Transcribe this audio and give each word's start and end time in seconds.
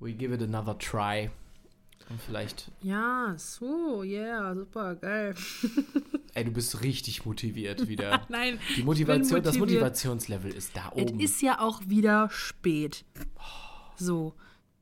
we 0.00 0.12
give 0.12 0.32
it 0.34 0.42
another 0.42 0.76
try. 0.78 1.30
Und 2.08 2.20
vielleicht. 2.20 2.70
Ja, 2.82 3.34
so, 3.36 4.02
yeah, 4.04 4.54
super, 4.54 4.94
geil. 4.94 5.34
Ey, 6.34 6.44
du 6.44 6.52
bist 6.52 6.82
richtig 6.82 7.26
motiviert 7.26 7.88
wieder. 7.88 8.24
Nein, 8.28 8.60
Die 8.76 8.84
Motivation, 8.84 9.42
das. 9.42 9.58
Motivationslevel 9.58 10.52
ist 10.52 10.76
da 10.76 10.92
es 10.94 11.02
oben. 11.02 11.18
ist 11.20 11.42
ja 11.42 11.58
auch 11.60 11.80
wieder 11.86 12.28
spät. 12.30 13.04
So, 13.96 14.34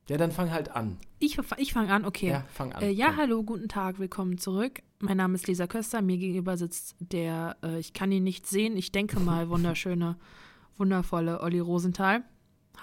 ja, 0.07 0.17
dann 0.17 0.31
fang 0.31 0.51
halt 0.51 0.69
an. 0.75 0.97
ich, 1.17 1.39
ich 1.57 1.73
fange 1.73 1.91
an, 1.91 2.05
okay. 2.05 2.29
Ja, 2.29 2.45
fang 2.53 2.73
an. 2.73 2.83
Äh, 2.83 2.91
ja, 2.91 3.07
Komm. 3.07 3.17
hallo, 3.17 3.43
guten 3.43 3.67
Tag, 3.69 3.97
willkommen 3.97 4.37
zurück. 4.37 4.83
Mein 4.99 5.17
Name 5.17 5.33
ist 5.33 5.47
Lisa 5.47 5.65
Köster, 5.65 6.03
mir 6.03 6.17
gegenüber 6.17 6.57
sitzt 6.57 6.95
der, 6.99 7.57
äh, 7.63 7.79
ich 7.79 7.93
kann 7.93 8.11
ihn 8.11 8.23
nicht 8.23 8.45
sehen, 8.45 8.77
ich 8.77 8.91
denke 8.91 9.19
mal, 9.19 9.49
wunderschöne, 9.49 10.15
wundervolle 10.77 11.41
Olli 11.41 11.59
Rosenthal. 11.59 12.23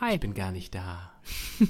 Hi. 0.01 0.15
Ich 0.15 0.21
bin 0.21 0.35
gar 0.35 0.53
nicht 0.53 0.75
da. 0.75 1.13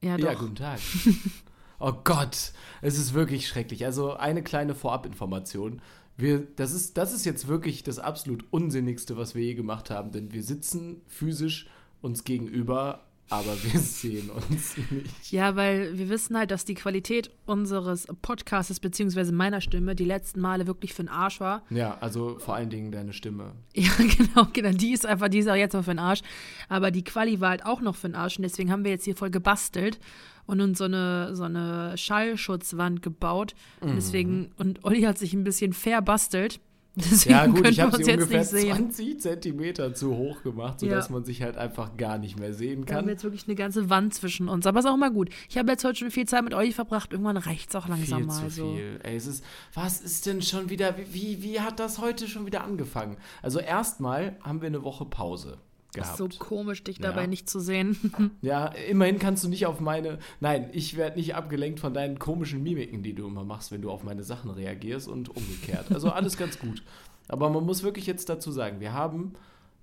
ja, 0.00 0.16
Ja, 0.16 0.32
doch. 0.32 0.40
guten 0.40 0.54
Tag. 0.54 0.80
oh 1.78 1.92
Gott, 2.04 2.52
es 2.80 2.98
ist 2.98 3.14
wirklich 3.14 3.48
schrecklich. 3.48 3.84
Also 3.84 4.14
eine 4.14 4.42
kleine 4.42 4.74
Vorabinformation. 4.74 5.82
Wir, 6.16 6.46
das, 6.56 6.72
ist, 6.72 6.96
das 6.96 7.12
ist 7.12 7.26
jetzt 7.26 7.46
wirklich 7.48 7.82
das 7.82 7.98
absolut 7.98 8.44
Unsinnigste, 8.50 9.16
was 9.16 9.34
wir 9.34 9.42
je 9.44 9.54
gemacht 9.54 9.90
haben, 9.90 10.12
denn 10.12 10.32
wir 10.32 10.42
sitzen 10.42 11.02
physisch 11.06 11.68
uns 12.00 12.24
gegenüber, 12.24 13.04
aber 13.28 13.56
wir 13.64 13.80
sehen 13.80 14.30
uns 14.30 14.76
nicht. 14.90 15.32
Ja, 15.32 15.56
weil 15.56 15.98
wir 15.98 16.08
wissen 16.08 16.36
halt, 16.36 16.50
dass 16.50 16.64
die 16.64 16.74
Qualität 16.74 17.30
unseres 17.44 18.06
Podcasts 18.22 18.78
beziehungsweise 18.78 19.32
meiner 19.32 19.60
Stimme 19.60 19.94
die 19.94 20.04
letzten 20.04 20.40
Male 20.40 20.66
wirklich 20.66 20.94
für 20.94 21.02
den 21.02 21.08
Arsch 21.08 21.40
war. 21.40 21.62
Ja, 21.70 21.98
also 22.00 22.38
vor 22.38 22.54
allen 22.54 22.70
Dingen 22.70 22.92
deine 22.92 23.12
Stimme. 23.12 23.52
Ja, 23.74 23.92
genau, 23.98 24.48
genau. 24.52 24.70
Die 24.70 24.92
ist 24.92 25.04
einfach, 25.04 25.28
die 25.28 25.38
ist 25.38 25.48
auch 25.48 25.54
jetzt 25.54 25.74
noch 25.74 25.84
für 25.84 25.90
den 25.90 25.98
Arsch. 25.98 26.22
Aber 26.68 26.90
die 26.90 27.04
Quali 27.04 27.40
war 27.40 27.50
halt 27.50 27.66
auch 27.66 27.80
noch 27.80 27.94
für 27.94 28.08
den 28.08 28.14
Arsch. 28.14 28.38
Und 28.38 28.42
deswegen 28.42 28.70
haben 28.72 28.84
wir 28.84 28.90
jetzt 28.90 29.04
hier 29.04 29.16
voll 29.16 29.30
gebastelt 29.30 29.98
und 30.46 30.60
uns 30.60 30.78
so 30.78 30.84
eine, 30.84 31.36
so 31.36 31.42
eine 31.42 31.96
Schallschutzwand 31.98 33.02
gebaut. 33.02 33.54
Und 33.80 33.96
deswegen, 33.96 34.52
und 34.56 34.84
Olli 34.84 35.02
hat 35.02 35.18
sich 35.18 35.34
ein 35.34 35.44
bisschen 35.44 35.72
verbastelt. 35.72 36.60
Deswegen 36.98 37.30
Ja 37.34 37.46
gut, 37.46 37.68
ich 37.68 37.80
habe 37.80 37.94
uns 37.94 38.04
sie 38.06 38.10
jetzt 38.10 38.22
ungefähr 38.22 38.40
nicht 38.40 38.50
sehen. 38.50 38.74
20 38.90 39.20
Zentimeter 39.20 39.94
zu 39.94 40.16
hoch 40.16 40.42
gemacht, 40.42 40.80
sodass 40.80 41.08
Ja. 41.08 41.12
man 41.12 41.24
sich 41.24 41.42
halt 41.42 41.56
einfach 41.58 41.96
gar 41.98 42.16
nicht 42.16 42.38
mehr 42.38 42.54
sehen 42.54 42.88
Wir 42.88 42.94
haben 42.94 43.02
kann. 43.04 43.08
jetzt 43.10 43.22
wirklich 43.22 43.46
eine 43.46 43.54
ganze 43.54 43.90
Wand 43.90 44.14
zwischen 44.14 44.48
uns. 44.48 44.66
Aber 44.66 44.78
ist 44.80 44.86
auch 44.86 44.96
mal 44.96 45.10
gut. 45.12 45.28
Ich 45.50 45.58
habe 45.58 45.70
jetzt 45.70 45.84
heute 45.84 45.98
schon 45.98 46.10
viel 46.10 46.26
Zeit 46.26 46.42
mit 46.42 46.54
Olli 46.54 46.72
verbracht. 46.72 47.12
Irgendwann 47.12 47.36
reicht 47.36 47.68
es 47.68 47.76
auch 47.76 47.86
langsam 47.86 48.18
Viel 48.20 48.26
mal. 48.26 48.48
zu 48.48 48.50
so. 48.50 48.72
viel. 48.74 48.98
Ey, 49.02 49.14
es 49.16 49.26
ist, 49.26 49.44
was 49.74 50.00
ist 50.00 50.24
denn 50.26 50.40
schon 50.40 50.70
wieder, 50.70 50.96
wie, 50.96 51.12
wie, 51.12 51.42
wie 51.42 51.60
hat 51.60 51.78
das 51.80 51.98
heute 51.98 52.26
schon 52.28 52.46
wieder 52.46 52.64
angefangen? 52.64 53.18
Also 53.42 53.58
erstmal 53.58 54.36
haben 54.42 54.62
wir 54.62 54.68
eine 54.68 54.82
Woche 54.82 55.04
Pause 55.04 55.58
gehabt. 56.02 56.16
So 56.18 56.28
komisch, 56.38 56.82
dich 56.84 56.98
Ja. 56.98 57.02
dabei 57.10 57.26
nicht 57.26 57.48
zu 57.50 57.60
sehen. 57.60 57.98
Ja, 58.42 58.66
immerhin 58.68 59.18
kannst 59.18 59.42
du 59.44 59.48
nicht 59.48 59.66
auf 59.66 59.80
meine, 59.80 60.18
nein, 60.40 60.68
ich 60.72 60.96
werde 60.96 61.16
nicht 61.16 61.34
abgelenkt 61.34 61.80
von 61.80 61.92
deinen 61.94 62.18
komischen 62.18 62.62
Mimiken, 62.62 63.02
die 63.02 63.14
du 63.14 63.26
immer 63.26 63.44
machst, 63.44 63.72
wenn 63.72 63.82
du 63.82 63.90
auf 63.90 64.04
meine 64.04 64.22
Sachen 64.22 64.50
reagierst 64.50 65.08
und 65.08 65.28
umgekehrt. 65.36 65.90
Also 65.92 66.10
alles 66.10 66.36
ganz 66.36 66.58
gut. 66.58 66.82
Aber 67.28 67.50
man 67.50 67.64
muss 67.64 67.82
wirklich 67.82 68.06
jetzt 68.06 68.28
dazu 68.28 68.50
sagen, 68.52 68.78
wir 68.80 68.92
haben 68.92 69.32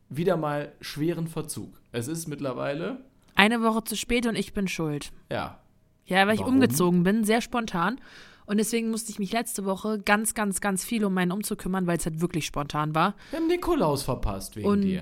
wieder 0.09 0.37
mal 0.37 0.71
schweren 0.81 1.27
Verzug. 1.27 1.73
Es 1.91 2.07
ist 2.07 2.27
mittlerweile, 2.27 2.99
Eine 3.35 3.61
Woche 3.61 3.83
zu 3.83 3.95
spät 3.95 4.25
und 4.27 4.35
ich 4.37 4.53
bin 4.53 4.67
schuld. 4.67 5.11
ja, 5.31 5.59
Ja, 6.05 6.27
weil 6.27 6.35
ich 6.35 6.41
Warum? 6.41 6.55
umgezogen 6.55 7.03
bin, 7.03 7.23
sehr 7.23 7.41
spontan. 7.41 7.99
Und 8.45 8.57
deswegen 8.57 8.89
musste 8.91 9.09
ich 9.09 9.19
mich 9.19 9.31
letzte 9.31 9.63
Woche 9.65 9.99
ganz, 9.99 10.33
ganz, 10.33 10.59
ganz 10.59 10.83
viel 10.83 11.05
um 11.05 11.13
meinen 11.13 11.31
Umzug 11.31 11.59
kümmern, 11.59 11.87
weil 11.87 11.97
es 11.97 12.05
halt 12.05 12.19
wirklich 12.21 12.45
spontan 12.45 12.93
war. 12.93 13.15
wir 13.31 13.39
haben 13.39 13.47
Nikolaus 13.47 14.03
verpasst 14.03 14.55
wegen 14.57 14.67
Und 14.67 14.81
dir. 14.81 15.01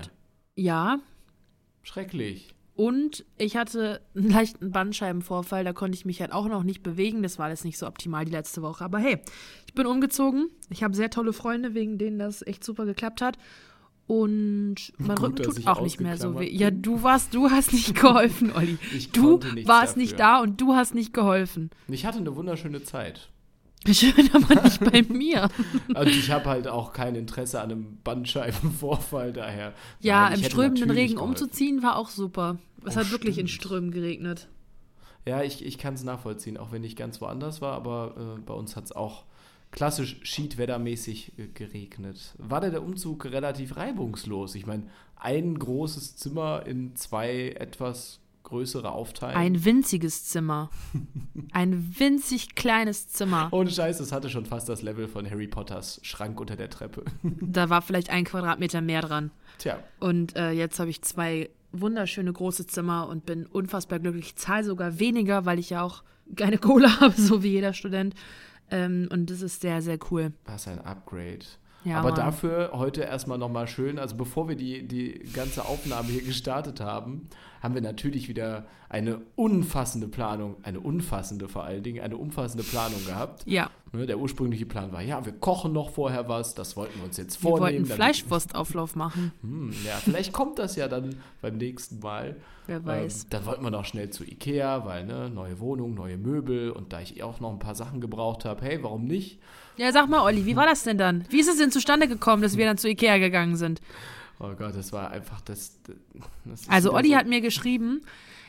Ja, 0.54 0.98
Schrecklich. 1.82 2.54
und 2.74 3.24
ich 3.38 3.56
hatte 3.56 4.00
einen 4.14 4.30
leichten 4.30 4.70
Bandscheibenvorfall, 4.70 5.64
da 5.64 5.72
konnte 5.72 5.96
ich 5.96 6.04
mich 6.04 6.20
halt 6.20 6.32
auch 6.32 6.46
noch 6.48 6.62
nicht 6.62 6.82
bewegen. 6.82 7.22
Das 7.22 7.38
war 7.38 7.46
alles 7.46 7.64
nicht 7.64 7.78
so 7.78 7.86
optimal 7.86 8.24
die 8.24 8.32
letzte 8.32 8.62
Woche. 8.62 8.84
Aber 8.84 8.98
hey, 8.98 9.18
ich 9.66 9.74
bin 9.74 9.86
umgezogen. 9.86 10.48
Ich 10.70 10.82
habe 10.82 10.94
sehr 10.94 11.10
tolle 11.10 11.32
Freunde, 11.32 11.74
wegen 11.74 11.98
denen 11.98 12.18
das 12.18 12.42
echt 12.46 12.62
super 12.64 12.84
geklappt 12.86 13.20
hat. 13.20 13.36
Und 14.06 14.92
mein 14.98 15.16
Gut, 15.16 15.40
Rücken 15.40 15.42
tut 15.42 15.66
auch 15.66 15.80
nicht 15.80 16.00
mehr 16.00 16.16
so 16.18 16.38
weh. 16.38 16.50
Ja, 16.50 16.70
du 16.70 17.02
warst, 17.02 17.34
du 17.34 17.50
hast 17.50 17.72
nicht 17.72 17.94
geholfen, 18.00 18.52
Olli. 18.54 18.76
Ich 18.94 19.10
Du 19.12 19.40
warst 19.64 19.92
dafür. 19.92 20.02
nicht 20.02 20.18
da 20.18 20.40
und 20.40 20.60
du 20.60 20.74
hast 20.74 20.94
nicht 20.94 21.14
geholfen. 21.14 21.70
Ich 21.88 22.04
hatte 22.04 22.18
eine 22.18 22.34
wunderschöne 22.36 22.82
Zeit. 22.82 23.30
Schön, 23.92 24.30
aber 24.32 24.62
nicht 24.62 24.80
bei 24.80 25.02
mir. 25.08 25.48
Und 25.88 26.06
ich 26.08 26.30
habe 26.30 26.46
halt 26.46 26.68
auch 26.68 26.92
kein 26.92 27.14
Interesse 27.14 27.60
an 27.60 27.70
einem 27.72 27.98
Bandscheibenvorfall, 28.04 29.32
daher. 29.32 29.72
Ja, 30.00 30.28
im 30.28 30.42
strömenden 30.42 30.90
Regen 30.90 31.14
geholfen. 31.14 31.30
umzuziehen 31.30 31.82
war 31.82 31.96
auch 31.96 32.08
super. 32.08 32.58
Es 32.84 32.96
Oh, 32.96 33.00
hat 33.00 33.10
wirklich 33.10 33.38
in. 33.38 33.48
Strömen 33.48 33.90
geregnet. 33.90 34.48
Ja, 35.26 35.42
ich, 35.42 35.64
ich 35.64 35.78
kann 35.78 35.94
es 35.94 36.02
nachvollziehen, 36.04 36.56
auch 36.56 36.72
wenn 36.72 36.82
ich 36.84 36.96
ganz 36.96 37.20
woanders 37.20 37.60
war, 37.60 37.74
aber 37.74 38.36
äh, 38.36 38.40
bei 38.40 38.54
uns 38.54 38.74
hat 38.76 38.84
es 38.84 38.92
auch 38.92 39.24
klassisch 39.70 40.18
schiedwettermäßig 40.22 41.38
äh, 41.38 41.46
geregnet. 41.48 42.34
War 42.38 42.60
denn 42.60 42.72
der 42.72 42.82
Umzug 42.82 43.24
relativ 43.26 43.76
reibungslos? 43.76 44.54
Ich 44.54 44.66
meine, 44.66 44.84
ein 45.16 45.58
großes 45.58 46.16
Zimmer 46.16 46.64
in 46.66 46.96
zwei 46.96 47.50
etwas 47.50 48.18
größere 48.42 48.92
Aufteilen. 48.92 49.36
Ein 49.36 49.64
winziges 49.64 50.24
Zimmer. 50.24 50.70
Ein 51.52 51.94
winzig 51.98 52.54
kleines 52.54 53.08
Zimmer. 53.08 53.48
Ohne 53.52 53.70
Scheiß, 53.70 53.98
das 53.98 54.12
hatte 54.12 54.30
schon 54.30 54.46
fast 54.46 54.68
das 54.68 54.82
Level 54.82 55.08
von 55.08 55.28
Harry 55.30 55.46
Potters 55.46 56.00
Schrank 56.02 56.40
unter 56.40 56.56
der 56.56 56.70
Treppe. 56.70 57.04
Da 57.40 57.70
war 57.70 57.82
vielleicht 57.82 58.10
ein 58.10 58.24
Quadratmeter 58.24 58.80
mehr 58.80 59.02
dran. 59.02 59.30
Tja, 59.58 59.78
Und 60.00 60.36
äh, 60.36 60.50
jetzt 60.52 60.78
habe 60.80 60.90
ich 60.90 61.02
zwei 61.02 61.50
wunderschöne 61.72 62.32
große 62.32 62.66
Zimmer 62.66 63.08
und 63.08 63.26
bin 63.26 63.46
unfassbar 63.46 63.98
glücklich. 63.98 64.26
Ich 64.26 64.36
zahle 64.36 64.64
sogar 64.64 64.98
weniger, 64.98 65.44
weil 65.46 65.58
ich 65.58 65.70
ja 65.70 65.82
auch 65.82 66.02
keine 66.36 66.58
Kohle 66.58 66.88
habe, 67.00 67.14
so 67.20 67.42
wie 67.42 67.50
jeder 67.52 67.72
Student. 67.72 68.14
Ähm, 68.70 69.08
und 69.10 69.30
das 69.30 69.42
ist 69.42 69.60
sehr, 69.60 69.82
sehr 69.82 69.98
cool. 70.10 70.32
was 70.44 70.66
ein 70.68 70.80
Upgrade. 70.80 71.44
Ja, 71.84 71.98
Aber 71.98 72.10
Mann. 72.10 72.16
dafür 72.20 72.70
heute 72.72 73.02
erstmal 73.02 73.38
nochmal 73.38 73.66
schön, 73.66 73.98
also 73.98 74.16
bevor 74.16 74.48
wir 74.48 74.56
die, 74.56 74.86
die 74.86 75.20
ganze 75.32 75.64
Aufnahme 75.64 76.08
hier 76.08 76.22
gestartet 76.22 76.80
haben, 76.80 77.28
haben 77.60 77.74
wir 77.74 77.82
natürlich 77.82 78.28
wieder 78.28 78.66
eine 78.88 79.20
unfassende 79.36 80.08
Planung, 80.08 80.56
eine 80.62 80.80
unfassende 80.80 81.48
vor 81.48 81.64
allen 81.64 81.82
Dingen, 81.82 82.02
eine 82.02 82.16
umfassende 82.16 82.64
Planung 82.64 83.04
gehabt. 83.06 83.42
Ja, 83.46 83.70
Ne, 83.94 84.06
der 84.06 84.18
ursprüngliche 84.18 84.64
Plan 84.64 84.90
war, 84.90 85.02
ja, 85.02 85.22
wir 85.26 85.34
kochen 85.34 85.74
noch 85.74 85.90
vorher 85.90 86.26
was, 86.26 86.54
das 86.54 86.78
wollten 86.78 86.98
wir 86.98 87.04
uns 87.04 87.18
jetzt 87.18 87.42
wir 87.42 87.50
vornehmen. 87.50 87.60
wollten 87.60 87.82
damit- 87.90 87.96
Fleischwurstauflauf 87.96 88.96
machen. 88.96 89.32
Hm, 89.42 89.70
ja, 89.84 89.92
vielleicht 90.02 90.32
kommt 90.32 90.58
das 90.58 90.76
ja 90.76 90.88
dann 90.88 91.16
beim 91.42 91.58
nächsten 91.58 91.98
Mal. 91.98 92.36
Wer 92.66 92.82
weiß. 92.86 93.24
Ähm, 93.24 93.26
dann 93.30 93.44
wollten 93.46 93.62
wir 93.64 93.70
noch 93.70 93.84
schnell 93.84 94.08
zu 94.08 94.24
Ikea, 94.24 94.86
weil 94.86 95.04
ne, 95.04 95.28
neue 95.28 95.60
Wohnung, 95.60 95.92
neue 95.92 96.16
Möbel 96.16 96.70
und 96.70 96.94
da 96.94 97.00
ich 97.02 97.18
eh 97.18 97.22
auch 97.22 97.40
noch 97.40 97.52
ein 97.52 97.58
paar 97.58 97.74
Sachen 97.74 98.00
gebraucht 98.00 98.46
habe, 98.46 98.64
hey, 98.64 98.82
warum 98.82 99.04
nicht? 99.04 99.40
Ja, 99.76 99.90
sag 99.92 100.08
mal, 100.08 100.22
Olli, 100.22 100.44
wie 100.46 100.56
war 100.56 100.66
das 100.66 100.82
denn 100.84 100.98
dann? 100.98 101.24
Wie 101.30 101.40
ist 101.40 101.48
es 101.48 101.56
denn 101.58 101.70
zustande 101.70 102.08
gekommen, 102.08 102.42
dass 102.42 102.56
wir 102.56 102.66
dann 102.66 102.78
zu 102.78 102.88
Ikea 102.88 103.18
gegangen 103.18 103.56
sind? 103.56 103.80
Oh 104.38 104.52
Gott, 104.58 104.76
das 104.76 104.92
war 104.92 105.10
einfach 105.10 105.40
das. 105.42 105.78
das 106.44 106.68
Also 106.68 106.92
Olli 106.92 107.10
so- 107.10 107.16
hat 107.16 107.26
mir 107.26 107.40
geschrieben, 107.40 108.02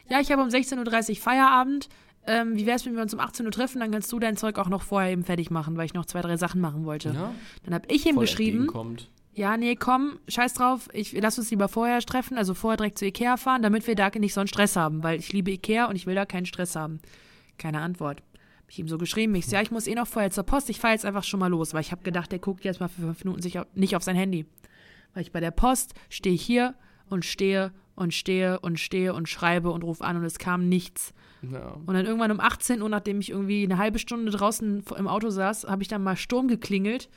ja, 0.10 0.20
ich 0.20 0.32
habe 0.32 0.42
um 0.42 0.50
16.30 0.50 1.10
Uhr 1.12 1.16
Feierabend. 1.18 1.90
Ähm, 2.26 2.56
wie 2.56 2.66
wär's, 2.66 2.86
wenn 2.86 2.96
wir 2.96 3.02
uns 3.02 3.14
um 3.14 3.20
18 3.20 3.46
Uhr 3.46 3.52
treffen? 3.52 3.80
Dann 3.82 3.92
kannst 3.92 4.12
du 4.12 4.18
dein 4.20 4.38
Zeug 4.38 4.58
auch 4.58 4.70
noch 4.70 4.82
vorher 4.82 5.12
eben 5.12 5.24
fertig 5.26 5.52
machen, 5.52 5.76
weil 5.76 5.86
ich 5.86 5.94
noch 5.94 6.06
zwei, 6.06 6.22
drei 6.22 6.38
Sachen 6.38 6.62
machen 6.62 6.86
wollte. 6.86 7.10
Ja, 7.10 7.34
Dann 7.66 7.74
habe 7.74 7.86
ich 7.90 8.06
ihm 8.06 8.18
geschrieben, 8.18 8.70
ja, 9.34 9.58
nee, 9.58 9.76
komm, 9.76 10.20
scheiß 10.28 10.54
drauf, 10.54 10.90
ich 10.94 11.12
lass 11.14 11.38
uns 11.40 11.50
lieber 11.52 11.68
vorher 11.68 12.00
treffen, 12.02 12.38
also 12.38 12.54
vorher 12.54 12.78
direkt 12.78 12.98
zu 13.00 13.06
Ikea 13.06 13.36
fahren, 13.36 13.62
damit 13.62 13.88
wir 13.88 13.96
da 13.96 14.10
nicht 14.18 14.34
so 14.34 14.40
einen 14.42 14.48
Stress 14.48 14.76
haben, 14.76 15.04
weil 15.04 15.20
ich 15.20 15.34
liebe 15.34 15.52
Ikea 15.52 15.86
und 15.86 15.96
ich 15.96 16.06
will 16.06 16.16
da 16.16 16.26
keinen 16.26 16.46
Stress 16.46 16.76
haben. 16.76 17.00
Keine 17.58 17.82
Antwort. 17.82 18.22
Ich 18.74 18.80
ihm 18.80 18.88
so 18.88 18.98
geschrieben, 18.98 19.36
ich 19.36 19.46
so, 19.46 19.56
ja, 19.56 19.62
ich 19.62 19.70
muss 19.70 19.86
eh 19.86 19.94
noch 19.94 20.08
vorher 20.08 20.32
zur 20.32 20.46
Post, 20.46 20.68
ich 20.68 20.80
fahre 20.80 20.96
jetzt 20.96 21.06
einfach 21.06 21.24
schon 21.24 21.40
mal 21.40 21.46
los, 21.46 21.76
weil 21.76 21.82
ich 21.82 21.92
habe 21.92 22.02
gedacht, 22.02 22.32
der 22.32 22.40
guckt 22.40 22.66
jetzt 22.66 22.80
mal 22.80 22.88
für 22.88 23.02
fünf 23.02 23.24
Minuten 23.24 23.44
sich 23.44 23.60
nicht 23.76 23.96
auf 23.96 24.02
sein 24.02 24.16
Handy. 24.16 24.48
Weil 25.14 25.22
ich 25.22 25.32
bei 25.32 25.40
der 25.40 25.52
Post 25.52 25.94
stehe 26.10 26.36
hier 26.36 26.74
und 27.08 27.24
stehe 27.24 27.72
und 27.94 28.16
stehe 28.16 28.60
und 28.62 28.80
stehe 28.80 29.14
und 29.14 29.30
schreibe 29.30 29.70
und 29.70 29.84
rufe 29.84 30.04
an 30.04 30.18
und 30.18 30.24
es 30.24 30.40
kam 30.40 30.70
nichts. 30.70 31.14
Ja. 31.44 31.78
Und 31.86 31.94
dann 31.94 32.08
irgendwann 32.08 32.32
um 32.32 32.40
18 32.40 32.82
Uhr, 32.82 32.90
nachdem 32.90 33.20
ich 33.20 33.30
irgendwie 33.30 33.64
eine 33.64 33.78
halbe 33.78 34.00
Stunde 34.00 34.32
draußen 34.32 34.84
im 34.98 35.08
Auto 35.08 35.30
saß, 35.30 35.66
habe 35.66 35.84
ich 35.84 35.88
dann 35.88 36.02
mal 36.02 36.18
Sturm 36.18 36.48
geklingelt. 36.48 37.10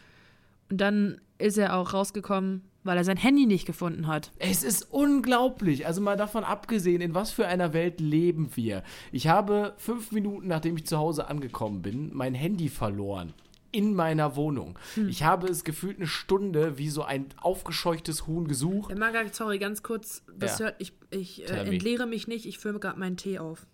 Und 0.71 0.79
dann 0.83 1.23
ist 1.39 1.57
er 1.57 1.75
auch 1.79 1.95
rausgekommen, 1.95 2.65
weil 2.87 2.97
er 2.97 3.05
sein 3.05 3.17
Handy 3.17 3.47
nicht 3.47 3.67
gefunden 3.67 4.07
hat. 4.07 4.33
Es 4.39 4.63
ist 4.63 4.89
unglaublich. 4.93 5.87
Also 5.87 6.01
mal 6.01 6.17
davon 6.17 6.45
abgesehen, 6.45 7.01
in 7.01 7.15
was 7.15 7.31
für 7.31 7.47
einer 7.47 7.73
Welt 7.73 8.01
leben 8.01 8.51
wir. 8.55 8.83
Ich 9.13 9.29
habe 9.29 9.75
fünf 9.77 10.13
Minuten, 10.13 10.49
nachdem 10.49 10.77
ich 10.77 10.87
zu 10.87 10.99
Hause 10.99 11.29
angekommen 11.29 11.83
bin, 11.83 12.11
mein 12.15 12.35
Handy 12.35 12.69
verloren. 12.69 13.33
In 13.73 13.95
meiner 13.95 14.37
Wohnung. 14.37 14.79
Hm. 14.95 15.09
Ich 15.09 15.23
habe 15.25 15.49
es 15.49 15.63
gefühlt 15.65 15.99
eine 15.99 16.07
Stunde 16.07 16.79
wie 16.79 16.89
so 16.89 17.03
ein 17.03 17.27
aufgescheuchtes 17.43 18.27
Huhn 18.27 18.49
gesucht. 18.49 18.91
Herr 18.91 18.99
Maga, 18.99 19.21
sorry, 19.33 19.59
ganz 19.59 19.83
kurz. 19.83 20.23
Das 20.39 20.59
Ja. 20.59 20.67
hört, 20.67 20.77
ich 20.79 20.95
ich 21.11 21.43
äh, 21.51 21.65
entleere 21.65 22.07
mich 22.07 22.27
nicht, 22.27 22.47
ich 22.47 22.59
fülle 22.59 22.79
gerade 22.79 22.99
meinen 22.99 23.17
Tee 23.19 23.39
auf. 23.39 23.67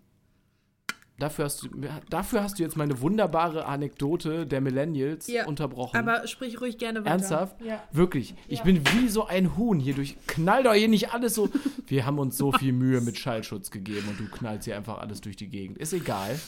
Dafür 1.22 1.44
hast, 1.44 1.62
du, 1.62 1.68
dafür 2.10 2.42
hast 2.42 2.58
du 2.58 2.62
jetzt 2.62 2.76
meine 2.76 3.00
wunderbare 3.00 3.66
Anekdote 3.66 4.46
der 4.46 4.60
Millennials 4.60 5.28
Ja, 5.28 5.46
unterbrochen. 5.46 5.96
Aber 5.96 6.26
sprich 6.26 6.60
ruhig 6.60 6.78
gerne 6.78 7.00
weiter. 7.00 7.10
Ernsthaft? 7.10 7.60
Ja. 7.62 7.82
Wirklich. 7.92 8.34
Ich 8.48 8.62
bin 8.62 8.84
wie 8.92 9.08
so 9.08 9.26
ein 9.26 9.56
Huhn 9.56 9.78
hier 9.78 9.94
durch. 9.94 10.16
Knall 10.26 10.64
doch 10.64 10.74
hier 10.74 10.88
nicht 10.88 11.12
alles 11.12 11.34
so. 11.34 11.48
Wir 11.86 12.04
haben 12.04 12.18
uns 12.18 12.36
so 12.36 12.52
viel 12.52 12.72
Mühe 12.72 13.00
mit 13.00 13.18
Schallschutz 13.18 13.70
gegeben 13.70 14.08
und 14.08 14.18
du 14.18 14.26
knallst 14.26 14.64
hier 14.64 14.76
einfach 14.76 14.98
alles 14.98 15.20
durch 15.20 15.36
die 15.36 15.48
Gegend. 15.48 15.78
Ist 15.78 15.92
egal. 15.92 16.38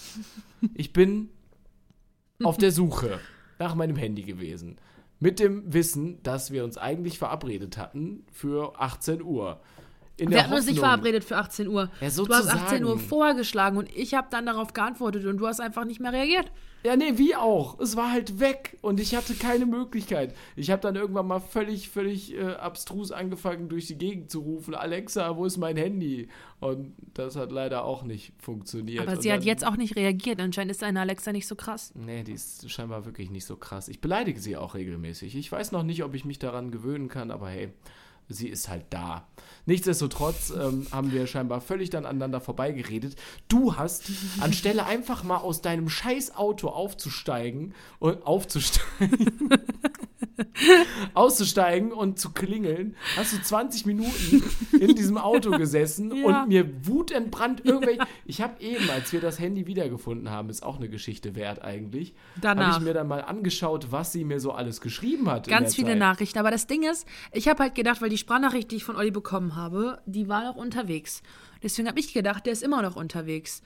Ich 0.74 0.92
bin 0.92 1.30
auf 2.42 2.56
der 2.56 2.72
Suche 2.72 3.20
nach 3.58 3.74
meinem 3.74 3.96
Handy 3.96 4.22
gewesen. 4.22 4.78
Mit 5.20 5.38
dem 5.38 5.72
Wissen, 5.72 6.22
dass 6.22 6.50
wir 6.50 6.64
uns 6.64 6.76
eigentlich 6.76 7.18
verabredet 7.18 7.78
hatten 7.78 8.24
für 8.32 8.78
18 8.80 9.22
Uhr. 9.22 9.60
In 10.16 10.30
Wir 10.30 10.42
hatten 10.44 10.52
uns 10.52 10.66
nicht 10.66 10.76
Hoffnung- 10.76 10.90
verabredet 10.90 11.24
für 11.24 11.36
18 11.36 11.66
Uhr. 11.68 11.90
Ja, 12.00 12.08
du 12.08 12.28
hast 12.28 12.48
18 12.48 12.84
Uhr 12.84 12.98
vorgeschlagen 12.98 13.76
und 13.76 13.88
ich 13.96 14.14
habe 14.14 14.28
dann 14.30 14.46
darauf 14.46 14.72
geantwortet 14.72 15.26
und 15.26 15.38
du 15.38 15.46
hast 15.46 15.60
einfach 15.60 15.84
nicht 15.84 15.98
mehr 16.00 16.12
reagiert. 16.12 16.52
Ja, 16.84 16.96
nee, 16.96 17.14
wie 17.16 17.34
auch. 17.34 17.80
Es 17.80 17.96
war 17.96 18.12
halt 18.12 18.38
weg 18.40 18.76
und 18.82 19.00
ich 19.00 19.14
hatte 19.16 19.34
keine 19.34 19.64
Möglichkeit. 19.64 20.34
Ich 20.54 20.70
habe 20.70 20.82
dann 20.82 20.94
irgendwann 20.96 21.26
mal 21.26 21.40
völlig, 21.40 21.88
völlig 21.88 22.34
äh, 22.34 22.42
abstrus 22.52 23.10
angefangen, 23.10 23.68
durch 23.70 23.86
die 23.86 23.96
Gegend 23.96 24.30
zu 24.30 24.40
rufen: 24.40 24.74
Alexa, 24.74 25.34
wo 25.36 25.46
ist 25.46 25.56
mein 25.56 25.78
Handy? 25.78 26.28
Und 26.60 26.94
das 27.14 27.36
hat 27.36 27.50
leider 27.50 27.84
auch 27.84 28.02
nicht 28.04 28.34
funktioniert. 28.38 29.00
Aber 29.02 29.12
und 29.16 29.22
sie 29.22 29.32
hat 29.32 29.44
jetzt 29.44 29.66
auch 29.66 29.76
nicht 29.76 29.96
reagiert. 29.96 30.38
Anscheinend 30.40 30.72
ist 30.72 30.82
deine 30.82 31.00
Alexa 31.00 31.32
nicht 31.32 31.48
so 31.48 31.56
krass. 31.56 31.92
Nee, 31.96 32.22
die 32.22 32.32
ist 32.32 32.70
scheinbar 32.70 33.04
wirklich 33.06 33.30
nicht 33.30 33.46
so 33.46 33.56
krass. 33.56 33.88
Ich 33.88 34.00
beleidige 34.02 34.38
sie 34.38 34.56
auch 34.58 34.74
regelmäßig. 34.74 35.34
Ich 35.36 35.50
weiß 35.50 35.72
noch 35.72 35.82
nicht, 35.84 36.04
ob 36.04 36.14
ich 36.14 36.26
mich 36.26 36.38
daran 36.38 36.70
gewöhnen 36.70 37.08
kann, 37.08 37.30
aber 37.30 37.48
hey, 37.48 37.70
sie 38.28 38.48
ist 38.48 38.68
halt 38.68 38.86
da. 38.90 39.26
Nichtsdestotrotz 39.66 40.50
ähm, 40.50 40.86
haben 40.90 41.12
wir 41.12 41.26
scheinbar 41.26 41.60
völlig 41.60 41.90
dann 41.90 42.04
aneinander 42.06 42.40
vorbeigeredet. 42.40 43.16
Du 43.48 43.76
hast, 43.76 44.10
anstelle 44.40 44.86
einfach 44.86 45.24
mal 45.24 45.38
aus 45.38 45.62
deinem 45.62 45.88
scheiß 45.88 46.36
Auto 46.36 46.68
aufzusteigen 46.68 47.74
und 47.98 48.26
aufzusteigen, 48.26 49.50
auszusteigen 51.14 51.92
und 51.92 52.18
zu 52.18 52.30
klingeln, 52.30 52.96
hast 53.16 53.32
du 53.32 53.42
20 53.42 53.86
Minuten 53.86 54.42
in 54.78 54.94
diesem 54.94 55.18
Auto 55.18 55.50
gesessen 55.58 56.14
Ja. 56.14 56.42
und 56.42 56.48
mir 56.48 56.86
wutentbrannt 56.86 57.64
irgendwelche. 57.64 58.00
Ich 58.26 58.40
habe 58.40 58.60
eben, 58.62 58.88
als 58.90 59.12
wir 59.12 59.20
das 59.20 59.38
Handy 59.38 59.66
wiedergefunden 59.66 60.30
haben, 60.30 60.48
ist 60.48 60.62
auch 60.62 60.76
eine 60.78 60.88
Geschichte 60.88 61.34
wert 61.34 61.62
eigentlich, 61.62 62.14
habe 62.36 62.40
Danach. 62.40 62.78
ich 62.78 62.84
mir 62.84 62.94
dann 62.94 63.06
mal 63.06 63.20
angeschaut, 63.22 63.88
was 63.90 64.12
sie 64.12 64.24
mir 64.24 64.40
so 64.40 64.52
alles 64.52 64.80
geschrieben 64.80 65.30
hat. 65.30 65.46
Ganz 65.46 65.74
viele 65.74 65.88
Zeit. 65.90 65.98
Nachrichten. 65.98 66.38
Aber 66.38 66.50
das 66.50 66.66
Ding 66.66 66.82
ist, 66.84 67.06
ich 67.32 67.48
habe 67.48 67.62
halt 67.62 67.74
gedacht, 67.74 68.00
weil 68.00 68.08
die 68.08 68.18
Sprachnachricht, 68.18 68.70
die 68.70 68.76
ich 68.76 68.84
von 68.84 68.96
Olli 68.96 69.10
bekommen 69.10 69.56
habe, 69.56 70.00
die 70.06 70.28
war 70.28 70.44
noch 70.44 70.56
unterwegs. 70.56 71.22
Deswegen 71.62 71.86
habe 71.88 72.00
ich 72.00 72.12
gedacht, 72.14 72.46
der 72.46 72.52
ist 72.54 72.62
immer 72.62 72.82
noch 72.82 72.96
unterwegs. 72.96 73.62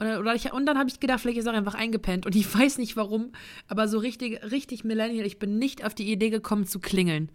Oder, 0.00 0.20
oder 0.20 0.34
ich, 0.34 0.52
und 0.52 0.66
dann 0.66 0.78
habe 0.78 0.88
ich 0.88 0.98
gedacht, 0.98 1.20
vielleicht 1.20 1.38
ist 1.38 1.46
er 1.46 1.52
einfach 1.52 1.74
eingepennt. 1.74 2.26
Und 2.26 2.34
ich 2.34 2.52
weiß 2.58 2.78
nicht 2.78 2.96
warum, 2.96 3.32
aber 3.68 3.88
so 3.88 3.98
richtig, 3.98 4.42
richtig 4.50 4.84
Millennial, 4.84 5.26
ich 5.26 5.38
bin 5.38 5.58
nicht 5.58 5.84
auf 5.84 5.94
die 5.94 6.10
Idee 6.10 6.30
gekommen 6.30 6.66
zu 6.66 6.80
klingeln. 6.80 7.30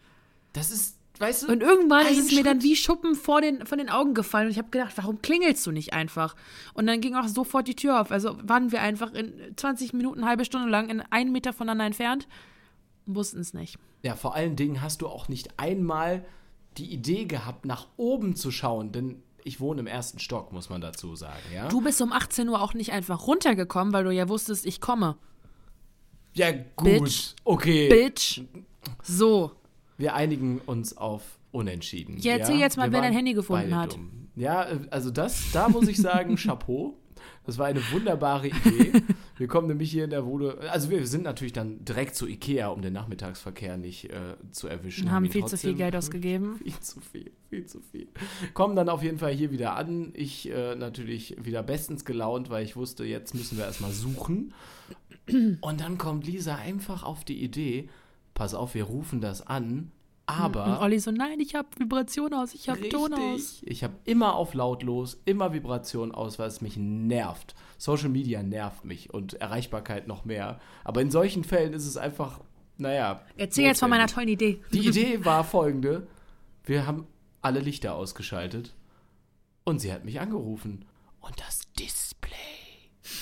Das 0.54 0.72
ist, 0.72 0.98
weißt 1.20 1.44
du, 1.44 1.52
Und 1.52 1.62
irgendwann 1.62 2.08
ist 2.08 2.18
es 2.18 2.32
mir 2.32 2.44
dann 2.44 2.64
wie 2.64 2.76
Schuppen 2.76 3.16
vor 3.16 3.42
den, 3.42 3.66
von 3.66 3.78
den 3.78 3.90
Augen 3.90 4.14
gefallen. 4.14 4.48
Und 4.48 4.52
ich 4.52 4.58
habe 4.58 4.70
gedacht, 4.70 4.94
warum 4.96 5.22
klingelst 5.22 5.66
du 5.68 5.72
nicht 5.72 5.94
einfach? 5.94 6.36
Und 6.74 6.88
dann 6.88 7.02
ging 7.02 7.16
auch 7.16 7.28
sofort 7.28 7.68
die 7.68 7.76
Tür 7.76 8.02
auf. 8.02 8.12
Also 8.12 8.38
waren 8.42 8.72
wir 8.72 8.82
einfach 8.82 9.14
in 9.14 9.34
20 9.56 9.94
Minuten, 9.94 10.20
eine 10.20 10.28
halbe 10.30 10.46
Stunde 10.46 10.70
lang 10.70 10.90
in 10.90 11.02
einen 11.02 11.32
Meter 11.32 11.54
voneinander 11.54 11.86
entfernt 11.86 12.28
und 13.06 13.16
wussten 13.16 13.40
es 13.40 13.54
nicht. 13.54 13.78
Ja, 14.04 14.16
vor 14.16 14.36
allen 14.36 14.56
Dingen 14.56 14.82
hast 14.82 15.02
du 15.02 15.08
auch 15.08 15.28
nicht 15.28 15.60
einmal 15.60 16.26
die 16.78 16.92
Idee 16.92 17.26
gehabt, 17.26 17.66
nach 17.66 17.88
oben 17.98 18.36
zu 18.36 18.52
schauen, 18.52 18.92
denn 18.92 19.22
ich 19.46 19.60
wohne 19.60 19.80
im 19.80 19.88
ersten 19.88 20.20
Stock, 20.20 20.52
muss 20.52 20.70
man 20.70 20.82
dazu 20.82 21.16
sagen, 21.16 21.40
ja? 21.54 21.68
Du 21.68 21.80
bist 21.80 22.02
um 22.02 22.12
18 22.12 22.50
Uhr 22.50 22.62
auch 22.62 22.74
nicht 22.74 22.92
einfach 22.92 23.28
runtergekommen, 23.28 23.94
weil 23.94 24.04
du 24.04 24.12
ja 24.12 24.28
wusstest, 24.28 24.66
ich 24.66 24.82
komme. 24.82 25.18
ja, 26.34 26.52
gut. 26.76 26.86
Bitch. 26.86 27.34
Okay. 27.46 27.88
Bitch. 27.88 28.42
So. 29.04 29.52
Wir 29.98 30.16
einigen 30.16 30.60
uns 30.66 30.98
auf 30.98 31.22
unentschieden. 31.52 32.18
Ja, 32.18 32.34
erzähl 32.38 32.56
ja? 32.56 32.62
jetzt 32.62 32.76
mal, 32.76 32.88
Wir 32.88 32.94
wer 32.94 33.02
dein 33.02 33.14
Handy 33.14 33.34
gefunden 33.34 33.76
hat. 33.76 33.94
dumm. 33.94 34.30
Ja, 34.36 34.64
äh, 34.64 34.80
also 34.90 35.12
das, 35.12 35.52
da 35.54 35.70
muss 35.70 35.88
ich 35.88 35.98
sagen, 35.98 36.36
Chapeau. 36.44 36.98
Das 37.46 37.58
war 37.58 37.68
eine 37.68 37.82
wunderbare 37.92 38.48
Idee. 38.48 38.92
Wir 39.38 39.48
kommen 39.48 39.68
nämlich 39.68 39.92
hier 39.92 40.06
in 40.06 40.12
der 40.12 40.26
Wohnung, 40.26 40.58
also 40.60 40.90
wir 40.90 41.06
sind 41.08 41.24
natürlich 41.24 41.52
dann 41.52 41.84
direkt 41.84 42.16
zu 42.16 42.26
Ikea, 42.26 42.70
um 42.70 42.82
den 42.82 42.94
Nachmittagsverkehr 42.94 43.76
nicht 43.76 44.10
äh, 44.10 44.38
zu 44.52 44.70
erwischen. 44.70 45.08
Und 45.08 45.12
haben 45.12 45.26
ihn 45.26 45.32
viel 45.32 45.46
zu 45.46 45.58
viel 45.58 45.74
Geld 45.74 45.94
ausgegeben. 45.94 46.56
Viel 46.64 46.80
zu 46.80 47.02
viel, 47.02 47.32
viel 47.50 47.66
zu 47.66 47.82
viel. 47.82 48.08
Kommen 48.54 48.78
dann 48.78 48.88
auf 48.88 49.04
jeden 49.04 49.20
Fall 49.20 49.34
hier 49.34 49.52
wieder 49.52 49.76
an. 49.76 50.12
Ich 50.14 50.50
äh, 50.50 50.76
natürlich 50.76 51.36
wieder 51.44 51.64
bestens 51.64 52.06
gelaunt, 52.06 52.50
weil 52.50 52.64
ich 52.64 52.78
wusste, 52.78 53.04
jetzt 53.04 53.36
müssen 53.36 53.58
wir 53.58 53.66
erstmal 53.66 53.92
suchen. 53.92 54.54
Und 55.28 55.82
dann 55.82 55.98
kommt 55.98 56.26
Lisa 56.26 56.56
einfach 56.56 57.04
auf 57.04 57.26
die 57.26 57.44
Idee, 57.44 57.90
pass 58.34 58.54
auf, 58.54 58.74
wir 58.74 58.86
rufen 58.86 59.20
das 59.20 59.46
an, 59.46 59.92
aber... 60.26 60.66
Und 60.66 60.78
Olli 60.78 61.00
so, 61.00 61.12
nein, 61.12 61.40
ich 61.40 61.56
habe 61.56 61.68
Vibration 61.78 62.34
aus, 62.34 62.54
ich 62.54 62.70
habe 62.70 62.90
Ton 62.90 63.14
aus. 63.14 63.62
Ich 63.64 63.84
habe 63.84 63.94
immer 64.06 64.36
auf 64.36 64.54
lautlos, 64.54 65.22
immer 65.26 65.54
Vibration 65.54 66.12
aus, 66.14 66.40
weil 66.40 66.48
es 66.48 66.62
mich 66.62 66.78
nervt. 66.78 67.56
Social 67.78 68.10
Media 68.10 68.42
nervt 68.42 68.86
mich 68.86 69.14
und 69.14 69.36
Erreichbarkeit 69.36 70.08
noch 70.08 70.26
mehr. 70.26 70.60
Aber 70.84 71.02
in 71.02 71.12
solchen 71.12 71.44
Fällen 71.44 71.74
ist 71.74 71.86
es 71.86 71.98
einfach, 71.98 72.40
naja. 72.78 73.22
Erzähl 73.38 73.66
jetzt 73.66 73.80
von 73.80 73.90
meiner 73.90 74.04
notwendig. 74.04 74.40
tollen 74.40 74.56
Idee. 74.56 74.64
Die 74.72 74.88
Idee 74.88 75.26
war 75.26 75.44
folgende: 75.44 76.08
Wir 76.64 76.88
haben 76.88 77.08
alle 77.42 77.60
Lichter 77.60 77.96
ausgeschaltet 77.96 78.74
und 79.64 79.80
sie 79.80 79.94
hat 79.94 80.06
mich 80.06 80.20
angerufen. 80.20 80.86
Und 81.20 81.40
das 81.40 81.62
Display. 81.80 82.05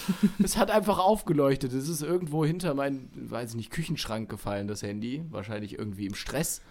Es 0.43 0.57
hat 0.57 0.71
einfach 0.71 0.99
aufgeleuchtet. 0.99 1.73
Es 1.73 1.87
ist 1.89 2.01
irgendwo 2.01 2.45
hinter 2.45 2.73
meinen, 2.73 3.09
weiß 3.15 3.51
ich 3.51 3.55
nicht, 3.55 3.71
Küchenschrank 3.71 4.29
gefallen, 4.29 4.67
das 4.67 4.81
Handy. 4.83 5.23
Wahrscheinlich 5.29 5.77
irgendwie 5.77 6.05
im 6.05 6.15
Stress. 6.15 6.61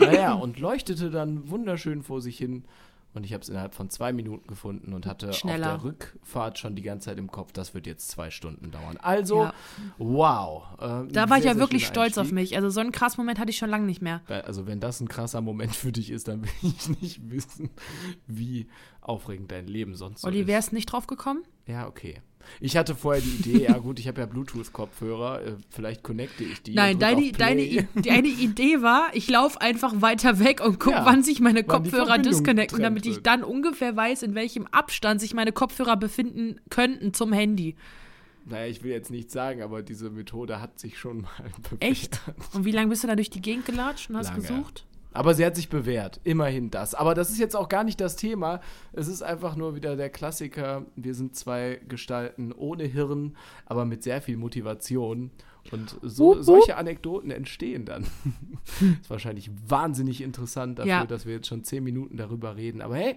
Naja, 0.00 0.32
und 0.34 0.58
leuchtete 0.58 1.10
dann 1.10 1.48
wunderschön 1.50 2.02
vor 2.02 2.20
sich 2.20 2.36
hin. 2.38 2.64
Und 3.12 3.24
ich 3.26 3.32
habe 3.32 3.42
es 3.42 3.48
innerhalb 3.48 3.74
von 3.74 3.90
zwei 3.90 4.12
Minuten 4.12 4.46
gefunden 4.46 4.92
und 4.92 5.04
hatte 5.04 5.32
Schneller. 5.32 5.74
auf 5.74 5.82
der 5.82 5.90
Rückfahrt 5.90 6.58
schon 6.60 6.76
die 6.76 6.82
ganze 6.82 7.06
Zeit 7.06 7.18
im 7.18 7.28
Kopf, 7.28 7.50
das 7.50 7.74
wird 7.74 7.88
jetzt 7.88 8.08
zwei 8.08 8.30
Stunden 8.30 8.70
dauern. 8.70 8.98
Also, 8.98 9.42
Ja. 9.46 9.54
wow. 9.98 10.62
äh, 10.78 11.12
Da 11.12 11.28
war 11.28 11.36
ich 11.38 11.42
sehr, 11.42 11.50
ja 11.50 11.54
sehr 11.54 11.56
wirklich 11.56 11.86
stolz 11.88 12.18
auf 12.18 12.26
Einstieg. 12.28 12.34
mich. 12.34 12.56
Also 12.56 12.70
so 12.70 12.78
einen 12.78 12.92
krassen 12.92 13.20
Moment 13.20 13.40
hatte 13.40 13.50
ich 13.50 13.58
schon 13.58 13.68
lange 13.68 13.84
nicht 13.84 14.00
mehr. 14.00 14.20
Also 14.28 14.68
wenn 14.68 14.78
das 14.78 15.00
ein 15.00 15.08
krasser 15.08 15.40
Moment 15.40 15.74
für 15.74 15.90
dich 15.90 16.10
ist, 16.12 16.28
dann 16.28 16.42
will 16.42 16.50
ich 16.62 17.00
nicht 17.00 17.30
wissen, 17.32 17.70
wie 18.28 18.68
aufregend 19.00 19.50
dein 19.50 19.66
Leben 19.66 19.96
sonst 19.96 20.20
so 20.20 20.28
Olli, 20.28 20.42
ist. 20.42 20.46
wärst 20.46 20.72
nicht 20.72 20.86
drauf 20.86 21.08
gekommen? 21.08 21.42
Ja, 21.66 21.88
okay. 21.88 22.20
Ich 22.60 22.76
hatte 22.76 22.94
vorher 22.94 23.22
die 23.22 23.30
Idee, 23.50 23.64
ja 23.64 23.78
gut, 23.78 23.98
ich 23.98 24.08
habe 24.08 24.20
ja 24.20 24.26
Bluetooth-Kopfhörer, 24.26 25.42
äh, 25.42 25.52
vielleicht 25.70 26.02
connecte 26.02 26.44
ich 26.44 26.62
die. 26.62 26.74
Nein, 26.74 26.98
deine, 26.98 27.32
deine. 27.32 27.62
I- 27.62 27.86
deine 27.94 28.28
Idee 28.28 28.82
war, 28.82 29.08
ich 29.14 29.28
laufe 29.28 29.60
einfach 29.60 30.00
weiter 30.00 30.38
weg 30.38 30.60
und 30.64 30.78
gucke, 30.80 30.96
Ja, 30.96 31.06
wann 31.06 31.22
sich 31.22 31.40
meine 31.40 31.64
Kopfhörer 31.64 32.18
disconnecten, 32.18 32.80
damit 32.82 33.06
ich 33.06 33.20
dann 33.22 33.42
ungefähr 33.44 33.96
weiß, 33.96 34.22
in 34.22 34.34
welchem 34.34 34.66
Abstand 34.68 35.20
sich 35.20 35.34
meine 35.34 35.52
Kopfhörer 35.52 35.96
befinden 35.96 36.60
könnten 36.70 37.14
zum 37.14 37.32
Handy. 37.32 37.76
Naja, 38.46 38.66
ich 38.66 38.82
will 38.82 38.90
jetzt 38.90 39.10
nichts 39.10 39.32
sagen, 39.32 39.62
aber 39.62 39.82
diese 39.82 40.10
Methode 40.10 40.60
hat 40.60 40.78
sich 40.80 40.98
schon 40.98 41.22
mal 41.22 41.30
bewährt. 41.62 41.82
Echt? 41.82 42.20
Und 42.54 42.64
wie 42.64 42.72
lange 42.72 42.88
bist 42.88 43.04
du 43.04 43.06
da 43.08 43.14
durch 43.14 43.30
die 43.30 43.42
Gegend 43.42 43.66
gelatscht 43.66 44.10
und 44.10 44.16
hast 44.16 44.28
Lange. 44.30 44.40
gesucht? 44.40 44.86
Aber 45.12 45.34
sie 45.34 45.44
hat 45.44 45.56
sich 45.56 45.68
bewährt, 45.68 46.20
immerhin 46.22 46.70
das. 46.70 46.94
Aber 46.94 47.14
das 47.14 47.30
ist 47.30 47.38
jetzt 47.38 47.56
auch 47.56 47.68
gar 47.68 47.82
nicht 47.82 48.00
das 48.00 48.14
Thema. 48.16 48.60
Es 48.92 49.08
ist 49.08 49.22
einfach 49.22 49.56
nur 49.56 49.74
wieder 49.74 49.96
der 49.96 50.08
Klassiker. 50.08 50.86
Wir 50.94 51.14
sind 51.14 51.34
zwei 51.34 51.80
Gestalten 51.88 52.52
ohne 52.52 52.84
Hirn, 52.84 53.36
aber 53.66 53.84
mit 53.84 54.02
sehr 54.04 54.22
viel 54.22 54.36
Motivation. 54.36 55.30
Und 55.72 55.96
so, 56.02 56.26
Wup, 56.28 56.36
wup. 56.38 56.44
solche 56.44 56.76
Anekdoten 56.76 57.30
entstehen 57.32 57.84
dann. 57.84 58.04
ist 59.02 59.10
wahrscheinlich 59.10 59.50
wahnsinnig 59.66 60.20
interessant 60.20 60.78
dafür, 60.78 60.90
Ja. 60.92 61.06
dass 61.06 61.26
wir 61.26 61.34
jetzt 61.34 61.48
schon 61.48 61.64
zehn 61.64 61.82
Minuten 61.84 62.16
darüber 62.16 62.56
reden. 62.56 62.80
Aber 62.80 62.96
hey, 62.96 63.16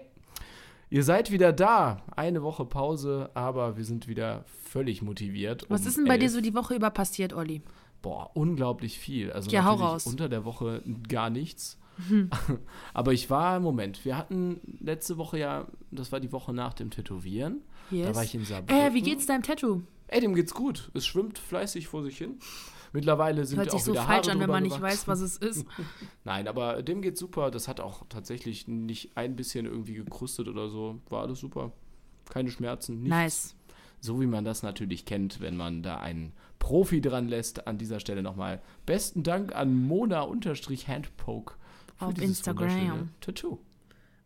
ihr 0.90 1.04
seid 1.04 1.32
wieder 1.32 1.54
da. 1.54 2.02
Eine 2.16 2.42
Woche 2.44 2.66
Pause, 2.66 3.30
aber 3.36 3.78
wir 3.78 3.86
sind 3.86 4.08
wieder 4.08 4.46
völlig 4.64 5.02
motiviert. 5.04 5.66
Was 5.70 5.82
um 5.82 5.88
ist 5.88 5.98
denn 5.98 6.06
bei 6.06 6.18
dir 6.18 6.24
elf. 6.26 6.34
so 6.34 6.42
die 6.42 6.56
Woche 6.56 6.76
über 6.76 6.90
passiert, 6.90 7.34
Olli? 7.34 7.62
Boah, 8.02 8.32
unglaublich 8.34 8.98
viel. 9.00 9.32
Also 9.32 9.50
Ja, 9.52 9.64
hau 9.64 9.76
raus. 9.76 10.06
unter 10.08 10.28
der 10.28 10.44
Woche 10.44 10.82
gar 11.08 11.30
nichts. 11.30 11.78
Aber 12.94 13.14
ich 13.14 13.30
war, 13.30 13.60
Moment, 13.60 14.04
wir 14.06 14.18
hatten 14.18 14.60
letzte 14.80 15.18
Woche 15.18 15.40
ja, 15.40 15.68
das 15.92 16.12
war 16.12 16.20
die 16.20 16.32
Woche 16.32 16.54
nach 16.54 16.74
dem 16.74 16.90
Tätowieren. 16.90 17.62
Da 17.92 18.16
war 18.16 18.24
ich 18.24 18.34
in 18.34 18.46
Saarbrücken. 18.46 18.76
Äh, 18.76 18.94
wie 18.94 19.02
geht's 19.02 19.26
deinem 19.26 19.44
Tattoo? 19.44 19.84
Ey, 20.08 20.22
dem 20.22 20.36
geht's 20.36 20.54
gut. 20.54 20.92
Es 20.94 21.06
schwimmt 21.06 21.38
fleißig 21.40 21.88
vor 21.88 22.04
sich 22.04 22.18
hin. 22.18 22.38
Mittlerweile 22.92 23.46
sind 23.46 23.58
Hört 23.58 23.70
auch 23.70 23.74
sich 23.74 23.84
so 23.84 23.94
wieder 23.94 24.04
falsch 24.04 24.28
Haare 24.28 24.32
an, 24.34 24.40
wenn 24.40 24.50
man 24.50 24.64
nicht 24.64 24.78
gewachsen. 24.78 25.08
weiß, 25.08 25.08
was 25.08 25.22
es 25.22 25.38
ist. 25.38 25.66
Nein, 26.24 26.48
aber 26.48 26.84
dem 26.84 27.02
geht's 27.02 27.20
super. 27.20 27.50
Das 27.50 27.68
hat 27.68 27.80
auch 27.80 28.06
tatsächlich 28.08 28.68
nicht 28.68 29.18
ein 29.18 29.36
bisschen 29.36 29.66
irgendwie 29.66 29.96
gekrustet 29.96 30.48
oder 30.48 30.70
so. 30.70 31.00
War 31.10 31.24
alles 31.24 31.40
super. 31.40 31.72
Keine 32.30 32.52
Schmerzen, 32.52 33.02
nichts. 33.02 33.10
Nice. 33.10 33.56
So 34.00 34.22
wie 34.22 34.28
man 34.28 34.46
das 34.46 34.64
natürlich 34.64 35.06
kennt, 35.06 35.40
wenn 35.40 35.58
man 35.58 35.82
da 35.82 35.98
einen 35.98 36.34
Profi 36.60 37.02
dran 37.02 37.28
lässt. 37.28 37.68
An 37.68 37.78
dieser 37.78 38.00
Stelle 38.00 38.22
nochmal 38.22 38.62
besten 38.86 39.24
Dank 39.24 39.56
an 39.56 39.88
Mona-Handpoke 39.88 41.56
Auf 42.00 42.18
Instagram. 42.20 43.10
Tattoo. 43.22 43.60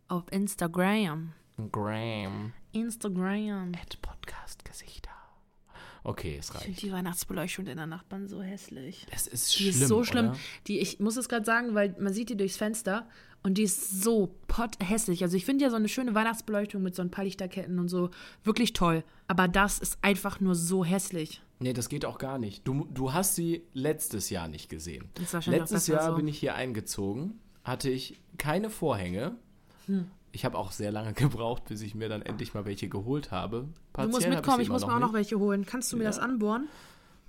Auf 0.08 0.32
Instagram. 0.32 1.34
Gram 1.72 2.54
Instagram. 2.72 3.72
at 3.82 4.02
Podcast-Gesichter. 4.02 5.12
Okay, 6.04 6.38
es 6.40 6.48
Ich 6.50 6.52
finde 6.56 6.68
reicht. 6.70 6.82
die 6.84 6.92
Weihnachtsbeleuchtung 6.92 7.68
in 7.68 7.76
der 7.78 7.86
Nachbarn 7.88 8.28
so 8.28 8.42
hässlich. 8.42 9.06
Es 9.12 9.28
ist 9.28 9.54
Die 9.60 9.64
schlimm. 9.72 9.82
ist 9.82 9.88
so 9.88 10.04
schlimm. 10.04 10.30
Oder? 10.30 10.38
Die, 10.68 10.80
ich 10.80 11.00
muss 11.00 11.18
es 11.18 11.28
gerade 11.28 11.46
sagen, 11.46 11.74
weil 11.76 11.96
man 12.00 12.14
sieht 12.14 12.30
die 12.30 12.38
durchs 12.38 12.56
Fenster 12.56 13.08
und 13.44 13.58
die 13.58 13.64
ist 13.64 14.04
so 14.04 14.34
potthässlich. 14.48 15.24
Also 15.24 15.36
ich 15.36 15.44
finde 15.44 15.66
ja 15.66 15.70
so 15.70 15.76
eine 15.76 15.90
schöne 15.90 16.16
Weihnachtsbeleuchtung 16.16 16.82
mit 16.82 16.96
so 16.96 17.02
ein 17.02 17.12
paar 17.12 17.26
Lichterketten 17.26 17.78
und 17.80 17.90
so 17.90 18.10
wirklich 18.44 18.72
toll. 18.74 19.04
Aber 19.28 19.48
das 19.50 19.80
ist 19.80 19.98
einfach 20.02 20.40
nur 20.40 20.56
so 20.56 20.86
hässlich. 20.86 21.42
Nee, 21.60 21.74
das 21.74 21.90
geht 21.90 22.06
auch 22.06 22.20
gar 22.20 22.38
nicht. 22.38 22.66
Du, 22.68 22.86
du 22.94 23.12
hast 23.14 23.36
sie 23.36 23.64
letztes 23.74 24.30
Jahr 24.30 24.48
nicht 24.48 24.70
gesehen. 24.70 25.10
Das 25.16 25.46
Letztes 25.48 25.88
Jahr 25.88 26.12
so. 26.12 26.16
bin 26.16 26.28
ich 26.28 26.38
hier 26.40 26.56
eingezogen, 26.56 27.40
hatte 27.68 27.90
ich 27.90 28.20
keine 28.38 28.70
Vorhänge. 28.70 29.36
Hm. 29.86 30.10
Ich 30.32 30.46
habe 30.46 30.58
auch 30.58 30.72
sehr 30.72 30.92
lange 30.92 31.14
gebraucht, 31.14 31.66
bis 31.66 31.82
ich 31.82 31.94
mir 31.96 32.10
dann 32.10 32.22
endlich 32.22 32.54
mal 32.54 32.66
welche 32.66 32.90
geholt 32.90 33.32
habe. 33.32 33.62
Du 33.62 33.68
Partiell 33.94 34.12
musst 34.12 34.26
hab 34.26 34.34
mitkommen, 34.34 34.62
ich 34.62 34.70
muss 34.70 34.86
mir 34.86 34.96
auch 34.96 35.00
noch 35.00 35.14
welche 35.14 35.38
holen. 35.38 35.66
Kannst 35.66 35.92
du 35.92 35.98
mir 35.98 36.04
Ja. 36.04 36.10
das 36.10 36.20
anbohren? 36.20 36.68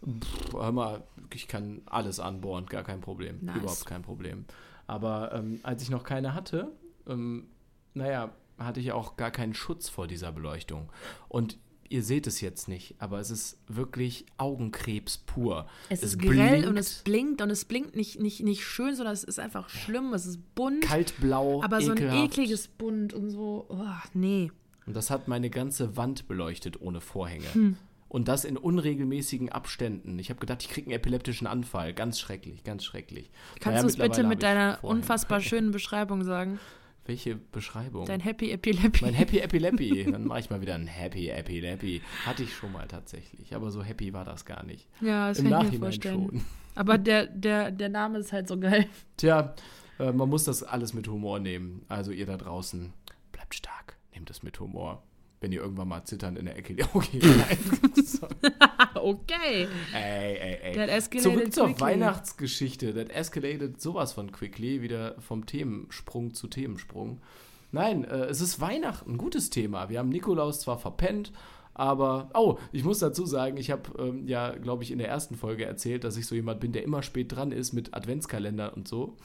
Pff, 0.04 0.52
Hör 0.52 0.72
mal, 0.72 1.02
ich 1.34 1.48
kann 1.48 1.82
alles 1.86 2.20
anbohren, 2.20 2.66
gar 2.66 2.84
kein 2.84 3.00
Problem. 3.00 3.38
Nice. 3.42 3.56
Überhaupt 3.56 3.86
kein 3.86 4.02
Problem. 4.02 4.44
Aber 4.86 5.32
ähm, 5.34 5.60
als 5.64 5.82
ich 5.82 5.90
noch 5.90 6.04
keine 6.04 6.34
hatte, 6.34 6.72
ähm, 7.06 7.48
naja, 7.94 8.30
hatte 8.58 8.80
ich 8.80 8.92
auch 8.92 9.16
gar 9.16 9.30
keinen 9.30 9.54
Schutz 9.54 9.88
vor 9.88 10.06
dieser 10.06 10.32
Beleuchtung. 10.32 10.90
Und 11.28 11.58
ihr 11.88 12.02
seht 12.02 12.26
es 12.26 12.40
jetzt 12.40 12.68
nicht, 12.68 12.94
aber 12.98 13.18
es 13.20 13.30
ist 13.30 13.58
wirklich 13.66 14.26
Augenkrebs 14.36 15.18
pur. 15.18 15.66
Es, 15.88 16.02
ist 16.02 16.18
grell 16.18 16.50
blinkt 16.50 16.66
und 16.66 16.76
es 16.76 17.02
blinkt 17.02 17.42
und 17.42 17.50
es 17.50 17.64
blinkt 17.64 17.96
nicht, 17.96 18.20
nicht, 18.20 18.42
nicht 18.42 18.64
schön, 18.64 18.94
sondern 18.94 19.14
es 19.14 19.24
ist 19.24 19.38
einfach 19.38 19.68
schlimm. 19.68 20.12
Es 20.12 20.26
ist 20.26 20.54
bunt, 20.54 20.82
kaltblau, 20.82 21.62
aber 21.62 21.80
so 21.80 21.92
ein 21.92 21.98
ekelhaft. 21.98 22.24
ekliges 22.24 22.68
Bunt 22.68 23.14
und 23.14 23.30
so. 23.30 23.66
Oh, 23.68 23.84
nee. 24.14 24.50
Und 24.86 24.94
das 24.94 25.10
hat 25.10 25.28
meine 25.28 25.50
ganze 25.50 25.96
Wand 25.96 26.28
beleuchtet 26.28 26.80
ohne 26.80 27.00
Vorhänge. 27.00 27.52
Hm. 27.52 27.76
Und 28.08 28.28
das 28.28 28.46
in 28.46 28.56
unregelmäßigen 28.56 29.50
Abständen. 29.50 30.18
Ich 30.18 30.30
habe 30.30 30.40
gedacht, 30.40 30.62
ich 30.62 30.70
kriege 30.70 30.86
einen 30.86 30.96
epileptischen 30.96 31.46
Anfall. 31.46 31.92
Ganz 31.92 32.18
schrecklich, 32.18 32.64
ganz 32.64 32.84
schrecklich. 32.84 33.30
Kannst 33.60 33.66
Naja, 33.66 33.82
du 33.82 33.88
es 33.88 33.96
bitte 33.96 34.24
mit 34.24 34.42
deiner 34.42 34.78
Vorhänge. 34.78 35.00
unfassbar 35.00 35.40
schönen 35.42 35.72
Beschreibung 35.72 36.24
sagen? 36.24 36.58
Welche 37.08 37.36
Beschreibung? 37.36 38.04
Dein 38.04 38.20
Happy 38.20 38.50
Epilepsy. 38.50 39.02
mein 39.02 39.14
Happy 39.14 39.38
Epilepsy. 39.38 40.06
Dann 40.12 40.26
mache 40.26 40.40
ich 40.40 40.50
mal 40.50 40.60
wieder 40.60 40.74
ein 40.74 40.86
Happy 40.86 41.30
Epilepsy. 41.30 42.02
Hatte 42.26 42.42
ich 42.42 42.54
schon 42.54 42.70
mal 42.70 42.86
tatsächlich. 42.86 43.54
Aber 43.54 43.70
so 43.70 43.82
happy 43.82 44.12
war 44.12 44.26
das 44.26 44.44
gar 44.44 44.62
nicht. 44.62 44.86
ja, 45.00 45.28
das 45.28 45.38
Im 45.38 45.48
kann 45.48 45.52
ich 45.52 45.58
mir 45.58 45.64
Nachhinein 45.64 45.80
vorstellen. 45.80 46.28
schon. 46.28 46.44
Aber 46.74 46.98
der, 46.98 47.26
der, 47.26 47.70
der 47.70 47.88
Name 47.88 48.18
ist 48.18 48.34
halt 48.34 48.46
so 48.46 48.60
geil. 48.60 48.86
Tja, 49.16 49.54
äh, 49.98 50.12
man 50.12 50.28
muss 50.28 50.44
das 50.44 50.62
alles 50.62 50.92
mit 50.92 51.08
Humor 51.08 51.40
nehmen. 51.40 51.80
Also 51.88 52.10
ihr 52.10 52.26
da 52.26 52.36
draußen, 52.36 52.92
bleibt 53.32 53.54
stark. 53.54 53.96
Nehmt 54.12 54.28
es 54.28 54.42
mit 54.42 54.60
Humor. 54.60 55.02
Wenn 55.40 55.50
ihr 55.52 55.62
irgendwann 55.62 55.88
mal 55.88 56.04
zitternd 56.04 56.36
in 56.38 56.44
der 56.44 56.58
Ecke... 56.58 56.76
Okay, 56.92 57.20
nein. 57.22 57.58
Okay. 59.02 59.68
Ey, 59.94 60.36
ey, 60.36 60.58
ey. 60.62 60.74
That 60.74 60.88
escalated 60.88 61.32
Zurück 61.32 61.52
zur 61.54 61.66
quickly. 61.66 61.80
Weihnachtsgeschichte. 61.82 62.92
Das 62.94 63.08
escalated 63.10 63.80
sowas 63.80 64.12
von 64.12 64.32
quickly, 64.32 64.82
wieder 64.82 65.14
vom 65.20 65.46
Themensprung 65.46 66.34
zu 66.34 66.48
Themensprung. 66.48 67.20
Nein, 67.72 68.04
äh, 68.04 68.24
es 68.26 68.40
ist 68.40 68.60
Weihnachten, 68.60 69.12
ein 69.12 69.18
gutes 69.18 69.50
Thema. 69.50 69.88
Wir 69.90 69.98
haben 69.98 70.08
Nikolaus 70.08 70.60
zwar 70.60 70.78
verpennt, 70.78 71.32
aber, 71.74 72.30
oh, 72.34 72.58
ich 72.72 72.82
muss 72.82 72.98
dazu 72.98 73.26
sagen, 73.26 73.56
ich 73.56 73.70
habe 73.70 73.90
ähm, 74.02 74.26
ja, 74.26 74.50
glaube 74.52 74.82
ich, 74.82 74.90
in 74.90 74.98
der 74.98 75.08
ersten 75.08 75.36
Folge 75.36 75.64
erzählt, 75.64 76.02
dass 76.04 76.16
ich 76.16 76.26
so 76.26 76.34
jemand 76.34 76.60
bin, 76.60 76.72
der 76.72 76.82
immer 76.82 77.02
spät 77.02 77.30
dran 77.34 77.52
ist 77.52 77.72
mit 77.72 77.94
Adventskalender 77.94 78.74
und 78.76 78.88
so. 78.88 79.16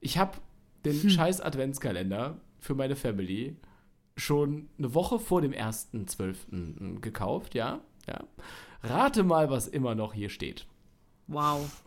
Ich 0.00 0.18
habe 0.18 0.38
den 0.84 1.02
Hm. 1.02 1.10
scheiß 1.10 1.40
Adventskalender 1.40 2.36
für 2.60 2.74
meine 2.74 2.94
Family 2.94 3.56
schon 4.16 4.68
eine 4.78 4.94
Woche 4.94 5.18
vor 5.18 5.40
dem 5.42 5.52
1.12. 5.52 7.00
gekauft, 7.00 7.54
ja, 7.54 7.80
ja. 8.06 8.20
Rate 8.88 9.22
mal, 9.22 9.50
was 9.50 9.68
immer 9.68 9.94
noch 9.94 10.14
hier 10.14 10.28
steht. 10.28 10.66
Wow. 11.26 11.82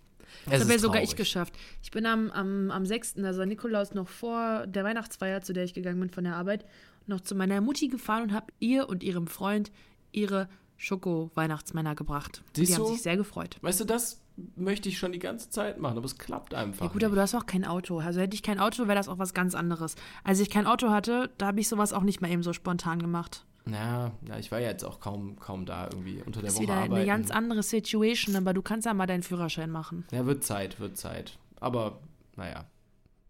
Das 0.45 0.61
habe 0.61 0.73
ja 0.73 0.79
sogar 0.79 1.01
ich 1.01 1.15
geschafft. 1.15 1.53
Ich 1.81 1.91
bin 1.91 2.05
am, 2.05 2.31
am, 2.31 2.71
am 2.71 2.85
6., 2.85 3.17
also 3.23 3.45
Nikolaus, 3.45 3.93
noch 3.93 4.07
vor 4.07 4.67
der 4.67 4.83
Weihnachtsfeier, 4.83 5.41
zu 5.41 5.53
der 5.53 5.63
ich 5.63 5.73
gegangen 5.73 5.99
bin 5.99 6.09
von 6.09 6.23
der 6.23 6.35
Arbeit, 6.35 6.65
noch 7.07 7.21
zu 7.21 7.35
meiner 7.35 7.61
Mutti 7.61 7.87
gefahren 7.87 8.23
und 8.23 8.33
habe 8.33 8.47
ihr 8.59 8.89
und 8.89 9.03
ihrem 9.03 9.27
Freund 9.27 9.71
ihre 10.11 10.47
Schoko-Weihnachtsmänner 10.77 11.95
gebracht. 11.95 12.41
Siehst 12.55 12.71
die 12.71 12.75
haben 12.75 12.87
sich 12.87 13.01
sehr 13.01 13.17
gefreut. 13.17 13.57
Weißt 13.61 13.79
du, 13.81 13.85
das 13.85 14.21
möchte 14.55 14.87
ich 14.87 14.97
schon 14.97 15.11
die 15.11 15.19
ganze 15.19 15.49
Zeit 15.49 15.77
machen, 15.77 15.97
aber 15.97 16.05
es 16.05 16.17
klappt 16.17 16.53
einfach. 16.53 16.85
Ja 16.85 16.91
gut, 16.91 17.03
aber 17.03 17.11
nicht. 17.11 17.17
du 17.17 17.21
hast 17.21 17.35
auch 17.35 17.45
kein 17.45 17.65
Auto. 17.65 17.99
Also 17.99 18.21
hätte 18.21 18.35
ich 18.35 18.43
kein 18.43 18.59
Auto, 18.59 18.83
wäre 18.83 18.95
das 18.95 19.09
auch 19.09 19.19
was 19.19 19.33
ganz 19.33 19.55
anderes. 19.55 19.95
Als 20.23 20.39
ich 20.39 20.49
kein 20.49 20.65
Auto 20.65 20.89
hatte, 20.89 21.29
da 21.37 21.47
habe 21.47 21.59
ich 21.59 21.67
sowas 21.67 21.91
auch 21.91 22.03
nicht 22.03 22.21
mal 22.21 22.31
eben 22.31 22.43
so 22.43 22.53
spontan 22.53 23.01
gemacht. 23.01 23.45
Ja, 23.71 24.11
ja, 24.27 24.37
ich 24.39 24.51
war 24.51 24.59
ja 24.59 24.69
jetzt 24.69 24.83
auch 24.83 24.99
kaum, 24.99 25.37
kaum 25.39 25.65
da 25.65 25.85
irgendwie 25.85 26.21
unter 26.25 26.41
der 26.41 26.47
Das 26.47 26.53
ist 26.53 26.57
Woche 26.59 26.63
wieder 26.63 26.73
arbeiten. 26.75 26.93
eine 26.95 27.05
ganz 27.05 27.31
andere 27.31 27.63
Situation, 27.63 28.35
aber 28.35 28.53
du 28.53 28.61
kannst 28.61 28.85
ja 28.85 28.93
mal 28.93 29.05
deinen 29.07 29.23
Führerschein 29.23 29.69
machen. 29.71 30.05
ja, 30.11 30.25
wird 30.25 30.43
Zeit, 30.43 30.79
wird 30.79 30.97
Zeit. 30.97 31.37
Aber, 31.59 31.99
naja. 32.35 32.65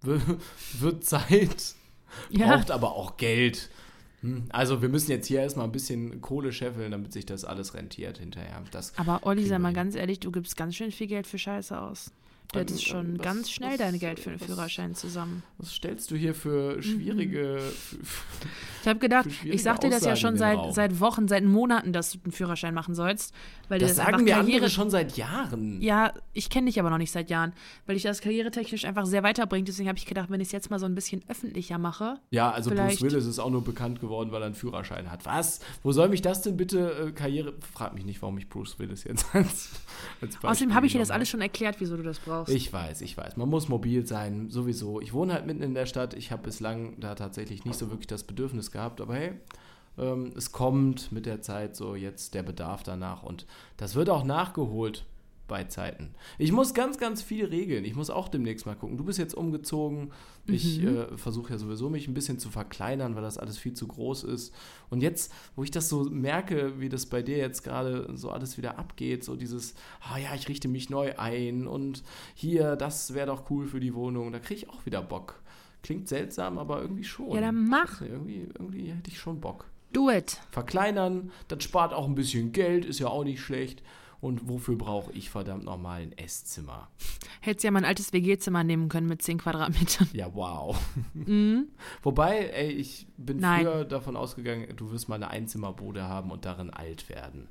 W- 0.02 0.20
wird 0.80 1.04
Zeit, 1.06 1.76
Ja, 2.30 2.56
braucht 2.56 2.72
aber 2.72 2.94
auch 2.94 3.18
Geld. 3.18 3.70
Hm, 4.22 4.46
Also 4.50 4.82
wir 4.82 4.90
müssen 4.90 5.12
jetzt 5.12 5.28
hier 5.28 5.42
erstmal 5.42 5.66
ein 5.66 5.72
bisschen 5.72 6.22
Kohle 6.22 6.52
scheffeln, 6.52 6.92
damit 6.92 7.14
sich 7.14 7.26
das 7.26 7.46
alles 7.46 7.74
rentiert 7.74 8.18
hinterher. 8.18 8.62
Das, 8.72 8.98
aber 8.98 9.22
Olli, 9.26 9.46
sei 9.46 9.60
mal 9.60 9.74
ganz 9.74 9.96
ehrlich, 9.96 10.20
du 10.20 10.32
gibst 10.32 10.58
ganz 10.58 10.76
schön 10.76 10.92
viel 10.92 11.08
Geld 11.08 11.26
für 11.28 11.38
Scheiße 11.38 11.80
aus. 11.80 12.12
Du 12.52 12.60
hättest 12.60 12.82
ähm, 12.82 12.90
schon 12.90 13.18
was- 13.20 13.24
ganz 13.26 13.52
schnell 13.52 13.72
was- 13.72 13.78
dein 13.78 14.00
Geld 14.00 14.20
für 14.20 14.32
den 14.32 14.40
Führerschein 14.40 14.96
zusammen. 14.96 15.44
was 15.60 15.72
stellst 15.74 16.10
du 16.10 16.16
hier 16.16 16.34
für 16.34 16.82
schwierige... 16.82 17.60
Mhm. 17.92 18.00
Ich 18.82 18.88
habe 18.88 19.00
gedacht, 19.00 19.32
schwierige 19.32 19.56
ich 19.56 19.62
sag 19.64 19.82
dir 19.82 19.90
das 19.90 20.06
ja 20.06 20.16
schon 20.16 20.38
seit, 20.38 20.58
Raum? 20.58 20.72
seit 20.72 21.00
Wochen, 21.00 21.28
seit 21.28 21.44
Monaten, 21.44 21.94
dass 21.94 22.12
du 22.12 22.20
einen 22.24 22.32
Führerschein 22.32 22.74
machen 22.74 22.96
sollst. 22.96 23.34
Weil 23.68 23.78
Das 23.78 23.96
das 23.96 24.06
sagen 24.06 24.24
mir 24.24 24.32
Karriere 24.34 24.56
andere 24.56 24.70
schon 24.72 24.90
seit 24.90 25.16
Jahren. 25.18 25.80
Ja, 25.82 26.14
ich 26.34 26.50
kenne 26.50 26.68
dich 26.68 26.80
aber 26.80 26.90
noch 26.90 26.98
nicht 26.98 27.12
seit 27.12 27.30
Jahren, 27.30 27.54
weil 27.86 27.96
dich 27.96 28.04
das 28.04 28.22
karrieretechnisch 28.22 28.86
einfach 28.86 29.06
sehr 29.06 29.22
weiterbringt. 29.22 29.68
Deswegen 29.68 29.88
habe 29.90 30.00
ich 30.00 30.06
gedacht, 30.06 30.32
wenn 30.32 30.40
ich 30.42 30.48
es 30.48 30.52
jetzt 30.54 30.72
mal 30.72 30.80
so 30.80 30.86
ein 30.88 30.96
bisschen 30.96 31.22
öffentlicher 31.28 31.78
mache. 31.78 32.20
Ja, 32.32 32.50
also 32.52 32.72
Bruce 32.72 33.02
Willis 33.02 33.26
ist 33.26 33.38
auch 33.38 33.52
nur 33.52 33.64
bekannt 33.64 34.00
geworden, 34.00 34.32
weil 34.32 34.42
er 34.42 34.48
einen 34.48 34.56
Führerschein 34.56 35.12
hat. 35.12 35.26
Was? 35.26 35.60
Wo 35.84 35.92
soll 35.92 36.10
mich 36.10 36.22
das 36.24 36.42
denn 36.42 36.58
bitte 36.58 37.10
äh, 37.10 37.12
Karriere... 37.12 37.54
Frag 37.74 37.94
mich 37.94 38.06
nicht, 38.06 38.22
warum 38.22 38.38
ich 38.40 38.50
Bruce 38.50 38.80
Willis 38.80 39.04
jetzt 39.04 39.26
als, 39.34 39.70
als 40.22 40.44
Außerdem 40.44 40.74
habe 40.74 40.86
ich 40.88 40.94
dir 40.94 41.00
das 41.00 41.12
alles 41.12 41.30
schon 41.30 41.42
erklärt, 41.42 41.76
wieso 41.80 41.96
du 41.98 42.04
das 42.04 42.18
brauchst. 42.20 42.39
Ich 42.48 42.72
weiß, 42.72 43.02
ich 43.02 43.18
weiß. 43.18 43.38
Man 43.38 43.50
muss 43.50 43.70
mobil 43.70 44.06
sein, 44.08 44.50
sowieso. 44.50 45.02
Ich 45.02 45.14
wohne 45.14 45.34
halt 45.34 45.46
mitten 45.46 45.64
in 45.64 45.74
der 45.74 45.86
Stadt. 45.86 46.14
Ich 46.14 46.32
habe 46.32 46.44
bislang 46.44 47.00
da 47.00 47.16
tatsächlich 47.16 47.66
nicht 47.66 47.78
so 47.78 47.90
wirklich 47.90 48.08
das 48.08 48.24
Bedürfnis 48.24 48.72
gehabt. 48.72 49.02
Aber 49.02 49.16
hey, 49.16 49.34
ähm, 49.98 50.32
es 50.36 50.52
kommt 50.52 51.12
mit 51.12 51.26
der 51.26 51.42
Zeit 51.42 51.76
so 51.76 51.96
jetzt 51.96 52.34
der 52.34 52.44
Bedarf 52.44 52.84
danach. 52.84 53.24
Und 53.24 53.46
das 53.78 53.96
wird 53.96 54.10
auch 54.10 54.24
nachgeholt 54.24 55.06
bei 55.50 55.66
Zeiten. 55.66 56.12
Ich 56.38 56.54
muss 56.54 56.74
ganz, 56.74 56.98
ganz 56.98 57.22
viel 57.22 57.44
regeln. 57.46 57.84
Ich 57.84 57.96
muss 57.96 58.10
auch 58.10 58.30
demnächst 58.30 58.66
mal 58.66 58.76
gucken. 58.76 58.96
Du 58.98 59.04
bist 59.04 59.20
jetzt 59.20 59.34
umgezogen. 59.34 60.12
Ich 60.48 60.80
Mhm. 60.80 60.88
äh, 60.98 61.18
versuche 61.18 61.52
ja 61.52 61.58
sowieso, 61.60 61.90
mich 61.90 62.08
ein 62.08 62.14
bisschen 62.14 62.40
zu 62.40 62.50
verkleinern, 62.50 63.16
weil 63.16 63.22
das 63.22 63.38
alles 63.38 63.58
viel 63.58 63.74
zu 63.74 63.88
groß 63.88 64.24
ist. 64.24 64.56
Und 64.90 65.02
jetzt, 65.02 65.34
wo 65.58 65.64
ich 65.64 65.72
das 65.72 65.90
so 65.90 66.04
merke, 66.06 66.80
wie 66.80 66.88
das 66.88 67.06
bei 67.08 67.22
dir 67.22 67.38
jetzt 67.38 67.64
gerade 67.64 68.10
so 68.16 68.30
alles 68.30 68.58
wieder 68.58 68.80
abgeht, 68.80 69.26
so 69.26 69.36
dieses, 69.36 69.76
ah 70.02 70.18
ja, 70.18 70.34
ich 70.34 70.48
richte 70.48 70.70
mich 70.70 70.90
neu 70.90 71.18
ein 71.18 71.68
und 71.68 72.04
hier, 72.34 72.78
das 72.78 73.14
wäre 73.14 73.28
doch 73.28 73.50
cool 73.52 73.68
für 73.68 73.82
die 73.82 73.94
Wohnung, 73.94 74.32
da 74.32 74.40
kriege 74.40 74.62
ich 74.62 74.70
auch 74.70 74.86
wieder 74.86 75.02
Bock. 75.02 75.42
Klingt 75.84 76.08
seltsam, 76.08 76.58
aber 76.58 76.82
irgendwie 76.82 77.04
schon. 77.04 77.32
Ja, 77.36 77.42
dann 77.42 77.68
mach. 77.68 78.02
Irgendwie, 78.02 78.48
irgendwie 78.58 78.92
hätte 78.92 79.10
ich 79.12 79.18
schon 79.20 79.40
Bock. 79.42 79.66
Do 79.94 80.10
it. 80.12 80.40
Verkleinern, 80.52 81.32
das 81.48 81.64
spart 81.64 81.94
auch 81.94 82.06
ein 82.08 82.14
bisschen 82.16 82.52
Geld, 82.52 82.86
ist 82.86 83.00
ja 83.00 83.08
auch 83.08 83.24
nicht 83.24 83.42
schlecht. 83.42 83.82
Und 84.22 84.50
wofür 84.50 84.76
brauche 84.76 85.12
ich 85.14 85.30
verdammt 85.30 85.64
nochmal 85.64 86.02
ein 86.02 86.18
Esszimmer? 86.18 86.90
Hättest 87.40 87.64
ja 87.64 87.72
mal 87.72 87.80
ein 87.80 87.86
altes 87.86 88.12
WG-Zimmer 88.12 88.66
nehmen 88.66 88.90
können 88.90 89.08
mit 89.08 89.22
10 89.22 89.38
Quadratmetern. 89.38 90.10
Ja, 90.14 90.34
wow. 90.34 90.78
Mhm. 91.14 91.70
Wobei, 92.04 92.48
ey, 92.50 92.72
ich 92.72 93.08
bin 93.18 93.38
Nein. 93.38 93.62
früher 93.62 93.86
davon 93.86 94.18
ausgegangen, 94.18 94.68
du 94.76 94.92
wirst 94.92 95.08
mal 95.08 95.16
eine 95.16 95.30
Einzimmerbude 95.30 96.04
haben 96.04 96.32
und 96.32 96.44
darin 96.44 96.70
alt 96.70 97.08
werden. 97.08 97.48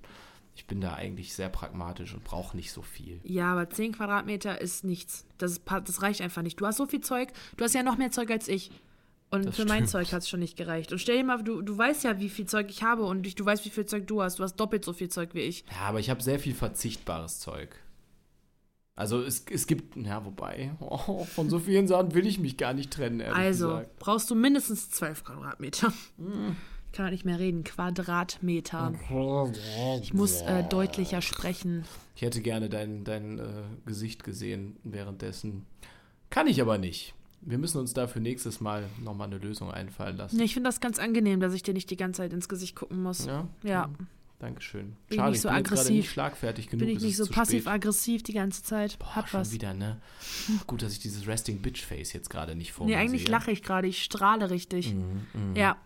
Ich 0.55 0.67
bin 0.67 0.81
da 0.81 0.95
eigentlich 0.95 1.35
sehr 1.35 1.49
pragmatisch 1.49 2.13
und 2.13 2.25
brauche 2.25 2.57
nicht 2.57 2.73
so 2.73 2.83
viel. 2.83 3.21
Ja, 3.23 3.53
aber 3.53 3.71
10 3.71 3.93
Quadratmeter 3.93 4.61
ist 4.61 4.85
nichts. 4.85 5.25
Das, 5.39 5.53
ist, 5.53 5.63
das 5.67 6.03
reicht 6.03 6.21
einfach 6.21 6.43
nicht. 6.43 6.61
Du 6.61 6.67
hast 6.67 6.77
so 6.77 6.87
viel 6.87 7.01
Zeug. 7.01 7.29
Du 7.57 7.65
hast 7.65 7.75
ja 7.75 7.85
noch 7.85 7.97
mehr 7.97 8.11
Zeug 8.11 8.31
als 8.31 8.49
ich. 8.49 8.71
Und 9.31 9.45
Das 9.47 9.57
für 9.57 9.65
mein 9.67 9.87
stimmt. 9.87 9.91
Zeug 9.91 10.13
hat 10.13 10.23
es 10.23 10.29
schon 10.29 10.41
nicht 10.41 10.57
gereicht. 10.57 10.91
Und 10.91 10.99
stell 10.99 11.19
dir 11.19 11.25
mal, 11.25 11.43
du, 11.43 11.61
du 11.61 11.77
weißt 11.77 12.05
ja, 12.05 12.19
wie 12.19 12.29
viel 12.31 12.47
Zeug 12.47 12.67
ich 12.71 12.83
habe 12.83 13.05
und 13.05 13.27
ich, 13.27 13.35
du 13.35 13.45
weißt, 13.45 13.65
wie 13.67 13.71
viel 13.71 13.85
Zeug 13.85 14.07
du 14.07 14.23
hast. 14.23 14.39
Du 14.39 14.43
hast 14.43 14.57
doppelt 14.57 14.85
so 14.85 14.93
viel 14.95 15.09
Zeug 15.11 15.31
wie 15.35 15.41
ich. 15.41 15.65
Ja, 15.71 15.89
aber 15.89 16.01
ich 16.01 16.09
habe 16.09 16.23
sehr 16.23 16.39
viel 16.39 16.55
verzichtbares 16.55 17.39
Zeug. 17.41 17.77
Also 18.97 19.21
es, 19.23 19.45
es 19.51 19.67
gibt, 19.67 19.97
ja, 19.97 20.25
wobei, 20.25 20.73
oh, 20.81 21.25
von 21.25 21.49
so 21.51 21.61
vielen 21.61 21.87
Sachen 21.87 22.15
will 22.15 22.27
ich 22.27 22.41
mich 22.41 22.57
gar 22.57 22.73
nicht 22.75 22.91
trennen, 22.91 23.21
ehrlich 23.21 23.37
Also 23.37 23.69
gesagt. 23.69 23.99
brauchst 24.01 24.31
du 24.31 24.35
mindestens 24.35 24.91
12 24.91 25.23
Quadratmeter. 25.25 25.93
Hm. 26.17 26.57
Ich 26.87 26.93
kann 26.93 27.07
auch 27.07 27.11
nicht 27.11 27.25
mehr 27.27 27.39
reden. 27.39 27.63
Quadratmeter. 27.65 28.95
Ich 30.03 30.15
muss 30.15 30.41
äh, 30.41 30.65
deutlicher 30.65 31.21
sprechen. 31.21 31.85
Ich 32.17 32.23
hätte 32.23 32.41
gerne 32.41 32.69
dein, 32.71 33.05
dein 33.05 33.39
äh, 33.39 33.45
Gesicht 33.85 34.25
gesehen 34.25 34.77
währenddessen. 34.85 35.67
Kann 36.31 36.47
ich 36.47 36.61
aber 36.63 36.79
nicht. 36.79 37.15
Wir 37.41 37.59
müssen 37.59 37.79
uns 37.79 37.95
dafür 37.95 38.21
nächstes 38.21 38.61
Mal 38.61 38.85
nochmal 39.03 39.29
eine 39.29 39.39
Lösung 39.39 39.71
einfallen 39.71 40.17
lassen. 40.17 40.37
Nee, 40.37 40.45
ich 40.45 40.55
finde 40.55 40.69
das 40.69 40.81
ganz 40.81 40.99
angenehm, 40.99 41.41
dass 41.41 41.55
ich 41.55 41.63
dir 41.63 41.73
nicht 41.75 41.89
die 41.91 41.97
ganze 41.97 42.19
Zeit 42.23 42.33
ins 42.33 42.49
Gesicht 42.49 42.75
gucken 42.77 43.03
muss. 43.03 43.27
Ja? 43.27 43.47
Ja. 43.63 43.89
Dankeschön. 44.41 44.95
Bin 45.09 45.19
Schade, 45.19 45.31
nicht 45.33 45.41
so 45.41 45.49
ich 45.49 45.55
bin 45.55 45.65
aggressiv. 45.65 45.91
nicht 45.97 46.11
schlagfertig 46.11 46.69
genug. 46.69 46.87
Bin 46.87 46.97
ich 46.97 47.03
nicht 47.03 47.17
so 47.17 47.27
passiv-aggressiv 47.27 48.23
die 48.23 48.35
ganze 48.35 48.63
Zeit. 48.63 48.97
Boah, 48.99 49.17
Hat 49.17 49.29
schon 49.29 49.41
was. 49.41 49.53
wieder, 49.53 49.75
ne? 49.75 50.01
Gut, 50.69 50.83
dass 50.83 50.93
ich 50.93 51.01
dieses 51.01 51.27
Resting 51.27 51.59
Bitch 51.61 51.85
Face 51.85 52.13
jetzt 52.13 52.31
gerade 52.31 52.55
nicht 52.55 52.73
vor 52.73 52.87
Nee, 52.87 52.93
mir 52.95 52.99
eigentlich 53.01 53.23
sehe. 53.23 53.31
lache 53.33 53.51
ich 53.51 53.63
gerade. 53.63 53.89
Ich 53.89 54.03
strahle 54.05 54.51
richtig. 54.51 54.95
Mhm, 54.95 55.27
mhm. 55.33 55.57
Ja. 55.57 55.77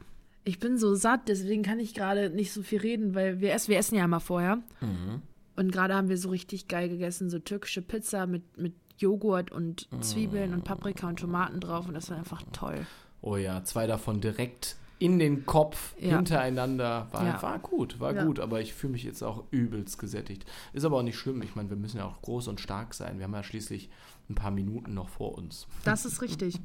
Ich 0.45 0.59
bin 0.59 0.77
so 0.77 0.95
satt, 0.97 1.29
deswegen 1.29 1.63
kann 1.63 1.79
ich 1.79 1.95
gerade 1.95 2.29
nicht 2.29 2.53
so 2.53 2.63
viel 2.63 2.81
reden, 2.81 3.15
weil 3.15 3.41
wir 3.41 3.53
essen, 3.55 3.71
wir 3.71 3.79
essen 3.79 3.95
ja 3.95 4.05
immer 4.05 4.21
vorher. 4.21 4.57
Mhm. 4.81 5.23
Und 5.55 5.71
gerade 5.71 5.95
haben 5.95 6.09
wir 6.09 6.19
so 6.19 6.31
richtig 6.31 6.67
geil 6.67 6.89
gegessen, 6.89 7.31
so 7.31 7.39
türkische 7.39 7.81
Pizza 7.81 8.27
mit, 8.27 8.59
mit 8.59 8.75
Joghurt 9.03 9.51
und 9.53 9.89
Zwiebeln 10.01 10.55
und 10.55 10.65
Paprika 10.65 11.09
und 11.09 11.19
Tomaten 11.19 11.61
drauf 11.61 11.87
und 11.89 11.95
das 11.95 12.09
war 12.11 12.17
einfach 12.19 12.43
toll. 12.53 12.87
Oh 13.21 13.37
ja, 13.37 13.63
zwei 13.65 13.87
davon 13.87 14.21
direkt 14.21 14.77
in 14.99 15.19
den 15.19 15.45
Kopf 15.47 15.95
Ja. 16.01 16.17
hintereinander. 16.17 17.09
War, 17.11 17.25
Ja. 17.27 17.43
war 17.43 17.59
gut, 17.59 17.99
war 17.99 18.15
Ja. 18.15 18.25
gut, 18.25 18.39
aber 18.39 18.61
ich 18.61 18.73
fühle 18.73 18.93
mich 18.93 19.03
jetzt 19.03 19.23
auch 19.23 19.45
übelst 19.51 19.99
gesättigt. 19.99 20.45
Ist 20.73 20.85
aber 20.85 20.99
auch 20.99 21.03
nicht 21.03 21.19
schlimm. 21.19 21.43
Ich 21.43 21.57
meine, 21.57 21.69
wir 21.71 21.77
müssen 21.77 21.97
ja 21.99 22.05
auch 22.07 22.23
groß 22.23 22.47
und 22.49 22.61
stark 22.61 22.95
sein. 22.95 23.19
Wir 23.19 23.25
haben 23.25 23.35
ja 23.35 23.43
schließlich 23.43 23.91
ein 24.31 24.37
paar 24.37 24.53
Minuten 24.53 24.95
noch 24.95 25.09
vor 25.09 25.37
uns. 25.37 25.67
Das 25.85 26.05
ist 26.05 26.23
richtig. 26.23 26.61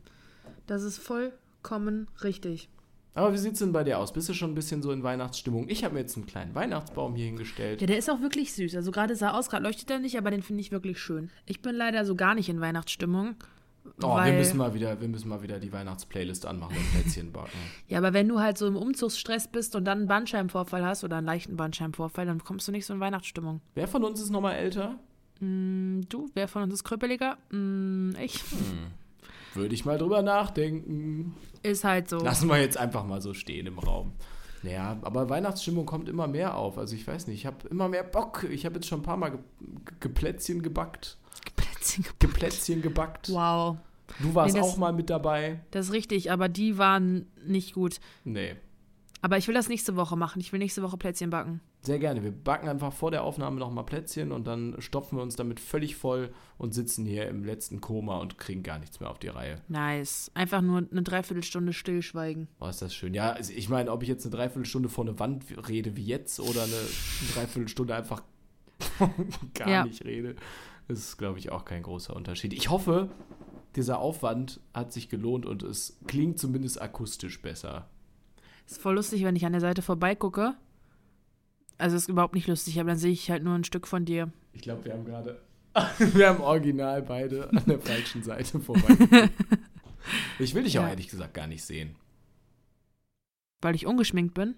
Das 0.68 0.84
ist 0.84 1.00
vollkommen 1.00 2.08
richtig. 2.24 2.70
Aber 3.18 3.34
wie 3.34 3.38
sieht's 3.38 3.58
denn 3.58 3.72
bei 3.72 3.84
dir 3.84 3.98
aus? 3.98 4.14
Bist 4.14 4.30
du 4.30 4.34
schon 4.34 4.52
ein 4.52 4.56
bisschen 4.56 4.84
so 4.84 4.92
in 4.92 5.02
Weihnachtsstimmung? 5.02 5.68
Ich 5.70 5.84
habe 5.84 5.96
mir 5.96 6.02
jetzt 6.02 6.16
einen 6.18 6.28
kleinen 6.28 6.54
Weihnachtsbaum 6.54 7.16
hier 7.16 7.26
hingestellt. 7.26 7.82
Ja, 7.82 7.88
der 7.88 7.98
ist 7.98 8.12
auch 8.12 8.22
wirklich 8.22 8.54
süß. 8.54 8.76
Also 8.76 8.92
gerade 8.92 9.16
sah 9.16 9.32
aus, 9.32 9.50
gerade 9.50 9.64
leuchtet 9.64 9.90
er 9.90 9.98
nicht, 9.98 10.20
aber 10.20 10.30
den 10.30 10.44
finde 10.44 10.62
ich 10.62 10.72
wirklich 10.72 11.00
schön. 11.00 11.32
Ich 11.48 11.64
bin 11.64 11.76
leider 11.76 12.06
so 12.06 12.16
gar 12.16 12.36
nicht 12.36 12.48
in 12.48 12.62
Weihnachtsstimmung. 12.62 13.36
Oh, 14.04 14.10
weil, 14.10 14.34
wir 14.34 14.38
müssen 14.38 14.58
mal 14.58 14.76
wieder, 14.76 15.02
wir 15.02 15.08
müssen 15.08 15.30
mal 15.30 15.42
wieder 15.42 15.60
die 15.60 15.74
Weihnachtsplaylist 15.74 16.46
anmachen 16.46 16.78
und 16.78 16.92
Plätzchen 16.92 17.32
backen. 17.32 17.58
Ja, 17.88 17.98
aber 17.98 18.14
wenn 18.14 18.28
du 18.28 18.40
halt 18.40 18.60
so 18.60 18.68
im 18.68 18.76
Umzugsstress 18.76 19.48
bist 19.48 19.76
und 19.76 19.86
dann 19.86 20.00
einen 20.00 20.08
Bandscheibenvorfall 20.08 20.86
hast 20.86 21.04
oder 21.04 21.18
einen 21.18 21.26
leichten 21.26 21.58
Bandscheibenvorfall, 21.58 22.28
dann 22.28 22.44
kommst 22.44 22.68
du 22.68 22.72
nicht 22.72 22.86
so 22.86 22.94
in 22.94 23.00
Weihnachtsstimmung. 23.00 23.62
Wer 23.74 23.88
von 23.88 24.04
uns 24.04 24.22
ist 24.22 24.30
nochmal 24.30 24.58
älter? 24.58 25.00
Hm, 25.40 26.04
du, 26.08 26.30
wer 26.36 26.48
von 26.48 26.62
uns 26.62 26.74
ist 26.76 26.84
krüppeliger? 26.84 27.38
Hm, 27.50 28.16
ich. 28.22 28.44
Würde 29.58 29.74
ich 29.76 29.86
mal 29.86 29.98
drüber 29.98 30.22
nachdenken. 30.22 31.36
Ist 31.64 31.84
halt 31.84 32.10
so. 32.10 32.20
Lassen 32.20 32.48
wir 32.50 32.60
jetzt 32.60 32.78
einfach 32.78 33.04
mal 33.06 33.22
so 33.22 33.34
stehen 33.34 33.68
im 33.68 33.80
Raum. 33.80 34.14
Naja, 34.64 34.98
aber 35.02 35.30
Weihnachtsstimmung 35.30 35.86
kommt 35.86 36.10
immer 36.10 36.28
mehr 36.28 36.56
auf. 36.58 36.78
Also 36.78 36.96
ich 36.96 37.06
weiß 37.08 37.28
nicht, 37.28 37.38
ich 37.40 37.46
habe 37.46 37.68
immer 37.70 37.88
mehr 37.90 38.04
Bock. 38.04 38.46
Ich 38.50 38.66
habe 38.66 38.76
jetzt 38.76 38.88
schon 38.88 39.00
ein 39.00 39.04
paar 39.04 39.18
Mal 39.18 39.30
ge 39.32 39.40
Geplätzchen 40.00 40.62
gebackt. 40.64 41.18
Plätzchen. 41.56 42.06
Geplätzchen 42.20 42.82
gebackt. 42.82 43.30
Wow. 43.30 43.78
Du 44.20 44.34
warst 44.34 44.56
Nee, 44.56 44.62
das- 44.62 44.70
auch 44.70 44.78
mal 44.78 44.94
mit 44.94 45.10
dabei. 45.10 45.60
Das 45.72 45.88
ist 45.88 45.94
richtig, 45.94 46.32
aber 46.32 46.50
die 46.50 46.78
waren 46.78 47.28
nicht 47.46 47.74
gut. 47.74 48.00
Nee. 48.24 48.56
Aber 49.22 49.38
ich 49.38 49.48
will 49.48 49.56
das 49.56 49.68
nächste 49.70 49.96
Woche 49.96 50.16
machen. 50.16 50.40
Ich 50.40 50.52
will 50.52 50.60
nächste 50.60 50.84
Woche 50.84 50.98
Plätzchen 50.98 51.30
backen. 51.30 51.60
Sehr 51.82 52.00
gerne. 52.00 52.24
Wir 52.24 52.32
backen 52.32 52.68
einfach 52.70 52.94
vor 52.94 53.12
der 53.12 53.24
Aufnahme 53.24 53.60
nochmal 53.60 53.86
Plätzchen 53.86 54.32
und 54.32 54.46
dann 54.46 54.76
stopfen 54.80 55.18
wir 55.18 55.24
uns 55.24 55.36
damit 55.36 55.60
völlig 55.60 55.96
voll 55.96 56.32
und 56.58 56.74
sitzen 56.74 57.06
hier 57.06 57.28
im 57.28 57.44
letzten 57.44 57.82
Koma 57.82 58.18
und 58.18 58.38
kriegen 58.38 58.62
gar 58.64 58.78
nichts 58.80 59.00
mehr 59.00 59.10
auf 59.10 59.20
die 59.20 59.30
Reihe. 59.30 59.62
Nice. 59.68 60.30
Einfach 60.34 60.62
nur 60.62 60.86
eine 60.92 61.02
Dreiviertelstunde 61.02 61.74
stillschweigen. 61.74 62.48
Oh, 62.60 62.68
ist 62.68 62.82
das 62.82 62.94
schön. 62.94 63.14
Ja, 63.14 63.32
also 63.32 63.54
ich 63.54 63.70
meine, 63.70 63.92
ob 63.92 64.04
ich 64.04 64.10
jetzt 64.10 64.26
eine 64.26 64.36
Dreiviertelstunde 64.36 64.90
vor 64.90 65.06
eine 65.06 65.18
Wand 65.20 65.46
rede 65.68 65.96
wie 65.98 66.06
jetzt 66.06 66.40
oder 66.40 66.64
eine 66.64 66.80
Dreiviertelstunde 67.34 67.96
einfach 67.96 68.22
gar 69.54 69.70
Ja. 69.70 69.86
nicht 69.86 70.06
rede, 70.06 70.36
ist, 70.88 71.18
glaube 71.18 71.40
ich, 71.40 71.52
auch 71.52 71.66
kein 71.66 71.84
großer 71.84 72.16
Unterschied. 72.16 72.54
Ich 72.54 72.70
hoffe, 72.70 73.10
dieser 73.76 74.00
Aufwand 74.00 74.60
hat 74.74 74.94
sich 74.94 75.10
gelohnt 75.10 75.46
und 75.46 75.64
es 75.64 75.98
klingt 76.08 76.38
zumindest 76.40 76.82
akustisch 76.82 77.42
besser. 77.42 77.90
Ist 78.68 78.82
voll 78.82 78.96
lustig, 78.96 79.24
wenn 79.24 79.36
ich 79.36 79.46
an 79.46 79.54
der 79.54 79.62
Seite 79.62 79.82
vorbeigucke. 79.82 80.56
Also 81.78 81.96
ist 81.96 82.10
überhaupt 82.10 82.34
nicht 82.36 82.48
lustig, 82.48 82.80
aber 82.80 82.90
dann 82.90 82.98
sehe 83.00 83.12
ich 83.12 83.30
halt 83.32 83.44
nur 83.44 83.56
ein 83.56 83.64
Stück 83.64 83.88
von 83.88 84.04
dir. 84.06 84.32
Ich 84.54 84.62
glaube, 84.62 84.84
wir 84.86 84.94
haben 84.94 85.06
gerade, 85.06 85.42
wir 86.00 86.28
haben 86.30 86.42
original 86.42 87.02
beide 87.04 87.50
an 87.50 87.64
der 87.68 87.80
falschen 87.80 88.24
Seite 88.24 88.60
vorbei. 88.62 89.30
ich 90.40 90.54
will 90.56 90.64
dich 90.64 90.78
auch 90.80 90.84
Ja. 90.84 90.90
ehrlich 90.90 91.08
gesagt 91.08 91.34
gar 91.34 91.48
nicht 91.48 91.64
sehen. 91.64 91.96
Weil 93.62 93.76
ich 93.76 93.86
ungeschminkt 93.86 94.34
bin. 94.34 94.56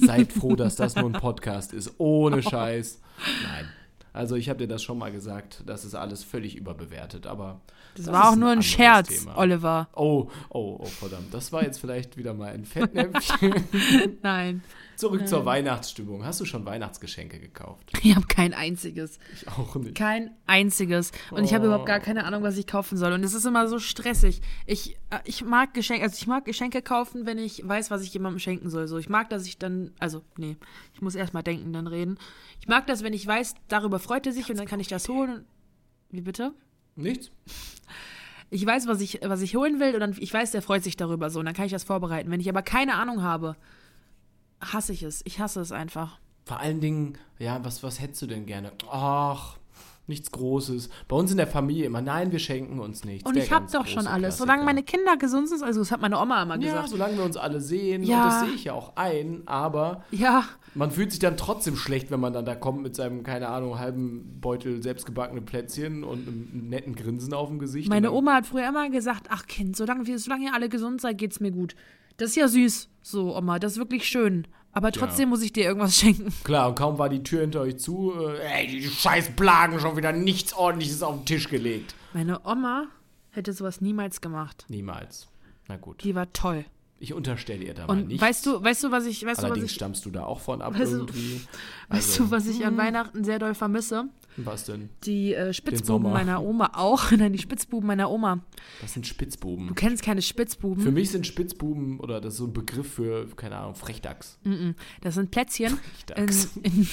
Seid 0.00 0.32
froh, 0.32 0.56
dass 0.56 0.74
das 0.76 0.96
nur 0.96 1.06
ein 1.06 1.12
Podcast 1.12 1.72
ist. 1.72 1.94
Ohne 1.98 2.42
Scheiß. 2.42 3.00
Nein. 3.44 3.68
Also 4.14 4.36
ich 4.36 4.48
habe 4.48 4.60
dir 4.60 4.68
das 4.68 4.82
schon 4.82 4.96
mal 4.96 5.10
gesagt, 5.12 5.62
das 5.66 5.84
ist 5.84 5.94
alles 5.94 6.22
völlig 6.24 6.56
überbewertet, 6.56 7.26
aber 7.26 7.60
Das, 7.96 8.06
Das 8.06 8.14
war 8.14 8.28
auch 8.28 8.32
ein 8.34 8.38
nur 8.38 8.48
ein 8.50 8.52
anderes 8.58 8.70
Scherz, 8.70 9.08
Thema. 9.08 9.36
Oliver. 9.36 9.88
oh, 9.94 10.28
oh, 10.50 10.76
oh, 10.80 10.84
verdammt, 10.86 11.34
das 11.34 11.52
war 11.52 11.64
jetzt 11.64 11.80
vielleicht 11.80 12.16
wieder 12.16 12.32
mal 12.32 12.52
ein 12.52 12.64
Fettnäpfchen. 12.64 13.54
Nein, 14.22 14.62
Zurück 14.96 15.26
zur 15.26 15.38
Nein. 15.38 15.46
Weihnachtsstimmung. 15.46 16.24
Hast 16.24 16.40
du 16.40 16.44
schon 16.44 16.64
Weihnachtsgeschenke 16.64 17.38
gekauft? 17.40 17.90
ich 18.02 18.14
habe 18.14 18.26
kein 18.26 18.54
einziges. 18.54 19.18
Ich 19.32 19.48
auch 19.48 19.74
nicht. 19.76 19.94
Kein 19.94 20.30
einziges. 20.46 21.12
Und 21.30 21.44
ich 21.44 21.52
habe 21.54 21.64
Oh. 21.64 21.66
überhaupt 21.68 21.86
gar 21.86 22.00
keine 22.00 22.24
Ahnung, 22.24 22.42
was 22.42 22.56
ich 22.56 22.66
kaufen 22.66 22.96
soll. 22.96 23.12
Und 23.12 23.24
es 23.24 23.34
ist 23.34 23.44
immer 23.44 23.66
so 23.68 23.78
stressig. 23.78 24.40
Ich, 24.66 24.96
äh, 25.10 25.18
ich 25.24 25.44
mag 25.44 25.74
Geschenke, 25.74 26.04
also 26.04 26.16
ich 26.16 26.26
mag 26.26 26.44
Geschenke 26.44 26.82
kaufen, 26.82 27.26
wenn 27.26 27.38
ich 27.38 27.66
weiß, 27.66 27.90
was 27.90 28.02
ich 28.02 28.12
jemandem 28.14 28.38
schenken 28.38 28.70
soll. 28.70 28.86
So, 28.88 28.98
ich 28.98 29.08
mag, 29.08 29.28
dass 29.30 29.46
ich 29.46 29.58
dann, 29.58 29.92
also, 29.98 30.22
nee, 30.36 30.56
ich 30.94 31.02
muss 31.02 31.14
erst 31.14 31.34
mal 31.34 31.42
denken, 31.42 31.72
dann 31.72 31.86
reden. 31.86 32.18
Ich 32.60 32.68
mag 32.68 32.86
das, 32.86 33.02
wenn 33.02 33.12
ich 33.12 33.26
weiß, 33.26 33.54
darüber 33.68 33.98
freut 33.98 34.26
er 34.26 34.32
sich 34.32 34.48
und 34.50 34.58
dann 34.58 34.66
kann 34.66 34.80
ich 34.80 34.88
das 34.88 35.08
holen. 35.08 35.44
Wie 36.10 36.20
bitte? 36.20 36.52
Nichts? 36.96 37.30
Ich 38.50 38.64
weiß, 38.64 38.86
was 38.86 39.00
ich, 39.00 39.18
was 39.24 39.40
ich 39.42 39.56
holen 39.56 39.80
will 39.80 39.94
und 39.94 40.00
dann, 40.00 40.14
ich 40.18 40.32
weiß, 40.32 40.52
der 40.52 40.62
freut 40.62 40.84
sich 40.84 40.96
darüber 40.96 41.28
so 41.30 41.40
und 41.40 41.46
dann 41.46 41.54
kann 41.54 41.66
ich 41.66 41.72
das 41.72 41.82
vorbereiten. 41.82 42.30
Wenn 42.30 42.40
ich 42.40 42.48
aber 42.48 42.62
keine 42.62 42.94
Ahnung 42.94 43.22
habe, 43.22 43.56
hasse 44.72 44.92
ich 44.92 45.02
es. 45.02 45.22
Ich 45.24 45.38
hasse 45.40 45.60
es 45.60 45.72
einfach. 45.72 46.18
Vor 46.44 46.60
allen 46.60 46.80
Dingen, 46.80 47.18
ja, 47.38 47.64
was, 47.64 47.82
was 47.82 48.00
hättest 48.00 48.22
du 48.22 48.26
denn 48.26 48.44
gerne? 48.46 48.72
Ach, 48.90 49.56
nichts 50.06 50.30
Großes. 50.30 50.90
Bei 51.08 51.16
uns 51.16 51.30
in 51.30 51.38
der 51.38 51.46
Familie 51.46 51.86
immer, 51.86 52.02
nein, 52.02 52.30
wir 52.32 52.38
schenken 52.38 52.78
uns 52.80 53.04
nichts. 53.04 53.26
Und 53.26 53.36
Der 53.36 53.44
ich 53.44 53.50
habe 53.50 53.62
ganz 53.62 53.72
doch 53.72 53.86
schon 53.86 54.06
alles. 54.06 54.36
Klassiker. 54.36 54.36
Solange 54.44 54.64
meine 54.64 54.82
Kinder 54.82 55.16
gesund 55.16 55.48
sind, 55.48 55.62
also 55.62 55.80
das 55.80 55.90
hat 55.90 56.02
meine 56.02 56.20
Oma 56.20 56.42
immer 56.42 56.56
Ja, 56.60 56.72
gesagt. 56.72 56.88
solange 56.90 57.16
wir 57.16 57.24
uns 57.24 57.38
alle 57.38 57.62
sehen, 57.62 58.02
Ja. 58.02 58.16
und 58.18 58.24
das 58.26 58.40
sehe 58.40 58.50
ich 58.50 58.64
ja 58.64 58.74
auch 58.74 58.96
ein, 58.96 59.42
aber 59.46 60.04
Ja, 60.10 60.44
man 60.74 60.90
fühlt 60.90 61.10
sich 61.12 61.20
dann 61.20 61.38
trotzdem 61.38 61.76
schlecht, 61.76 62.10
wenn 62.10 62.20
man 62.20 62.34
dann 62.34 62.44
da 62.44 62.54
kommt 62.54 62.82
mit 62.82 62.94
seinem, 62.94 63.22
keine 63.22 63.48
Ahnung, 63.48 63.78
halben 63.78 64.38
Beutel 64.42 64.82
selbstgebackene 64.82 65.40
Plätzchen 65.40 66.04
und 66.04 66.28
einem 66.28 66.68
netten 66.68 66.94
Grinsen 66.94 67.32
auf 67.32 67.48
dem 67.48 67.58
Gesicht. 67.58 67.88
meine 67.88 68.12
Oma 68.12 68.34
hat 68.34 68.46
früher 68.46 68.68
immer 68.68 68.90
gesagt, 68.90 69.28
ach 69.30 69.46
Kind, 69.46 69.74
solange, 69.76 70.06
wir, 70.06 70.18
solange 70.18 70.44
ihr 70.44 70.52
alle 70.54 70.68
gesund 70.68 71.00
seid, 71.00 71.16
geht's 71.16 71.40
mir 71.40 71.50
gut. 71.52 71.74
Das 72.16 72.30
ist 72.30 72.36
ja 72.36 72.48
süß, 72.48 72.88
so 73.02 73.36
Oma, 73.36 73.58
das 73.58 73.72
ist 73.72 73.78
wirklich 73.78 74.06
schön. 74.06 74.46
Aber 74.72 74.90
trotzdem 74.90 75.28
muss 75.28 75.42
ich 75.42 75.52
dir 75.52 75.64
irgendwas 75.64 75.96
schenken. 76.00 76.32
Klar, 76.42 76.68
und 76.68 76.74
kaum 76.74 76.98
war 76.98 77.08
die 77.08 77.22
Tür 77.22 77.42
hinter 77.42 77.60
euch 77.60 77.78
zu, 77.78 78.12
äh, 78.16 78.62
ey, 78.62 78.66
die 78.66 78.82
scheiß 78.82 79.36
Plagen, 79.36 79.78
schon 79.78 79.96
wieder 79.96 80.12
nichts 80.12 80.52
ordentliches 80.52 81.02
auf 81.02 81.14
den 81.16 81.24
Tisch 81.24 81.48
gelegt. 81.48 81.94
Meine 82.12 82.40
Oma 82.44 82.86
hätte 83.30 83.52
sowas 83.52 83.80
niemals 83.80 84.20
gemacht. 84.20 84.64
Niemals. 84.68 85.28
Na 85.68 85.76
gut. 85.76 86.02
Die 86.02 86.14
war 86.14 86.32
toll. 86.32 86.64
Ich 87.04 87.12
unterstelle 87.12 87.62
ihr 87.62 87.74
da 87.74 87.86
mal 87.86 87.98
Und 87.98 88.08
nichts. 88.08 88.22
weißt 88.22 88.46
du, 88.46 88.62
weißt 88.64 88.84
du, 88.84 88.90
was 88.90 89.04
ich, 89.04 89.16
weißt 89.26 89.38
du, 89.38 89.42
was 89.42 89.44
Allerdings 89.44 89.70
ich, 89.70 89.74
stammst 89.76 90.06
du 90.06 90.10
da 90.10 90.24
auch 90.24 90.40
von 90.40 90.62
ab 90.62 90.72
Weißt 90.78 90.92
du- 90.92 90.96
irgendwie. 91.00 91.40
weißt 91.90 92.08
Also, 92.12 92.24
du, 92.24 92.30
was 92.30 92.46
ich 92.46 92.64
an 92.64 92.78
Weihnachten 92.78 93.24
sehr 93.24 93.38
doll 93.38 93.54
vermisse? 93.54 94.06
was 94.36 94.64
denn? 94.64 94.88
Die 95.04 95.32
äh, 95.34 95.52
Spitzbuben 95.52 96.10
meiner 96.10 96.42
Oma 96.42 96.70
auch. 96.74 97.10
Nein, 97.16 97.34
die 97.34 97.38
Spitzbuben 97.38 97.86
meiner 97.86 98.10
Oma. 98.10 98.40
Das 98.80 98.94
sind 98.94 99.06
Spitzbuben. 99.06 99.68
Du 99.68 99.74
kennst 99.74 100.02
keine 100.02 100.22
Spitzbuben. 100.22 100.82
Für 100.82 100.90
mich 100.90 101.10
sind 101.10 101.26
Spitzbuben, 101.26 102.00
oder 102.00 102.20
das 102.22 102.32
ist 102.32 102.38
so 102.38 102.46
ein 102.46 102.52
Begriff 102.52 102.94
für, 102.94 103.28
keine 103.36 103.56
Ahnung, 103.58 103.74
Frechdachs. 103.74 104.38
Mm-mm. 104.44 104.74
Das 105.02 105.14
sind 105.14 105.30
Plätzchen 105.30 105.72
in, 105.72 105.76
Frechdachs. 105.76 106.48
in, 106.62 106.88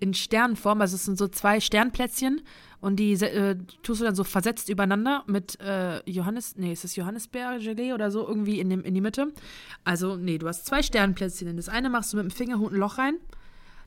in 0.00 0.12
Sternenform. 0.14 0.80
Also 0.82 0.96
es 0.96 1.04
sind 1.06 1.16
so 1.16 1.28
zwei 1.28 1.60
Sternplätzchen 1.60 2.42
und 2.80 2.96
die 2.96 3.12
äh, 3.12 3.56
tust 3.82 4.00
du 4.00 4.04
dann 4.04 4.14
so 4.14 4.24
versetzt 4.24 4.68
übereinander 4.68 5.22
mit 5.26 5.60
äh, 5.60 6.00
Johannes, 6.10 6.56
nee, 6.56 6.72
ist 6.72 6.84
das 6.84 6.96
Johannisbeergelee 6.96 7.92
oder 7.92 8.10
so 8.10 8.26
irgendwie 8.26 8.58
in, 8.60 8.70
dem, 8.70 8.82
in 8.82 8.94
die 8.94 9.00
Mitte. 9.00 9.28
Also, 9.84 10.16
nee, 10.16 10.38
du 10.38 10.48
hast 10.48 10.66
zwei 10.66 10.82
Sternplätzchen. 10.82 11.56
Das 11.56 11.68
eine 11.68 11.90
machst 11.90 12.12
du 12.12 12.16
mit 12.16 12.24
dem 12.24 12.30
Fingerhut 12.30 12.72
ein 12.72 12.78
Loch 12.78 12.98
rein. 12.98 13.14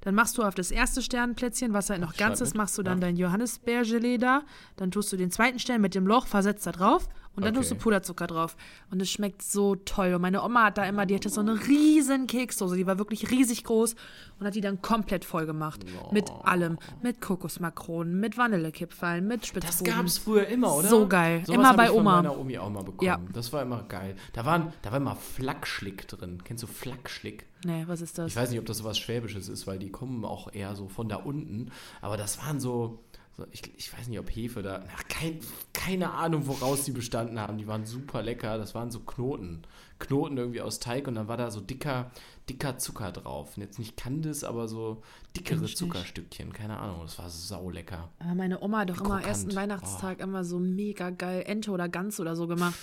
Dann 0.02 0.16
machst 0.16 0.38
du 0.38 0.44
auf 0.44 0.54
das 0.54 0.70
erste 0.70 1.02
Sternplätzchen, 1.02 1.72
was 1.74 1.90
halt 1.90 2.02
noch 2.02 2.18
ganz 2.18 2.42
ist, 2.42 2.56
machst 2.56 2.78
du 2.78 2.84
dann 2.84 2.98
Ja. 3.00 3.06
dein 3.08 3.16
Johannisbeergelee 3.16 4.18
da. 4.18 4.42
Dann 4.76 4.92
tust 4.92 5.12
du 5.14 5.18
den 5.18 5.32
zweiten 5.32 5.60
Stern 5.60 5.80
mit 5.82 5.96
dem 5.96 6.06
Loch, 6.06 6.28
versetzt 6.28 6.68
da 6.68 6.74
drauf. 6.74 7.08
Und 7.36 7.44
dann 7.46 7.54
tust 7.56 7.72
du 7.72 7.76
Okay. 7.76 7.84
Puderzucker 7.84 8.28
drauf. 8.28 8.56
Und 8.92 9.02
es 9.02 9.10
schmeckt 9.10 9.42
so 9.42 9.76
toll. 9.76 10.14
Und 10.14 10.22
meine 10.22 10.44
Oma 10.44 10.66
hat 10.66 10.78
da 10.78 10.86
immer, 10.86 11.06
die 11.08 11.16
hatte 11.16 11.30
so 11.30 11.42
eine 11.42 11.56
riesen 11.68 12.28
Keksdose, 12.28 12.76
die 12.76 12.86
war 12.86 13.00
wirklich 13.00 13.32
riesig 13.32 13.64
groß 13.64 13.96
und 14.40 14.46
hat 14.46 14.54
die 14.54 14.62
dann 14.62 14.82
komplett 14.82 15.26
voll 15.26 15.46
gemacht. 15.48 15.84
Mit 16.12 16.30
allem. 16.44 16.78
Mit 17.02 17.22
Kokosmakronen, 17.22 18.20
mit 18.20 18.38
Vanillekipferln, 18.38 19.28
mit 19.28 19.42
Das 19.42 19.48
Spitzbuben. 19.48 19.94
gab 19.94 20.06
es 20.06 20.18
früher 20.20 20.48
immer, 20.48 20.76
oder? 20.76 20.88
So 20.88 21.08
geil. 21.08 21.42
Sowas 21.46 21.56
Immer 21.60 21.74
bei 21.74 21.84
ich 21.86 21.90
von 21.90 22.00
Oma. 22.00 22.16
meiner 22.22 22.38
Omi 22.38 22.58
auch 22.58 22.70
mal 22.70 22.84
bekommen. 22.84 23.08
Ja. 23.08 23.20
Das 23.34 23.52
war 23.52 23.62
immer 23.64 23.84
geil. 23.84 24.16
Da, 24.34 24.46
waren, 24.46 24.72
da 24.84 24.92
war 24.92 24.98
immer 24.98 25.16
Flackschlick 25.16 26.08
drin. 26.08 26.44
Kennst 26.44 26.62
du 26.64 26.68
Flackschlick? 26.68 27.48
Nee, 27.66 27.84
was 27.88 28.02
ist 28.02 28.18
das? 28.18 28.28
Ich 28.32 28.36
weiß 28.36 28.50
nicht, 28.52 28.60
ob 28.60 28.66
das 28.66 28.78
so 28.80 28.84
was 28.84 28.98
Schwäbisches 29.00 29.48
ist, 29.50 29.66
weil 29.68 29.80
die 29.80 29.90
kommen 29.90 30.26
auch 30.26 30.54
eher 30.54 30.76
so 30.76 30.88
von 30.88 31.08
da 31.10 31.16
unten. 31.16 31.72
Aber 32.02 32.18
das 32.18 32.38
waren 32.46 32.60
so, 32.60 33.00
so 33.36 33.46
ich, 33.52 33.62
ich 33.78 33.92
weiß 33.98 34.08
nicht, 34.10 34.20
ob 34.20 34.30
Hefe 34.30 34.62
da, 34.62 34.84
ach, 34.96 35.04
kein, 35.08 35.40
keine 35.74 36.12
Ahnung, 36.12 36.46
woraus 36.46 36.84
die 36.84 36.92
bestanden 36.92 37.40
haben. 37.40 37.58
Die 37.58 37.66
waren 37.68 37.86
super 37.86 38.22
lecker. 38.22 38.58
Das 38.58 38.76
waren 38.76 38.92
so 38.92 39.00
Knoten. 39.00 39.64
Knoten 40.00 40.38
irgendwie 40.38 40.62
aus 40.62 40.80
Teig 40.80 41.08
und 41.08 41.16
dann 41.16 41.28
war 41.28 41.38
da 41.38 41.50
so 41.50 41.60
dicker, 41.62 42.12
dicker 42.50 42.78
Zucker 42.78 43.12
drauf. 43.12 43.56
Und 43.56 43.64
jetzt 43.64 43.80
nicht 43.80 43.98
Candice, 43.98 44.44
aber 44.44 44.68
so 44.68 45.02
dickere. 45.36 45.66
Zuckerstückchen. 45.66 46.54
Keine 46.54 46.78
Ahnung, 46.78 47.02
das 47.04 47.18
war 47.18 47.30
sau 47.30 47.70
lecker. 47.70 48.10
Aber 48.20 48.36
meine 48.36 48.62
Oma 48.62 48.80
hat 48.80 48.90
doch 48.92 48.98
immer 49.00 49.06
Krokant. 49.16 49.26
ersten 49.26 49.56
Weihnachtstag 49.56 50.18
Oh. 50.20 50.24
immer 50.24 50.44
so 50.44 50.60
mega 50.60 51.10
geil 51.10 51.44
Ente 51.48 51.72
oder 51.72 51.90
Gans 51.90 52.20
oder 52.20 52.36
so 52.36 52.46
gemacht. 52.48 52.76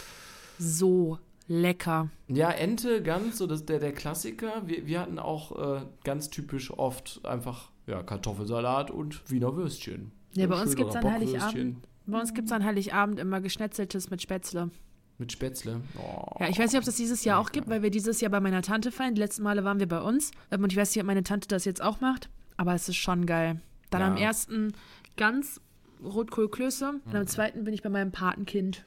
So 0.58 1.18
lecker. 1.46 2.10
Ja, 2.28 2.50
Ente, 2.50 3.02
Gans, 3.02 3.38
so 3.38 3.46
das, 3.46 3.66
der, 3.66 3.78
der 3.78 3.92
Klassiker. 3.92 4.62
Wir, 4.66 4.86
wir 4.86 5.00
hatten 5.00 5.18
auch 5.18 5.76
äh, 5.76 5.82
ganz 6.04 6.30
typisch 6.30 6.70
oft 6.70 7.20
einfach 7.24 7.70
ja, 7.86 8.02
Kartoffelsalat 8.02 8.90
und 8.90 9.28
Wiener 9.30 9.54
Würstchen. 9.56 10.12
Ja, 10.34 10.46
bei 10.46 10.60
uns 10.60 10.76
gibt's 10.76 10.92
schönerer 10.94 11.14
an 11.14 11.20
Heiligabend- 11.22 11.76
Bei 12.06 12.20
uns 12.20 12.34
gibt 12.34 12.46
es 12.46 12.52
an 12.52 12.64
Heiligabend 12.64 13.18
immer 13.20 13.40
Geschnetzeltes 13.40 14.10
mit 14.10 14.22
Spätzle. 14.22 14.70
Mit 15.18 15.32
Spätzle. 15.32 15.82
Oh. 15.98 16.36
Ja, 16.40 16.48
ich 16.48 16.58
weiß 16.58 16.70
nicht, 16.72 16.76
ob 16.76 16.80
es 16.80 16.86
das 16.86 16.96
dieses 16.96 17.24
Jahr 17.24 17.38
auch 17.40 17.52
gibt, 17.52 17.68
weil 17.68 17.82
wir 17.82 17.90
dieses 17.90 18.20
Jahr 18.22 18.30
bei 18.30 18.40
meiner 18.40 18.62
Tante 18.62 18.90
feiern. 18.90 19.14
Die 19.14 19.20
letzten 19.20 19.42
Male 19.42 19.64
waren 19.64 19.78
wir 19.78 19.88
bei 19.88 20.00
uns. 20.00 20.30
Ähm, 20.50 20.62
Und 20.64 20.72
ich 20.72 20.78
weiß 20.78 20.94
nicht, 20.94 21.00
ob 21.02 21.06
meine 21.06 21.22
Tante 21.22 21.46
das 21.48 21.64
jetzt 21.66 21.82
auch 21.82 22.00
macht. 22.00 22.30
Aber 22.56 22.74
es 22.74 22.88
ist 22.88 22.96
schon 22.96 23.26
geil. 23.26 23.60
Dann 23.90 24.00
Ja. 24.00 24.06
am 24.08 24.16
ersten 24.16 24.72
ganz 25.16 25.60
Rotkohlklöße. 26.02 26.88
Und 27.04 27.06
Mhm. 27.06 27.16
am 27.16 27.26
zweiten 27.26 27.64
bin 27.64 27.74
ich 27.74 27.82
bei 27.82 27.90
meinem 27.90 28.12
Patenkind 28.12 28.84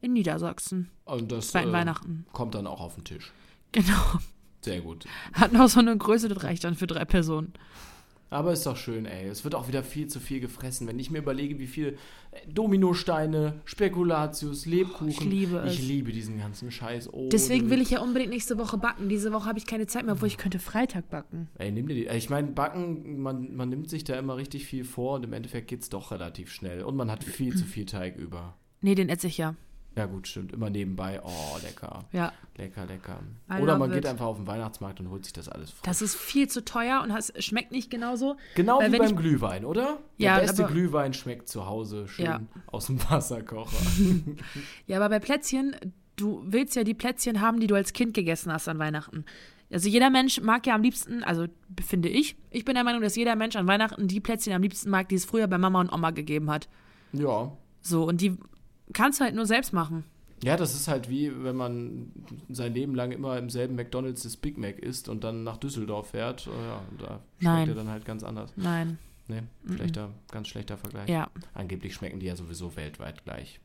in 0.00 0.12
Niedersachsen. 0.14 0.90
Und 1.04 1.30
das 1.32 1.48
Zweiten 1.48 1.68
äh, 1.70 1.72
Weihnachten. 1.72 2.26
kommt 2.32 2.54
dann 2.54 2.66
auch 2.66 2.80
auf 2.80 2.94
den 2.94 3.04
Tisch. 3.04 3.32
Genau. 3.72 4.20
Sehr 4.62 4.80
gut. 4.80 5.04
Hat 5.34 5.52
noch 5.52 5.68
so 5.68 5.80
eine 5.80 5.94
Größe, 5.96 6.28
das 6.28 6.42
reicht 6.42 6.64
dann 6.64 6.74
für 6.74 6.86
drei 6.86 7.04
Personen. 7.04 7.52
Aber 8.30 8.52
ist 8.52 8.66
doch 8.66 8.76
schön, 8.76 9.06
ey. 9.06 9.28
Es 9.28 9.44
wird 9.44 9.54
auch 9.54 9.68
wieder 9.68 9.82
viel 9.82 10.08
zu 10.08 10.18
viel 10.18 10.40
gefressen. 10.40 10.88
Wenn 10.88 10.98
ich 10.98 11.10
mir 11.10 11.18
überlege, 11.18 11.58
wie 11.58 11.66
viel 11.66 11.96
äh, 12.32 12.40
Dominosteine, 12.52 13.60
Spekulatius, 13.64 14.66
Lebkuchen. 14.66 15.08
ich 15.08 15.20
liebe 15.20 15.58
es. 15.58 15.74
Ich 15.74 15.86
liebe 15.86 16.12
diesen 16.12 16.38
ganzen 16.38 16.70
Scheiß. 16.70 17.12
Oh, 17.12 17.28
Deswegen 17.30 17.70
will 17.70 17.80
ich 17.80 17.90
ja 17.90 18.00
unbedingt 18.00 18.30
nächste 18.30 18.58
Woche 18.58 18.76
backen. 18.76 19.08
Diese 19.08 19.32
Woche 19.32 19.46
habe 19.46 19.58
ich 19.58 19.66
keine 19.66 19.86
Zeit 19.86 20.04
mehr, 20.04 20.14
obwohl 20.14 20.28
ich 20.28 20.36
könnte 20.36 20.58
Freitag 20.58 21.10
backen. 21.10 21.48
Ey, 21.58 21.70
nimm 21.70 21.86
dir 21.86 21.94
die. 21.94 22.06
Ich 22.06 22.30
meine, 22.30 22.48
Backen, 22.48 23.20
man, 23.20 23.54
man 23.54 23.68
nimmt 23.68 23.88
sich 23.88 24.04
da 24.04 24.18
immer 24.18 24.36
richtig 24.36 24.66
viel 24.66 24.84
vor 24.84 25.16
und 25.16 25.24
im 25.24 25.32
Endeffekt 25.32 25.68
geht 25.68 25.82
es 25.82 25.88
doch 25.88 26.10
relativ 26.10 26.50
schnell. 26.50 26.82
Und 26.82 26.96
man 26.96 27.10
hat 27.10 27.22
viel 27.22 27.54
zu 27.54 27.64
viel 27.64 27.86
Teig 27.86 28.16
über. 28.16 28.56
Nee, 28.80 28.94
den 28.94 29.08
esse 29.08 29.28
ich 29.28 29.38
ja. 29.38 29.54
Ja, 29.96 30.06
gut, 30.06 30.26
stimmt. 30.26 30.52
Immer 30.52 30.70
nebenbei. 30.70 31.20
Oh, 31.24 31.56
lecker. 31.62 32.04
Ja. 32.12 32.32
Lecker, 32.56 32.84
lecker. 32.86 33.20
I 33.50 33.62
Oder 33.62 33.78
man 33.78 33.90
geht 33.90 34.00
it. 34.00 34.06
einfach 34.06 34.26
auf 34.26 34.36
den 34.38 34.46
Weihnachtsmarkt 34.46 34.98
und 35.00 35.08
holt 35.08 35.24
sich 35.24 35.32
das 35.32 35.48
alles 35.48 35.70
frisch. 35.70 35.82
Das 35.84 36.02
ist 36.02 36.16
viel 36.16 36.48
zu 36.48 36.64
teuer 36.64 37.00
und 37.02 37.10
es 37.12 37.32
schmeckt 37.44 37.70
nicht 37.70 37.90
genauso. 37.90 38.36
Genau 38.56 38.80
wie 38.80 38.96
beim 38.98 39.14
Glühwein, 39.16 39.64
oder? 39.64 39.98
Der 40.18 40.26
Ja, 40.26 40.38
beste 40.40 40.64
aber- 40.64 40.72
Glühwein 40.72 41.14
schmeckt 41.14 41.48
zu 41.48 41.66
Hause 41.66 42.08
schön 42.08 42.24
Ja. 42.26 42.40
aus 42.66 42.86
dem 42.86 42.98
Wasserkocher. 43.08 43.76
Ja, 44.86 44.96
aber 44.98 45.08
bei 45.08 45.18
Plätzchen, 45.20 45.76
du 46.16 46.42
willst 46.46 46.74
ja 46.76 46.84
die 46.84 46.94
Plätzchen 46.94 47.40
haben, 47.40 47.60
die 47.60 47.66
du 47.66 47.74
als 47.74 47.92
Kind 47.92 48.14
gegessen 48.14 48.52
hast 48.52 48.68
an 48.68 48.78
Weihnachten. 48.78 49.24
Also 49.72 49.88
jeder 49.88 50.10
Mensch 50.10 50.40
mag 50.40 50.66
ja 50.66 50.74
am 50.74 50.82
liebsten, 50.82 51.22
also 51.24 51.46
finde 51.84 52.08
ich, 52.08 52.36
ich 52.50 52.64
bin 52.64 52.74
der 52.74 52.84
Meinung, 52.84 53.00
dass 53.00 53.16
jeder 53.16 53.34
Mensch 53.34 53.56
an 53.56 53.66
Weihnachten 53.66 54.06
die 54.08 54.20
Plätzchen 54.20 54.52
am 54.52 54.62
liebsten 54.62 54.90
mag, 54.90 55.08
die 55.08 55.14
es 55.16 55.24
früher 55.24 55.46
bei 55.48 55.58
Mama 55.58 55.80
und 55.80 55.92
Oma 55.92 56.10
gegeben 56.10 56.50
hat. 56.50 56.68
ja. 57.12 57.52
So, 57.86 58.04
und 58.08 58.22
die 58.22 58.38
kannst 58.92 59.20
du 59.20 59.24
halt 59.24 59.34
nur 59.34 59.46
selbst 59.46 59.72
machen. 59.72 60.04
Ja, 60.42 60.56
das 60.56 60.74
ist 60.74 60.88
halt 60.88 61.08
wie, 61.08 61.32
wenn 61.42 61.56
man 61.56 62.12
sein 62.50 62.74
Leben 62.74 62.94
lang 62.94 63.12
immer 63.12 63.38
im 63.38 63.48
selben 63.48 63.76
McDonalds 63.76 64.24
das 64.24 64.36
Big 64.36 64.58
Mac 64.58 64.78
isst 64.78 65.08
und 65.08 65.24
dann 65.24 65.42
nach 65.42 65.56
Düsseldorf 65.56 66.10
fährt. 66.10 66.46
Oh 66.48 66.50
ja, 66.50 66.82
da 66.98 67.06
schmeckt 67.06 67.20
Nein. 67.42 67.68
er 67.70 67.74
dann 67.74 67.88
halt 67.88 68.04
ganz 68.04 68.22
anders. 68.24 68.52
Nein. 68.56 68.98
Nee, 69.26 69.42
schlechter, 69.74 70.10
ganz 70.30 70.48
schlechter 70.48 70.76
Vergleich. 70.76 71.08
Ja, 71.08 71.30
Angeblich 71.54 71.94
schmecken 71.94 72.20
die 72.20 72.26
ja 72.26 72.36
sowieso 72.36 72.76
weltweit 72.76 73.24
gleich. 73.24 73.58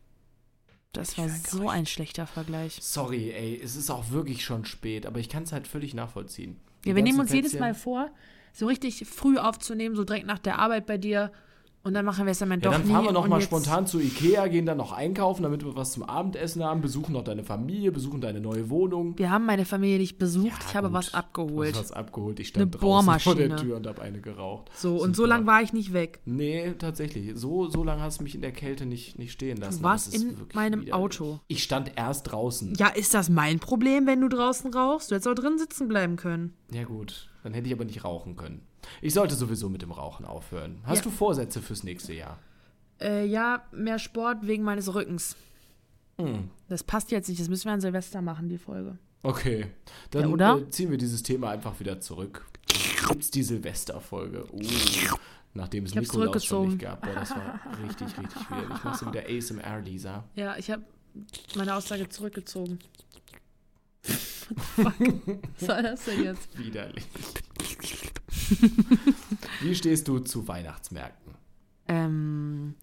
das 0.94 1.12
Ich 1.12 1.18
war 1.18 1.28
so 1.28 1.68
ein 1.68 1.86
schlechter 1.86 2.26
Vergleich. 2.28 2.78
Sorry, 2.82 3.32
ey, 3.32 3.60
es 3.62 3.76
ist 3.76 3.90
auch 3.90 4.12
wirklich 4.12 4.46
schon 4.46 4.64
spät, 4.64 5.06
aber 5.06 5.20
ich 5.20 5.28
kann 5.28 5.44
es 5.44 5.52
halt 5.52 5.68
völlig 5.68 5.94
nachvollziehen. 5.94 6.56
Die 6.86 6.90
Ja, 6.90 6.96
wir 6.96 7.04
nehmen 7.04 7.20
uns 7.20 7.34
jedes 7.34 7.52
Plätzchen- 7.52 7.60
Mal 7.60 7.74
vor, 7.76 8.10
so 8.54 8.68
richtig 8.68 9.06
früh 9.06 9.38
aufzunehmen, 9.38 9.96
so 9.98 10.06
direkt 10.06 10.28
nach 10.28 10.40
der 10.40 10.60
Arbeit 10.60 10.86
bei 10.86 10.98
dir. 10.98 11.34
Und 11.82 11.94
dann 11.94 12.04
machen 12.04 12.26
wir 12.26 12.32
es 12.32 12.40
dann 12.40 12.50
Ja, 12.52 12.58
doch 12.58 12.72
dann 12.74 12.84
nie. 12.86 12.92
fahren 12.92 13.06
wir 13.06 13.12
noch 13.14 13.24
und 13.24 13.30
mal 13.30 13.38
jetzt- 13.38 13.46
spontan 13.46 13.88
zu 13.88 14.00
Ikea, 14.02 14.48
gehen 14.48 14.66
dann 14.66 14.78
noch 14.78 14.92
einkaufen, 14.92 15.44
damit 15.44 15.64
wir 15.64 15.76
was 15.78 15.94
zum 15.94 16.04
Abendessen 16.04 16.62
haben, 16.62 16.82
besuchen 16.82 17.14
noch 17.14 17.24
deine 17.24 17.46
Familie, 17.46 17.94
besuchen 17.94 18.20
deine 18.20 18.42
neue 18.42 18.70
Wohnung. 18.70 19.18
Wir 19.18 19.32
haben 19.32 19.46
meine 19.46 19.64
Familie 19.64 19.98
nicht 19.98 20.18
besucht, 20.18 20.48
Ja, 20.48 20.66
ich 20.70 20.76
habe 20.76 20.88
gut. 20.88 20.98
was 20.98 21.14
abgeholt. 21.14 21.74
Du 21.76 21.80
hast 21.80 21.86
was 21.86 21.92
abgeholt. 21.94 22.40
Ich 22.42 22.50
stand 22.50 22.64
Eine 22.64 22.72
draußen 22.72 23.20
vor 23.22 23.36
der 23.36 23.48
Bohrmaschine. 23.48 23.56
Tür 23.70 23.78
und 23.78 23.88
habe 23.88 24.02
eine 24.02 24.20
geraucht. 24.20 24.70
So, 24.76 24.98
und 24.98 25.16
so 25.16 25.24
Super. 25.24 25.28
lange 25.30 25.48
war 25.48 25.62
ich 25.62 25.72
nicht 25.72 25.94
weg. 25.94 26.20
Nee, 26.26 26.74
tatsächlich. 26.78 27.32
So, 27.36 27.70
so 27.70 27.84
lange 27.86 28.02
hast 28.02 28.20
du 28.20 28.24
mich 28.24 28.36
in 28.36 28.42
der 28.42 28.52
Kälte 28.52 28.86
nicht, 28.86 29.18
nicht 29.18 29.32
stehen 29.32 29.56
lassen. 29.58 29.82
warst 29.82 30.08
Das 30.08 30.16
ist 30.16 30.24
in 30.24 30.36
meinem 30.54 30.82
widerlich. 30.82 30.94
Auto. 30.94 31.40
Ich 31.48 31.64
stand 31.64 31.94
erst 31.96 32.30
draußen. 32.32 32.74
Ja, 32.78 32.88
ist 32.90 33.14
das 33.14 33.30
mein 33.30 33.60
Problem, 33.60 34.06
wenn 34.06 34.20
du 34.20 34.28
draußen 34.28 34.74
rauchst? 34.74 35.12
Du 35.12 35.16
hättest 35.16 35.30
auch 35.30 35.34
drin 35.34 35.58
sitzen 35.58 35.88
bleiben 35.88 36.18
können. 36.18 36.54
Ja, 36.72 36.84
gut. 36.84 37.30
Dann 37.44 37.54
hätte 37.54 37.68
ich 37.68 37.74
aber 37.74 37.86
nicht 37.86 38.04
rauchen 38.04 38.36
können. 38.36 38.64
Ich 39.02 39.14
sollte 39.14 39.36
sowieso 39.36 39.70
mit 39.70 39.82
dem 39.82 39.92
Rauchen 39.92 40.26
aufhören. 40.26 40.80
Hast 40.84 40.98
Ja. 40.98 41.04
du 41.04 41.10
Vorsätze 41.12 41.62
fürs 41.62 41.84
nächste 41.84 42.14
Jahr? 42.14 42.40
Äh, 43.02 43.26
ja, 43.26 43.64
mehr 43.72 44.00
Sport 44.00 44.46
wegen 44.48 44.64
meines 44.64 44.94
Rückens. 44.94 45.36
Hm. 46.18 46.50
Das 46.68 46.84
passt 46.84 47.12
jetzt 47.12 47.30
nicht, 47.30 47.40
das 47.40 47.48
müssen 47.50 47.66
wir 47.66 47.72
an 47.74 47.82
Silvester 47.82 48.22
machen, 48.22 48.50
die 48.50 48.58
Folge. 48.58 48.98
Okay. 49.24 49.68
Dann 50.12 50.24
Ja, 50.24 50.28
oder? 50.30 50.58
Äh, 50.58 50.70
ziehen 50.70 50.92
wir 50.92 50.98
dieses 50.98 51.24
Thema 51.24 51.50
einfach 51.52 51.80
wieder 51.80 52.00
zurück. 52.02 52.46
Gibt's 53.08 53.32
die 53.32 53.44
Silvesterfolge? 53.44 54.46
Uh, 54.54 54.62
nachdem 55.54 55.86
es 55.86 55.92
Ich 55.92 56.00
Nikolaus 56.02 56.44
schon 56.46 56.68
nicht 56.70 56.80
gab. 56.80 57.02
Boah, 57.02 57.14
das 57.16 57.32
war 57.32 57.60
richtig, 57.84 58.08
richtig 58.18 58.50
widerlich. 58.50 58.84
Machst 58.84 59.02
du 59.02 59.06
wieder 59.08 59.24
ASMR, 59.28 59.82
Lisa? 59.82 60.24
Ja, 60.36 60.58
ich 60.58 60.70
habe 60.70 60.84
meine 61.56 61.76
Aussage 61.76 62.08
zurückgezogen. 62.10 62.80
Fuck. 64.04 64.94
Was 65.58 65.68
soll 65.68 65.84
das 65.84 66.06
denn 66.06 66.24
jetzt? 66.24 66.58
Widerlich. 66.58 67.06
Wie 69.62 69.76
stehst 69.76 70.08
du 70.08 70.20
zu 70.20 70.48
Weihnachtsmärkten? 70.48 71.34
Ähm, 71.88 72.76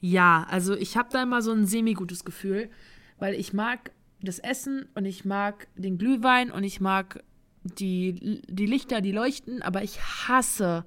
ja, 0.00 0.46
also 0.48 0.74
ich 0.74 0.96
habe 0.96 1.08
da 1.12 1.22
immer 1.22 1.42
so 1.42 1.52
ein 1.52 1.66
semi-gutes 1.66 2.24
Gefühl, 2.24 2.70
weil 3.18 3.34
ich 3.34 3.52
mag 3.52 3.90
das 4.22 4.38
Essen 4.38 4.88
und 4.94 5.04
ich 5.04 5.24
mag 5.24 5.68
den 5.76 5.98
Glühwein 5.98 6.50
und 6.50 6.64
ich 6.64 6.80
mag 6.80 7.22
die, 7.62 8.42
die 8.48 8.66
Lichter, 8.66 9.00
die 9.00 9.12
leuchten, 9.12 9.62
aber 9.62 9.82
ich 9.82 10.00
hasse, 10.00 10.84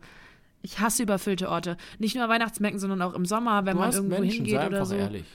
ich 0.61 0.79
hasse 0.79 1.03
überfüllte 1.03 1.49
Orte. 1.49 1.77
Nicht 1.99 2.15
nur 2.15 2.27
Weihnachtsmärkten, 2.29 2.79
sondern 2.79 3.01
auch 3.01 3.13
im 3.13 3.25
Sommer, 3.25 3.65
wenn 3.65 3.75
du 3.75 3.81
man 3.81 3.91
irgendwo 3.91 4.19
Menschen, 4.19 4.45
hingeht 4.45 4.53
sei 4.53 4.67
oder 4.67 4.77
einfach 4.77 4.89
so. 4.89 4.95
ehrlich. 4.95 5.25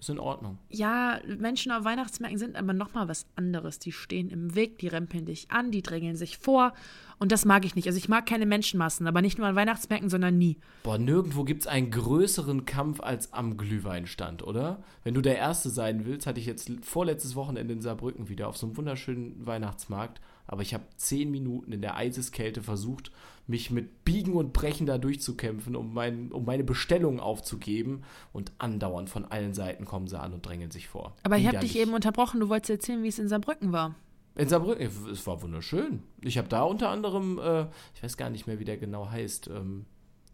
Ist 0.00 0.08
in 0.08 0.18
Ordnung. 0.18 0.58
Ja, 0.70 1.20
Menschen 1.26 1.72
auf 1.72 1.84
Weihnachtsmärkten 1.84 2.38
sind 2.38 2.56
aber 2.56 2.72
nochmal 2.72 3.06
was 3.06 3.26
anderes. 3.36 3.78
Die 3.78 3.92
stehen 3.92 4.30
im 4.30 4.54
Weg, 4.54 4.78
die 4.78 4.88
rempeln 4.88 5.26
dich 5.26 5.50
an, 5.50 5.70
die 5.70 5.82
drängeln 5.82 6.16
sich 6.16 6.38
vor. 6.38 6.72
Und 7.20 7.32
das 7.32 7.44
mag 7.44 7.66
ich 7.66 7.76
nicht. 7.76 7.86
Also 7.86 7.98
ich 7.98 8.08
mag 8.08 8.24
keine 8.24 8.46
Menschenmassen, 8.46 9.06
aber 9.06 9.20
nicht 9.20 9.36
nur 9.36 9.46
an 9.46 9.54
Weihnachtsmärkten, 9.54 10.08
sondern 10.08 10.38
nie. 10.38 10.56
Boah, 10.82 10.96
nirgendwo 10.96 11.44
gibt 11.44 11.60
es 11.60 11.66
einen 11.66 11.90
größeren 11.90 12.64
Kampf 12.64 13.00
als 13.00 13.34
am 13.34 13.58
Glühweinstand, 13.58 14.42
oder? 14.42 14.82
Wenn 15.04 15.12
du 15.12 15.20
der 15.20 15.36
Erste 15.36 15.68
sein 15.68 16.06
willst, 16.06 16.26
hatte 16.26 16.40
ich 16.40 16.46
jetzt 16.46 16.72
vorletztes 16.80 17.34
Wochenende 17.34 17.74
in 17.74 17.82
Saarbrücken 17.82 18.30
wieder 18.30 18.48
auf 18.48 18.56
so 18.56 18.66
einem 18.66 18.78
wunderschönen 18.78 19.46
Weihnachtsmarkt. 19.46 20.22
Aber 20.46 20.62
ich 20.62 20.72
habe 20.72 20.84
zehn 20.96 21.30
Minuten 21.30 21.72
in 21.72 21.82
der 21.82 21.94
Eiseskälte 21.94 22.62
versucht, 22.62 23.12
mich 23.46 23.70
mit 23.70 24.02
Biegen 24.06 24.32
und 24.32 24.54
Brechen 24.54 24.86
da 24.86 24.96
durchzukämpfen, 24.96 25.76
um, 25.76 25.92
mein, 25.92 26.32
um 26.32 26.46
meine 26.46 26.64
Bestellung 26.64 27.20
aufzugeben. 27.20 28.02
Und 28.32 28.50
andauernd 28.56 29.10
von 29.10 29.26
allen 29.26 29.52
Seiten 29.52 29.84
kommen 29.84 30.06
sie 30.06 30.18
an 30.18 30.32
und 30.32 30.46
drängeln 30.46 30.70
sich 30.70 30.88
vor. 30.88 31.14
Aber 31.22 31.36
ich 31.36 31.46
habe 31.46 31.58
dich 31.58 31.78
eben 31.78 31.92
unterbrochen. 31.92 32.40
Du 32.40 32.48
wolltest 32.48 32.70
erzählen, 32.70 33.02
wie 33.02 33.08
es 33.08 33.18
in 33.18 33.28
Saarbrücken 33.28 33.72
war. 33.72 33.94
In 34.40 34.48
Saarbrücken, 34.48 34.88
es 35.12 35.26
war 35.26 35.42
wunderschön. 35.42 36.02
Ich 36.22 36.38
habe 36.38 36.48
da 36.48 36.62
unter 36.62 36.88
anderem, 36.88 37.38
äh, 37.38 37.66
ich 37.94 38.02
weiß 38.02 38.16
gar 38.16 38.30
nicht 38.30 38.46
mehr, 38.46 38.58
wie 38.58 38.64
der 38.64 38.78
genau 38.78 39.10
heißt, 39.10 39.48
ähm, 39.48 39.84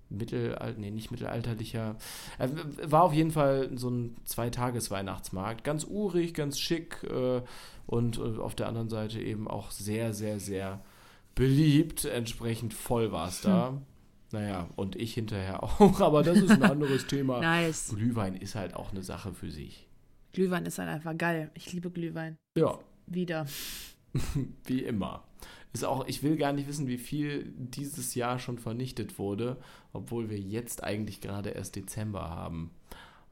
Mittelalter, 0.08 0.78
nee, 0.78 0.92
nicht 0.92 1.10
mittelalterlicher, 1.10 1.96
äh, 2.38 2.48
war 2.84 3.02
auf 3.02 3.12
jeden 3.12 3.32
Fall 3.32 3.76
so 3.76 3.90
ein 3.90 4.16
Zweitages-Weihnachtsmarkt. 4.24 5.64
Ganz 5.64 5.82
urig, 5.82 6.34
ganz 6.34 6.60
schick 6.60 7.02
äh, 7.02 7.42
und 7.86 8.18
äh, 8.18 8.38
auf 8.38 8.54
der 8.54 8.68
anderen 8.68 8.88
Seite 8.88 9.20
eben 9.20 9.48
auch 9.48 9.72
sehr, 9.72 10.14
sehr, 10.14 10.38
sehr 10.38 10.84
beliebt. 11.34 12.04
Entsprechend 12.04 12.74
voll 12.74 13.10
war 13.10 13.26
es 13.26 13.40
da. 13.40 13.82
Naja, 14.30 14.68
und 14.76 14.94
ich 14.94 15.14
hinterher 15.14 15.62
auch, 15.64 16.00
aber 16.00 16.22
das 16.22 16.38
ist 16.38 16.52
ein 16.52 16.62
anderes 16.62 17.08
Thema. 17.08 17.40
Nice. 17.40 17.92
Glühwein 17.92 18.36
ist 18.36 18.54
halt 18.54 18.76
auch 18.76 18.92
eine 18.92 19.02
Sache 19.02 19.32
für 19.32 19.50
sich. 19.50 19.88
Glühwein 20.32 20.64
ist 20.64 20.78
halt 20.78 20.90
einfach 20.90 21.18
geil. 21.18 21.50
Ich 21.54 21.72
liebe 21.72 21.90
Glühwein. 21.90 22.36
Ja, 22.56 22.78
Wieder. 23.06 23.46
Wie 24.64 24.80
immer. 24.82 25.22
Ist 25.72 25.84
auch, 25.84 26.06
ich 26.06 26.22
will 26.22 26.36
gar 26.36 26.52
nicht 26.54 26.66
wissen, 26.68 26.86
wie 26.86 26.96
viel 26.96 27.52
dieses 27.58 28.14
Jahr 28.14 28.38
schon 28.38 28.58
vernichtet 28.58 29.18
wurde, 29.18 29.58
obwohl 29.92 30.30
wir 30.30 30.38
jetzt 30.38 30.82
eigentlich 30.82 31.20
gerade 31.20 31.50
erst 31.50 31.76
Dezember 31.76 32.30
haben. 32.30 32.70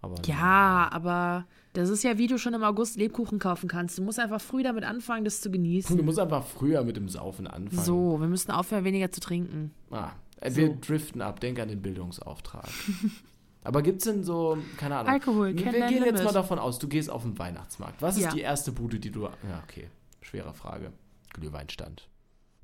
Aber 0.03 0.17
Ja, 0.27 0.91
aber 0.93 1.47
das 1.73 1.89
ist 1.89 2.05
ja, 2.05 2.19
wie 2.19 2.27
du 2.27 2.37
schon 2.37 2.53
im 2.53 2.63
August 2.63 2.97
Lebkuchen 2.99 3.39
kaufen 3.39 3.67
kannst. 3.69 3.97
Du 3.97 4.03
musst 4.03 4.21
einfach 4.21 4.43
früh 4.43 4.63
damit 4.63 4.85
anfangen, 4.85 5.25
das 5.25 5.41
zu 5.41 5.49
Du 5.49 5.53
genießen. 5.53 6.05
musst 6.05 6.19
einfach 6.19 6.45
früher 6.45 6.85
mit 6.85 6.99
dem 6.99 7.09
Saufen 7.09 7.47
anfangen. 7.47 7.83
So, 7.83 8.21
wir 8.21 8.29
müssen 8.29 8.51
aufhören, 8.51 8.85
weniger 8.85 9.11
zu 9.11 9.21
trinken. 9.23 9.71
Ah, 9.91 10.11
wir 10.43 10.67
So. 10.67 10.77
driften 10.83 11.23
ab. 11.23 11.41
Denk 11.41 11.59
an 11.61 11.69
den 11.69 11.81
Bildungsauftrag. 11.81 12.69
Aber 13.65 13.81
gibt 13.81 14.01
es 14.01 14.05
denn 14.05 14.23
so, 14.23 14.59
keine 14.77 14.97
Ahnung. 14.97 15.11
Alkohol, 15.11 15.57
Wir 15.57 15.65
gehen 15.89 16.05
jetzt 16.05 16.23
mal 16.23 16.33
davon 16.35 16.59
aus, 16.59 16.79
du 16.79 16.87
gehst 16.89 17.09
auf 17.09 17.23
den 17.23 17.39
Weihnachtsmarkt. 17.39 18.03
Was 18.03 18.17
ist 18.19 18.25
Ja. 18.25 18.31
die 18.33 18.41
erste 18.43 18.71
Bude, 18.73 18.99
die 19.01 19.11
du. 19.11 19.23
Ja, 19.23 19.31
okay. 19.67 19.89
Schwere 20.25 20.55
Frage. 20.55 20.93
Glühweinstand. 21.33 22.09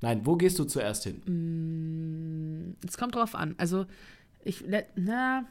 Nein, 0.01 0.25
wo 0.25 0.35
gehst 0.35 0.57
du 0.57 0.63
zuerst 0.63 1.03
hin? 1.03 1.21
Mm, 1.25 2.75
Es 2.87 2.97
kommt 2.97 3.15
drauf 3.15 3.35
an. 3.35 3.53
Also, 3.57 3.85
ich, 4.43 4.65
na, 4.95 5.45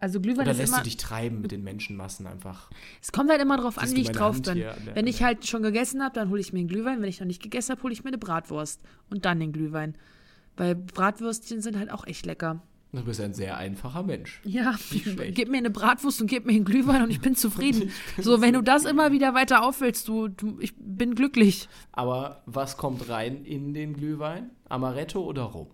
also 0.00 0.20
Glühwein 0.20 0.42
Oder 0.42 0.50
ist 0.52 0.58
lässt 0.58 0.72
immer, 0.72 0.78
du 0.78 0.84
dich 0.84 0.96
treiben 0.96 1.40
mit 1.40 1.52
den 1.52 1.62
Menschenmassen 1.62 2.26
einfach? 2.26 2.70
es 3.00 3.12
kommt 3.12 3.30
halt 3.30 3.40
immer 3.40 3.56
drauf 3.56 3.78
an, 3.78 3.94
wie 3.94 4.00
ich 4.00 4.10
drauf 4.10 4.36
Hand 4.36 4.46
bin. 4.46 4.54
hier 4.56 4.74
Wenn 4.94 5.06
ich 5.06 5.22
halt 5.22 5.46
schon 5.46 5.62
gegessen 5.62 6.02
habe, 6.02 6.14
dann 6.14 6.30
hole 6.30 6.40
ich 6.40 6.52
mir 6.52 6.58
einen 6.60 6.68
Glühwein. 6.68 7.00
Wenn 7.00 7.08
ich 7.08 7.20
noch 7.20 7.26
nicht 7.26 7.42
gegessen 7.42 7.72
habe, 7.72 7.82
hole 7.84 7.92
ich 7.92 8.02
mir 8.02 8.08
eine 8.08 8.18
Bratwurst 8.18 8.80
und 9.10 9.24
dann 9.24 9.38
den 9.38 9.52
Glühwein. 9.52 9.96
Weil 10.56 10.74
Bratwürstchen 10.74 11.60
sind 11.62 11.78
halt 11.78 11.90
auch 11.92 12.04
echt 12.06 12.26
lecker. 12.26 12.62
Du 12.92 13.04
bist 13.04 13.20
ein 13.20 13.34
sehr 13.34 13.58
einfacher 13.58 14.02
Mensch. 14.02 14.40
Ja, 14.44 14.74
gib 14.90 15.48
mir 15.50 15.58
eine 15.58 15.70
Bratwurst 15.70 16.22
und 16.22 16.26
gib 16.26 16.46
mir 16.46 16.52
einen 16.52 16.64
Glühwein 16.64 17.02
und 17.02 17.10
ich 17.10 17.20
bin 17.20 17.34
zufrieden. 17.36 17.92
so, 18.18 18.40
wenn 18.40 18.54
du 18.54 18.62
das 18.62 18.84
immer 18.86 19.12
wieder 19.12 19.34
weiter 19.34 19.62
aufwillst, 19.62 20.08
du, 20.08 20.28
du, 20.28 20.58
ich 20.60 20.72
bin 20.76 21.14
glücklich. 21.14 21.68
Aber 21.92 22.42
was 22.46 22.76
kommt 22.78 23.08
rein 23.10 23.44
in 23.44 23.74
den 23.74 23.92
Glühwein? 23.92 24.50
Amaretto 24.68 25.20
oder 25.22 25.42
Rum? 25.42 25.68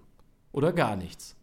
Oder 0.50 0.72
gar 0.72 0.96
nichts? 0.96 1.36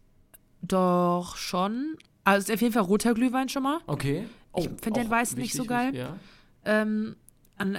Doch 0.61 1.37
schon. 1.37 1.95
Also 2.23 2.51
ist 2.51 2.53
auf 2.55 2.61
jeden 2.61 2.73
Fall 2.73 2.83
roter 2.83 3.13
Glühwein 3.13 3.49
schon 3.49 3.63
mal. 3.63 3.79
Okay. 3.87 4.25
Oh, 4.51 4.59
Ich 4.59 4.69
find 4.81 4.97
den 4.97 5.09
Weißen 5.09 5.39
nicht 5.39 5.53
so 5.53 5.63
geil. 5.63 5.95
Ja. 5.95 6.17
Ähm, 6.65 7.15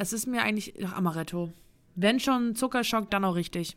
es 0.01 0.13
ist 0.13 0.27
mir 0.27 0.43
eigentlich 0.43 0.75
ach, 0.85 0.95
Amaretto. 0.95 1.53
Wenn 1.95 2.21
schon 2.21 2.55
Zuckerschock, 2.55 3.11
dann 3.11 3.25
auch 3.25 3.35
richtig. 3.35 3.77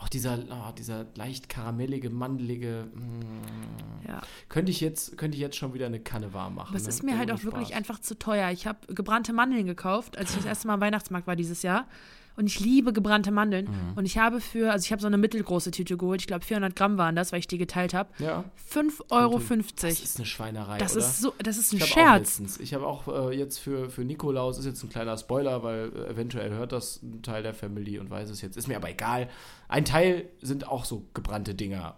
Auch 0.00 0.08
dieser, 0.08 0.38
oh, 0.50 0.72
dieser 0.76 1.06
leicht 1.14 1.48
karamellige, 1.48 2.10
mandelige. 2.10 2.88
mm, 2.94 4.06
Ja. 4.08 4.20
Könnte 4.48 4.70
ich, 4.72 4.80
jetzt, 4.80 5.16
könnte 5.16 5.36
ich 5.36 5.40
jetzt 5.40 5.56
schon 5.56 5.74
wieder 5.74 5.86
eine 5.86 6.00
Kanne 6.00 6.32
warm 6.32 6.56
machen. 6.56 6.74
Es 6.76 6.84
ne? 6.84 6.88
ist 6.88 7.02
mir 7.02 7.18
halt 7.18 7.30
auch 7.30 7.44
wirklich 7.44 7.68
Spaß. 7.68 7.76
einfach 7.76 7.98
zu 8.00 8.18
teuer. 8.18 8.50
Ich 8.50 8.66
habe 8.66 8.92
gebrannte 8.92 9.32
Mandeln 9.32 9.66
gekauft, 9.66 10.18
als 10.18 10.30
ich 10.30 10.36
das 10.36 10.44
erste 10.46 10.66
Mal 10.66 10.74
am 10.74 10.80
Weihnachtsmarkt 10.80 11.26
war 11.26 11.36
dieses 11.36 11.62
Jahr. 11.62 11.86
Und 12.36 12.46
ich 12.46 12.60
liebe 12.60 12.92
gebrannte 12.92 13.30
Mandeln. 13.30 13.66
Mhm. 13.66 13.96
Und 13.96 14.04
ich 14.04 14.18
habe 14.18 14.40
für, 14.40 14.72
also 14.72 14.84
ich 14.84 14.92
habe 14.92 15.00
so 15.02 15.06
eine 15.06 15.18
mittelgroße 15.18 15.70
Tüte 15.70 15.96
geholt. 15.96 16.20
Ich 16.20 16.26
glaube 16.26 16.44
400 16.44 16.74
Gramm 16.74 16.98
waren 16.98 17.14
das, 17.14 17.32
weil 17.32 17.40
ich 17.40 17.46
die 17.46 17.58
geteilt 17.58 17.94
habe. 17.94 18.10
Ja. 18.18 18.44
5,50 18.72 19.10
Euro. 19.10 19.40
Das 19.80 20.00
ist 20.00 20.16
eine 20.16 20.26
Schweinerei. 20.26 20.78
Das 20.78 20.92
oder? 20.92 21.04
ist 21.04 21.20
so, 21.20 21.34
das 21.38 21.58
ist 21.58 21.72
ein 21.72 21.78
Ich 21.78 21.86
Scherz. 21.86 22.18
letztens, 22.18 22.60
ich 22.60 22.74
habe 22.74 22.86
auch 22.86 23.30
äh, 23.30 23.36
jetzt 23.36 23.58
für, 23.58 23.90
für 23.90 24.04
Nikolaus, 24.04 24.58
ist 24.58 24.64
jetzt 24.64 24.82
ein 24.82 24.88
kleiner 24.88 25.16
Spoiler, 25.18 25.62
weil 25.62 25.92
äh, 25.94 26.10
eventuell 26.10 26.50
hört 26.52 26.72
das 26.72 27.02
ein 27.02 27.22
Teil 27.22 27.42
der 27.42 27.54
Family 27.54 27.98
und 27.98 28.10
weiß 28.10 28.30
es 28.30 28.40
jetzt. 28.40 28.56
Ist 28.56 28.68
mir 28.68 28.76
aber 28.76 28.90
egal. 28.90 29.28
Ein 29.68 29.84
Teil 29.84 30.28
sind 30.40 30.68
auch 30.68 30.84
so 30.84 31.06
gebrannte 31.14 31.54
Dinger. 31.54 31.96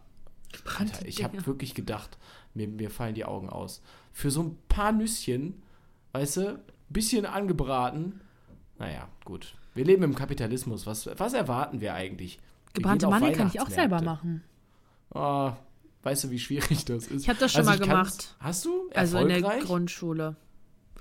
Gebrannte 0.52 0.94
Alter, 0.94 1.08
ich 1.08 1.22
habe 1.24 1.46
wirklich 1.46 1.74
gedacht, 1.74 2.18
mir, 2.54 2.68
mir 2.68 2.90
fallen 2.90 3.14
die 3.14 3.24
Augen 3.24 3.48
aus. 3.48 3.82
Für 4.12 4.30
so 4.30 4.42
ein 4.42 4.58
paar 4.68 4.92
Nüsschen, 4.92 5.62
weißt 6.12 6.36
du, 6.38 6.58
bisschen 6.88 7.26
angebraten. 7.26 8.20
Naja, 8.78 9.08
gut. 9.24 9.54
Wir 9.74 9.84
leben 9.84 10.02
im 10.04 10.14
Kapitalismus. 10.14 10.86
Was, 10.86 11.08
was 11.18 11.32
erwarten 11.32 11.80
wir 11.80 11.94
eigentlich? 11.94 12.38
Wir 12.72 12.74
Gebrannte 12.74 13.08
Mandeln 13.08 13.34
kann 13.34 13.48
ich 13.48 13.60
auch 13.60 13.70
selber 13.70 14.02
machen. 14.02 14.42
Oh, 15.10 15.52
weißt 16.02 16.24
du, 16.24 16.30
wie 16.30 16.38
schwierig 16.38 16.84
das 16.84 17.06
ist? 17.06 17.22
Ich 17.22 17.28
habe 17.28 17.38
das 17.38 17.52
schon 17.52 17.66
Also 17.66 17.70
mal 17.70 17.78
gemacht. 17.78 18.36
Hast 18.40 18.64
du? 18.64 18.90
Also 18.94 19.18
in 19.18 19.28
der? 19.28 19.42
Grundschule. 19.42 20.36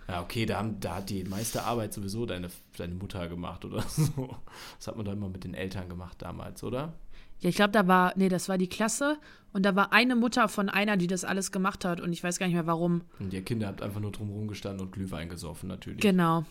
Ja, 0.07 0.21
okay, 0.21 0.45
da, 0.45 0.57
haben, 0.57 0.79
da 0.79 0.95
hat 0.95 1.09
die 1.09 1.23
meiste 1.23 1.63
Arbeit 1.63 1.93
sowieso 1.93 2.25
deine, 2.25 2.49
deine 2.77 2.93
Mutter 2.93 3.27
gemacht 3.29 3.63
oder 3.63 3.81
so. 3.87 4.35
Das 4.77 4.87
hat 4.87 4.97
man 4.97 5.05
doch 5.05 5.13
immer 5.13 5.29
mit 5.29 5.43
den 5.43 5.53
Eltern 5.53 5.87
gemacht 5.87 6.21
damals, 6.21 6.63
oder? 6.63 6.93
Ja, 7.39 7.49
ich 7.49 7.55
glaube, 7.55 7.71
da 7.71 7.87
war, 7.87 8.13
nee, 8.15 8.29
das 8.29 8.49
war 8.49 8.57
die 8.57 8.67
Klasse 8.67 9.17
und 9.53 9.65
da 9.65 9.75
war 9.75 9.93
eine 9.93 10.15
Mutter 10.15 10.47
von 10.47 10.69
einer, 10.69 10.97
die 10.97 11.07
das 11.07 11.25
alles 11.25 11.51
gemacht 11.51 11.85
hat 11.85 12.01
und 12.01 12.11
ich 12.11 12.23
weiß 12.23 12.37
gar 12.37 12.47
nicht 12.47 12.55
mehr 12.55 12.67
warum. 12.67 13.01
Und 13.19 13.33
ihr 13.33 13.43
Kinder 13.43 13.67
habt 13.67 13.81
einfach 13.81 13.99
nur 13.99 14.11
drumherum 14.11 14.47
gestanden 14.47 14.85
und 14.85 14.91
Glühwein 14.91 15.29
gesoffen, 15.29 15.69
natürlich. 15.69 16.01
Genau. 16.01 16.45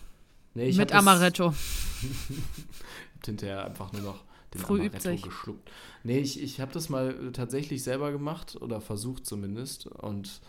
Nee, 0.55 0.67
ich 0.67 0.77
Mit 0.77 0.93
Amaretto. 0.93 1.55
Hinterher 3.25 3.65
einfach 3.67 3.93
nur 3.93 4.03
noch 4.03 4.25
den 4.53 4.61
Früh 4.61 4.79
übt 4.85 4.97
Amaretto 4.97 5.11
sich. 5.11 5.23
geschluckt. 5.23 5.71
Nee, 6.05 6.19
ich, 6.19 6.43
ich 6.43 6.61
habe 6.61 6.73
das 6.73 6.89
mal 6.89 7.11
äh, 7.29 7.33
tatsächlich 7.33 7.83
selber 7.83 8.11
gemacht 8.13 8.57
oder 8.61 8.81
versucht 8.81 9.27
zumindest. 9.27 9.87
Und 9.87 10.41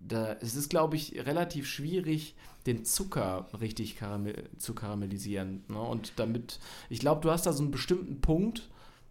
da 0.00 0.32
es 0.40 0.54
ist, 0.56 0.70
glaube 0.70 0.96
ich, 0.96 1.14
relativ 1.26 1.68
schwierig, 1.68 2.34
den 2.66 2.84
Zucker 2.84 3.46
richtig 3.60 3.96
karamell, 3.96 4.48
zu 4.58 4.74
karamellisieren. 4.74 5.62
Ne? 5.68 5.78
Und 5.80 6.12
damit, 6.16 6.58
ich 6.88 6.98
glaube, 7.00 7.20
du 7.20 7.30
hast 7.30 7.46
da 7.46 7.52
so 7.52 7.62
einen 7.62 7.70
bestimmten 7.70 8.20
Punkt, 8.20 8.68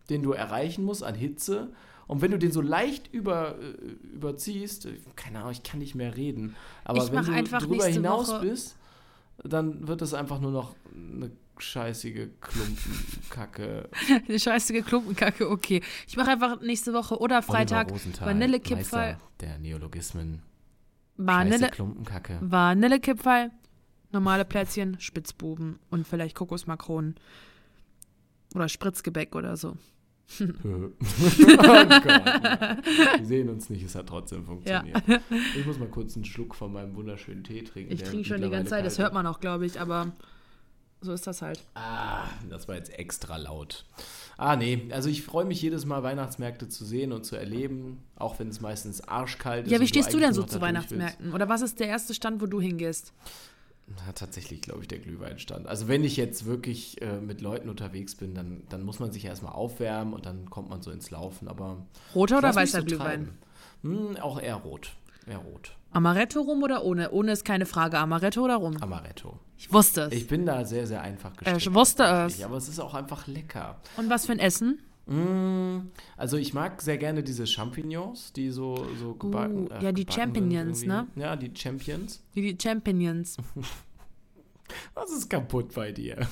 den 0.09 0.23
du 0.23 0.31
erreichen 0.31 0.83
musst 0.83 1.03
an 1.03 1.15
Hitze. 1.15 1.69
Und 2.07 2.21
wenn 2.21 2.31
du 2.31 2.39
den 2.39 2.51
so 2.51 2.61
leicht 2.61 3.13
über, 3.13 3.55
äh, 3.59 4.15
überziehst, 4.15 4.85
äh, 4.87 4.93
keine 5.15 5.39
Ahnung, 5.39 5.51
ich 5.51 5.63
kann 5.63 5.79
nicht 5.79 5.93
mehr 5.95 6.15
reden, 6.17 6.55
aber 6.83 7.03
Ich 7.03 7.11
wenn 7.11 7.25
du 7.45 7.57
drüber 7.59 7.85
hinaus 7.85 8.29
Woche- 8.29 8.39
bist, 8.41 8.75
dann 9.43 9.87
wird 9.87 10.01
es 10.01 10.13
einfach 10.13 10.39
nur 10.39 10.51
noch 10.51 10.75
eine 10.93 11.31
scheißige 11.57 12.27
Klumpenkacke. 12.39 13.89
Eine 14.27 14.39
scheißige 14.39 14.85
Klumpenkacke, 14.85 15.49
okay. 15.49 15.81
Ich 16.07 16.15
mache 16.15 16.31
einfach 16.31 16.61
nächste 16.61 16.93
Woche 16.93 17.19
oder 17.19 17.41
Freitag 17.41 17.91
Vanillekipferl, 18.19 19.17
der 19.39 19.57
Neologismen. 19.57 20.43
Vanille, 21.17 21.69
Klumpenkacke. 21.69 22.37
Vanillekipferl, 22.41 23.51
normale 24.11 24.45
Plätzchen, 24.45 24.99
Spitzbuben 24.99 25.79
und 25.89 26.07
vielleicht 26.07 26.35
Kokosmakronen. 26.35 27.15
Oder 28.53 28.69
Spritzgebäck 28.69 29.35
oder 29.35 29.57
so. 29.57 29.77
oh 30.39 30.89
Gott. 30.99 32.05
Wir 33.17 33.25
sehen 33.25 33.49
uns 33.49 33.69
nicht, 33.69 33.83
es 33.83 33.95
hat 33.95 34.07
trotzdem 34.07 34.45
funktioniert. 34.45 35.01
Ich 35.57 35.65
muss 35.65 35.79
mal 35.79 35.87
kurz 35.87 36.15
einen 36.15 36.25
Schluck 36.25 36.55
von 36.55 36.73
meinem 36.73 36.95
wunderschönen 36.95 37.43
Tee 37.43 37.63
trinken. 37.63 37.93
Ich 37.93 38.03
trinke 38.03 38.25
schon 38.25 38.41
die 38.41 38.49
ganze 38.49 38.71
Zeit, 38.71 38.85
das 38.85 38.99
hört 38.99 39.13
man 39.13 39.25
auch, 39.25 39.39
glaube 39.39 39.65
ich, 39.65 39.79
aber 39.79 40.11
so 40.99 41.13
ist 41.13 41.27
das 41.27 41.41
halt. 41.41 41.63
Ah, 41.75 42.25
das 42.49 42.67
war 42.67 42.75
jetzt 42.75 42.97
extra 42.97 43.37
laut. 43.37 43.85
Ah, 44.37 44.55
nee, 44.55 44.89
also 44.91 45.09
ich 45.09 45.23
freue 45.23 45.45
mich 45.45 45.61
jedes 45.61 45.85
Mal, 45.85 46.03
Weihnachtsmärkte 46.03 46.69
zu 46.69 46.85
sehen 46.85 47.11
und 47.11 47.23
zu 47.23 47.35
erleben, 47.35 48.03
auch 48.15 48.39
wenn 48.39 48.49
es 48.49 48.61
meistens 48.61 49.01
arschkalt 49.01 49.65
ist. 49.65 49.71
Ja, 49.71 49.79
wie 49.79 49.87
stehst 49.87 50.13
du 50.13 50.19
denn 50.19 50.33
so 50.33 50.41
zu 50.41 50.47
durch 50.47 50.53
willst. 50.53 50.61
Weihnachtsmärkten? 50.61 51.33
Oder 51.33 51.49
was 51.49 51.61
ist 51.61 51.79
der 51.79 51.87
erste 51.87 52.13
Stand, 52.13 52.41
wo 52.41 52.47
du 52.47 52.59
hingehst? 52.59 53.13
Ja, 53.87 54.11
tatsächlich, 54.11 54.61
glaube 54.61 54.81
ich, 54.81 54.87
der 54.87 54.99
Glühweinstand. 54.99 55.65
Also 55.65 55.87
wenn 55.87 56.03
ich 56.03 56.17
jetzt 56.17 56.45
wirklich 56.45 57.01
äh, 57.01 57.21
mit 57.21 57.39
Leuten 57.41 57.69
unterwegs 57.69 58.15
bin, 58.15 58.35
dann, 58.35 58.63
dann 58.69 58.83
muss 58.83 58.99
man 58.99 59.11
sich 59.11 59.23
erstmal 59.23 59.53
aufwärmen 59.53 60.13
und 60.13 60.25
dann 60.25 60.49
kommt 60.49 60.69
man 60.69 60.81
so 60.81 60.91
ins 60.91 61.09
Laufen. 61.09 61.47
Aber 61.47 61.85
Roter 62.13 62.39
oder 62.39 62.53
weißer 62.53 62.81
so 62.81 62.85
Glühwein? 62.85 63.37
Hm, 63.83 64.17
auch 64.17 64.41
eher 64.41 64.55
rot. 64.55 64.91
Eher 65.25 65.37
rot. 65.37 65.77
Amaretto 65.91 66.41
rum 66.41 66.63
oder 66.63 66.83
ohne? 66.83 67.11
Ohne 67.11 67.31
ist 67.31 67.45
keine 67.45 67.65
Frage. 67.65 67.97
Amaretto 67.97 68.43
oder 68.43 68.57
rum? 68.57 68.75
Amaretto. 68.81 69.39
Ich 69.57 69.71
wusste 69.71 70.03
es. 70.03 70.13
Ich 70.13 70.27
bin 70.27 70.45
da 70.45 70.65
sehr, 70.65 70.85
sehr 70.85 71.01
einfach 71.01 71.35
gestrickt. 71.35 71.57
Ich 71.61 71.73
wusste 71.73 72.03
es. 72.03 72.43
Aber 72.43 72.57
es 72.57 72.67
ist 72.67 72.79
auch 72.79 72.93
einfach 72.93 73.25
lecker. 73.27 73.79
Und 73.95 74.09
was 74.09 74.25
für 74.25 74.33
ein 74.33 74.39
Essen? 74.39 74.79
Mm, 75.07 75.89
Also 76.17 76.37
ich 76.37 76.53
mag 76.53 76.81
sehr 76.81 76.97
gerne 76.97 77.23
diese 77.23 77.47
Champignons, 77.47 78.33
die 78.33 78.49
so, 78.51 78.85
so 78.99 79.13
gebacken 79.15 79.67
Uh, 79.67 79.73
ja, 79.81 79.91
die 79.91 80.05
gebacken 80.05 80.11
Champignons, 80.11 80.83
irgendwie. 80.83 81.19
Ja, 81.21 81.35
die 81.35 81.51
Champions. 81.55 82.21
Wie 82.33 82.53
die 82.53 82.57
Champignons. 82.61 83.37
Was 84.93 85.11
ist 85.11 85.29
kaputt 85.29 85.73
bei 85.73 85.91
dir? 85.91 86.27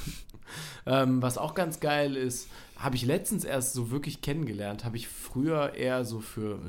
ähm, 0.86 1.22
was 1.22 1.38
auch 1.38 1.54
ganz 1.56 1.80
geil 1.80 2.18
ist, 2.18 2.50
habe 2.78 2.96
ich 2.98 3.06
letztens 3.06 3.46
erst 3.46 3.74
so 3.74 3.92
wirklich 3.92 4.22
kennengelernt, 4.22 4.84
habe 4.84 4.98
ich 4.98 5.08
früher 5.08 5.74
eher 5.74 6.04
so 6.04 6.20
für 6.20 6.60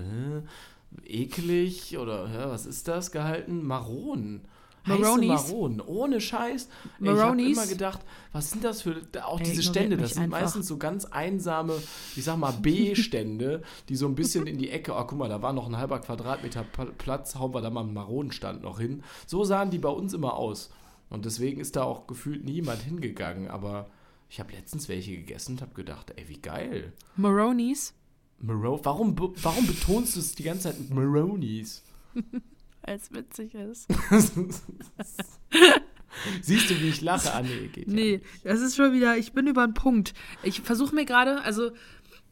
äh, 1.06 1.22
eklig 1.22 1.98
oder 1.98 2.28
hä, 2.28 2.44
was 2.46 2.66
ist 2.66 2.86
das 2.88 3.10
gehalten? 3.10 3.64
Maronen. 3.66 4.42
Maronis? 4.86 5.28
Maronen, 5.28 5.80
ohne 5.80 6.20
Scheiß. 6.20 6.68
Ey, 7.00 7.12
Ich 7.12 7.20
habe 7.20 7.42
immer 7.42 7.66
gedacht, 7.66 8.00
was 8.32 8.50
sind 8.50 8.64
das 8.64 8.82
für, 8.82 9.00
auch 9.24 9.40
Ey, 9.40 9.46
diese 9.46 9.62
Stände, 9.62 9.96
das 9.96 10.14
sind 10.14 10.24
einfach. 10.24 10.40
meistens 10.40 10.66
so 10.68 10.76
ganz 10.76 11.04
einsame, 11.04 11.74
ich 12.14 12.24
sag 12.24 12.36
mal 12.38 12.52
B-Stände, 12.52 13.62
die 13.88 13.96
so 13.96 14.06
ein 14.06 14.14
bisschen 14.14 14.46
in 14.46 14.58
die 14.58 14.70
Ecke, 14.70 14.92
oh 14.94 15.04
guck 15.04 15.18
mal, 15.18 15.28
da 15.28 15.42
war 15.42 15.52
noch 15.52 15.66
ein 15.66 15.76
halber 15.76 15.98
Quadratmeter 16.00 16.64
Platz, 16.98 17.34
hauen 17.36 17.52
wir 17.54 17.60
da 17.60 17.70
mal 17.70 17.82
einen 17.82 17.94
Maronenstand 17.94 18.62
noch 18.62 18.78
hin. 18.78 19.02
So 19.26 19.44
sahen 19.44 19.70
die 19.70 19.78
bei 19.78 19.88
uns 19.88 20.12
immer 20.14 20.34
aus. 20.34 20.70
Und 21.08 21.24
deswegen 21.24 21.60
ist 21.60 21.76
da 21.76 21.84
auch 21.84 22.06
gefühlt 22.06 22.44
niemand 22.44 22.82
hingegangen, 22.82 23.48
aber 23.48 23.88
ich 24.28 24.40
habe 24.40 24.52
letztens 24.52 24.88
welche 24.88 25.12
gegessen 25.16 25.52
und 25.52 25.62
habe 25.62 25.74
gedacht, 25.74 26.12
ey, 26.16 26.28
wie 26.28 26.40
geil. 26.40 26.92
Maronis? 27.16 27.94
Maro 28.38 28.78
warum, 28.82 29.16
warum 29.42 29.66
betonst 29.66 30.16
du 30.16 30.20
es 30.20 30.34
die 30.34 30.42
ganze 30.42 30.64
Zeit 30.64 30.78
mit 30.80 30.90
Maronis? 30.90 31.82
Es 32.86 33.12
witzig 33.12 33.54
ist. 33.54 33.88
Siehst 36.40 36.70
du, 36.70 36.80
wie 36.80 36.88
ich 36.88 37.00
lache? 37.02 37.32
Ah, 37.34 37.42
nee, 37.42 37.68
geht 37.68 37.88
ja 37.88 37.92
Nee, 37.92 38.12
nicht. 38.12 38.24
das 38.44 38.60
ist 38.60 38.76
schon 38.76 38.92
wieder, 38.92 39.16
ich 39.16 39.32
bin 39.32 39.46
über 39.46 39.66
den 39.66 39.74
Punkt. 39.74 40.14
Ich 40.42 40.60
versuche 40.62 40.94
mir 40.94 41.04
gerade, 41.04 41.42
also. 41.42 41.70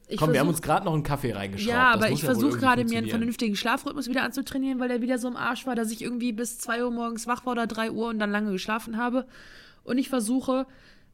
Ich 0.06 0.18
Komm, 0.18 0.32
wir 0.32 0.40
haben 0.40 0.46
versuch- 0.46 0.58
uns 0.58 0.62
gerade 0.62 0.84
noch 0.84 0.92
einen 0.94 1.02
Kaffee 1.02 1.32
reingeschraubt. 1.32 1.68
Ja, 1.74 1.90
aber 1.92 2.10
ich 2.10 2.20
ja 2.20 2.26
versuche 2.26 2.58
gerade 2.58 2.84
mir 2.84 2.98
einen 2.98 3.08
vernünftigen 3.08 3.56
Schlafrhythmus 3.56 4.06
wieder 4.08 4.22
anzutrainieren, 4.22 4.78
weil 4.78 4.88
der 4.88 5.00
wieder 5.00 5.18
so 5.18 5.28
im 5.28 5.36
Arsch 5.36 5.66
war, 5.66 5.74
dass 5.74 5.90
ich 5.90 6.02
irgendwie 6.02 6.32
bis 6.32 6.58
2 6.58 6.84
Uhr 6.84 6.90
morgens 6.90 7.26
wach 7.26 7.46
war 7.46 7.52
oder 7.52 7.66
3 7.66 7.90
Uhr 7.90 8.08
und 8.08 8.18
dann 8.18 8.30
lange 8.30 8.52
geschlafen 8.52 8.96
habe. 8.98 9.26
Und 9.82 9.96
ich 9.98 10.10
versuche 10.10 10.66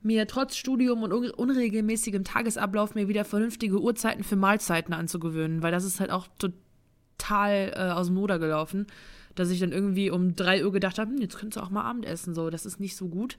mir 0.02 0.26
trotz 0.26 0.56
Studium 0.56 1.02
und 1.04 1.12
un 1.12 1.30
unregelmäßigem 1.30 2.24
Tagesablauf 2.24 2.94
mir 2.96 3.06
wieder 3.06 3.24
vernünftige 3.24 3.80
Uhrzeiten 3.80 4.24
für 4.24 4.36
Mahlzeiten 4.36 4.92
anzugewöhnen, 4.92 5.62
weil 5.62 5.70
das 5.72 5.84
ist 5.84 5.98
halt 6.00 6.10
auch 6.10 6.26
total 6.38 6.58
total 7.18 7.72
äh, 7.76 7.92
aus 7.92 8.06
dem 8.06 8.16
Ruder 8.16 8.38
gelaufen, 8.38 8.86
dass 9.34 9.50
ich 9.50 9.60
dann 9.60 9.72
irgendwie 9.72 10.10
um 10.10 10.36
3 10.36 10.64
Uhr 10.64 10.72
gedacht 10.72 10.98
habe, 10.98 11.10
hm, 11.10 11.20
jetzt 11.20 11.38
könntest 11.38 11.56
du 11.56 11.64
auch 11.64 11.70
mal 11.70 11.84
Abendessen, 11.84 12.34
so, 12.34 12.50
das 12.50 12.66
ist 12.66 12.80
nicht 12.80 12.96
so 12.96 13.08
gut. 13.08 13.38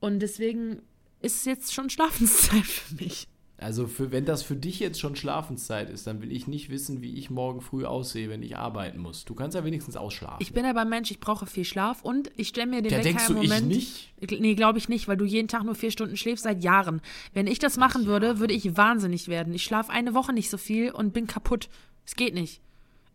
Und 0.00 0.20
deswegen 0.20 0.82
ist 1.20 1.46
jetzt 1.46 1.74
schon 1.74 1.90
Schlafenszeit 1.90 2.64
für 2.64 2.94
mich. 2.96 3.28
Also 3.60 3.88
für, 3.88 4.12
wenn 4.12 4.24
das 4.24 4.44
für 4.44 4.54
dich 4.54 4.78
jetzt 4.78 5.00
schon 5.00 5.16
Schlafenszeit 5.16 5.90
ist, 5.90 6.06
dann 6.06 6.22
will 6.22 6.30
ich 6.30 6.46
nicht 6.46 6.70
wissen, 6.70 7.02
wie 7.02 7.16
ich 7.16 7.28
morgen 7.28 7.60
früh 7.60 7.84
aussehe, 7.84 8.28
wenn 8.28 8.40
ich 8.40 8.56
arbeiten 8.56 8.98
muss. 8.98 9.24
Du 9.24 9.34
kannst 9.34 9.56
ja 9.56 9.64
wenigstens 9.64 9.96
ausschlafen. 9.96 10.36
Ich 10.38 10.52
bin 10.52 10.64
aber 10.64 10.82
ein 10.82 10.88
Mensch, 10.88 11.10
ich 11.10 11.18
brauche 11.18 11.44
viel 11.44 11.64
Schlaf 11.64 12.02
und 12.04 12.30
ich 12.36 12.48
stelle 12.48 12.68
mir 12.68 12.82
den 12.82 12.92
ja, 12.92 12.98
Wecker 12.98 13.08
denkst 13.08 13.28
im 13.30 13.34
du, 13.34 13.42
Moment. 13.42 13.72
ich 13.72 14.14
nicht? 14.20 14.40
Nee, 14.40 14.54
glaube 14.54 14.78
ich 14.78 14.88
nicht, 14.88 15.08
weil 15.08 15.16
du 15.16 15.24
jeden 15.24 15.48
Tag 15.48 15.64
nur 15.64 15.74
vier 15.74 15.90
Stunden 15.90 16.16
schläfst 16.16 16.44
seit 16.44 16.62
Jahren. 16.62 17.00
Wenn 17.34 17.48
ich 17.48 17.58
das 17.58 17.76
machen 17.76 18.06
würde, 18.06 18.38
würde 18.38 18.54
ich 18.54 18.76
wahnsinnig 18.76 19.26
werden. 19.26 19.52
Ich 19.52 19.64
schlafe 19.64 19.90
eine 19.90 20.14
Woche 20.14 20.32
nicht 20.32 20.50
so 20.50 20.56
viel 20.56 20.92
und 20.92 21.12
bin 21.12 21.26
kaputt. 21.26 21.68
Es 22.06 22.14
geht 22.14 22.34
nicht. 22.34 22.62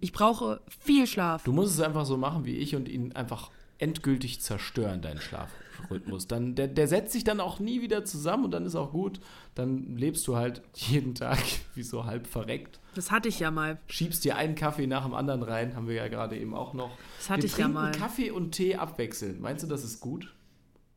Ich 0.04 0.12
brauche 0.12 0.60
viel 0.68 1.08
Schlaf. 1.08 1.46
Du 1.46 1.54
musst 1.54 1.76
es 1.76 1.80
einfach 1.80 2.06
so 2.06 2.18
machen 2.18 2.44
wie 2.44 2.58
ich 2.58 2.76
und 2.76 2.90
ihn 2.90 3.14
einfach 3.14 3.52
endgültig 3.78 4.42
zerstören, 4.42 5.02
deinen 5.02 5.22
Schlafrhythmus. 5.22 6.28
Dann, 6.28 6.56
der, 6.56 6.68
der 6.68 6.90
setzt 6.90 7.14
sich 7.14 7.24
dann 7.24 7.40
auch 7.40 7.62
nie 7.62 7.82
wieder 7.82 8.04
zusammen 8.04 8.44
und 8.44 8.52
dann 8.52 8.66
ist 8.66 8.76
auch 8.76 8.92
gut. 8.92 9.22
Dann 9.56 9.96
lebst 9.96 10.28
du 10.28 10.36
halt 10.36 10.62
jeden 10.76 11.16
Tag 11.16 11.40
wie 11.74 11.84
so 11.84 12.04
halb 12.04 12.28
verreckt. 12.28 12.82
Das 12.96 13.12
hatte 13.12 13.30
ich 13.30 13.40
ja 13.40 13.50
mal. 13.50 13.80
Schiebst 13.88 14.26
dir 14.26 14.36
einen 14.36 14.56
Kaffee 14.56 14.88
nach 14.88 15.06
dem 15.06 15.14
anderen 15.14 15.42
rein, 15.42 15.74
haben 15.74 15.88
wir 15.88 15.96
ja 15.96 16.10
gerade 16.10 16.38
eben 16.38 16.54
auch 16.54 16.74
noch. 16.74 16.92
Das 17.20 17.30
hatte 17.30 17.44
wir 17.44 17.50
ich 17.50 17.58
ja 17.58 17.70
mal. 17.70 17.94
Kaffee 17.94 18.30
und 18.30 18.52
Tee 18.52 18.76
abwechseln. 18.76 19.40
Meinst 19.40 19.64
du, 19.64 19.68
das 19.70 19.86
ist 19.86 20.02
gut? 20.02 20.36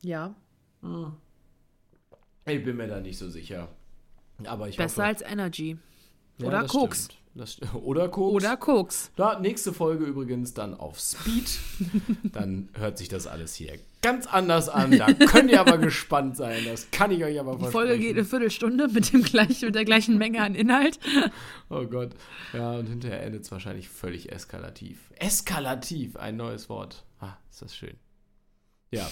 Ja. 0.03 0.35
Ich 2.45 2.65
bin 2.65 2.77
mir 2.77 2.89
da 2.89 2.99
nicht 2.99 3.19
so 3.19 3.31
sicher. 3.31 3.69
Aber 4.47 4.69
ich 4.69 4.77
Besser 4.77 5.05
hoffe, 5.05 5.09
als 5.11 5.23
Energy. 5.23 5.79
Ja, 6.39 6.49
oder 6.49 6.67
Koks. 6.67 7.05
stimmt. 7.05 7.26
Oder 7.83 8.09
Koks. 8.09 8.35
Oder 8.35 8.57
Koks. 8.57 9.11
Da, 9.17 9.39
nächste 9.39 9.73
Folge 9.73 10.05
übrigens 10.05 10.55
dann 10.55 10.75
auf 10.75 10.99
Speed. 10.99 11.59
dann 12.33 12.69
hört 12.75 12.99
sich 12.99 13.09
das 13.09 13.27
alles 13.27 13.55
hier 13.55 13.79
ganz 14.07 14.27
anders 14.29 14.69
an. 14.69 14.97
Da 14.97 15.13
könnt 15.13 15.51
ihr 15.51 15.61
aber 15.61 15.79
gespannt 15.79 16.37
sein. 16.37 16.65
Das 16.65 16.91
kann 16.93 17.11
ich 17.11 17.25
euch 17.25 17.41
aber 17.41 17.57
Die 17.57 17.65
Folge 17.73 17.99
geht 17.99 18.17
eine 18.17 18.25
versprechen. 18.25 18.79
Viertelstunde 18.79 18.89
mit, 18.89 19.13
dem 19.13 19.23
gleichen, 19.23 19.67
mit 19.67 19.75
der 19.75 19.85
gleichen 19.85 20.17
Menge 20.19 20.43
an 20.43 20.55
Inhalt. 20.55 20.99
Oh 21.69 21.85
Gott. 21.85 22.11
Ja, 22.53 22.75
und 22.75 22.87
hinterher 22.87 23.21
endet 23.25 23.43
es 23.43 23.51
wahrscheinlich 23.51 23.89
völlig 23.89 24.31
eskalativ. 24.31 25.11
Eskalativ, 25.17 26.17
ein 26.17 26.37
neues 26.37 26.69
Wort. 26.69 27.05
Ah, 27.19 27.37
ist 27.51 27.61
das 27.61 27.75
schön. 27.75 27.97
Ja. 28.93 29.11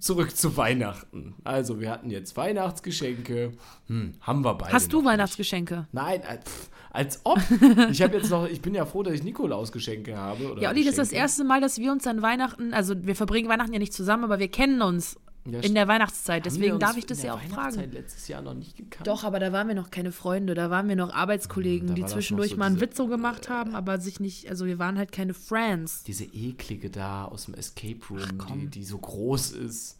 Zurück 0.00 0.36
zu 0.36 0.56
Weihnachten. 0.56 1.34
Also, 1.44 1.80
wir 1.80 1.90
hatten 1.90 2.10
jetzt 2.10 2.36
Weihnachtsgeschenke. 2.36 3.52
Hm, 3.86 4.12
haben 4.20 4.44
wir 4.44 4.54
beide. 4.54 4.72
Hast 4.72 4.92
du 4.92 4.98
noch 4.98 5.02
nicht. 5.04 5.12
Weihnachtsgeschenke? 5.12 5.86
Nein, 5.92 6.22
als, 6.26 6.70
als 6.90 7.20
ob. 7.24 7.38
Ich 7.90 8.02
habe 8.02 8.16
jetzt 8.18 8.30
noch, 8.30 8.46
ich 8.46 8.60
bin 8.60 8.74
ja 8.74 8.84
froh, 8.84 9.02
dass 9.02 9.14
ich 9.14 9.22
Nikolausgeschenke 9.22 10.16
habe. 10.16 10.52
Oder 10.52 10.62
Ja, 10.62 10.70
Olli, 10.70 10.80
das 10.84 10.90
ist 10.92 10.98
das 10.98 11.08
Geschenke. 11.08 11.22
erste 11.22 11.44
Mal, 11.44 11.60
dass 11.60 11.78
wir 11.78 11.90
uns 11.90 12.06
an 12.06 12.22
Weihnachten, 12.22 12.74
also 12.74 12.94
wir 13.06 13.16
verbringen 13.16 13.48
Weihnachten 13.48 13.72
ja 13.72 13.78
nicht 13.78 13.92
zusammen, 13.94 14.24
aber 14.24 14.38
wir 14.38 14.48
kennen 14.48 14.82
uns 14.82 15.16
Ja, 15.46 15.60
in 15.60 15.74
der 15.74 15.88
Weihnachtszeit. 15.88 16.44
Deswegen 16.44 16.78
darf 16.78 16.96
ich 16.96 17.06
das 17.06 17.18
in 17.18 17.22
der 17.22 17.32
ja 17.32 17.34
auch 17.36 17.42
Weihnachtszeit 17.42 17.84
fragen. 17.84 17.92
letztes 17.92 18.28
Jahr 18.28 18.42
noch 18.42 18.54
nicht 18.54 18.76
gekannt. 18.76 19.06
Doch, 19.06 19.24
aber 19.24 19.38
da 19.40 19.52
waren 19.52 19.68
wir 19.68 19.74
noch 19.74 19.90
keine 19.90 20.12
Freunde, 20.12 20.54
da 20.54 20.70
waren 20.70 20.88
wir 20.88 20.96
noch 20.96 21.12
Arbeitskollegen, 21.14 21.88
Da 21.88 21.94
die 21.94 22.04
zwischendurch 22.04 22.50
so 22.50 22.56
mal 22.56 22.66
einen 22.66 22.80
Witz 22.80 22.96
so 22.96 23.06
gemacht 23.06 23.48
haben, 23.48 23.74
aber 23.74 23.98
sich 23.98 24.20
nicht, 24.20 24.48
also 24.50 24.66
wir 24.66 24.78
waren 24.78 24.98
halt 24.98 25.12
keine 25.12 25.34
Friends. 25.34 26.02
Diese 26.04 26.24
eklige 26.24 26.90
da 26.90 27.24
aus 27.24 27.46
dem 27.46 27.54
Escape 27.54 27.98
Room, 28.10 28.40
Ach, 28.40 28.46
die, 28.46 28.66
die 28.66 28.84
so 28.84 28.98
groß 28.98 29.52
ist. 29.52 29.98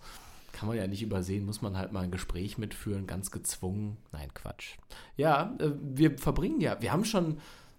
Kann 0.52 0.68
man 0.68 0.76
ja 0.76 0.86
nicht 0.86 1.02
übersehen, 1.02 1.46
muss 1.46 1.62
man 1.62 1.76
halt 1.76 1.92
mal 1.92 2.02
ein 2.02 2.10
Gespräch 2.10 2.58
mitführen, 2.58 3.06
ganz 3.06 3.30
gezwungen. 3.30 3.96
Nein, 4.12 4.28
Quatsch. 4.34 4.76
Ja, 5.16 5.54
äh, 5.60 5.70
wir 5.80 6.18
verbringen 6.18 6.60
ja, 6.60 6.80
wir 6.80 6.92
haben 6.92 7.04
schon 7.04 7.38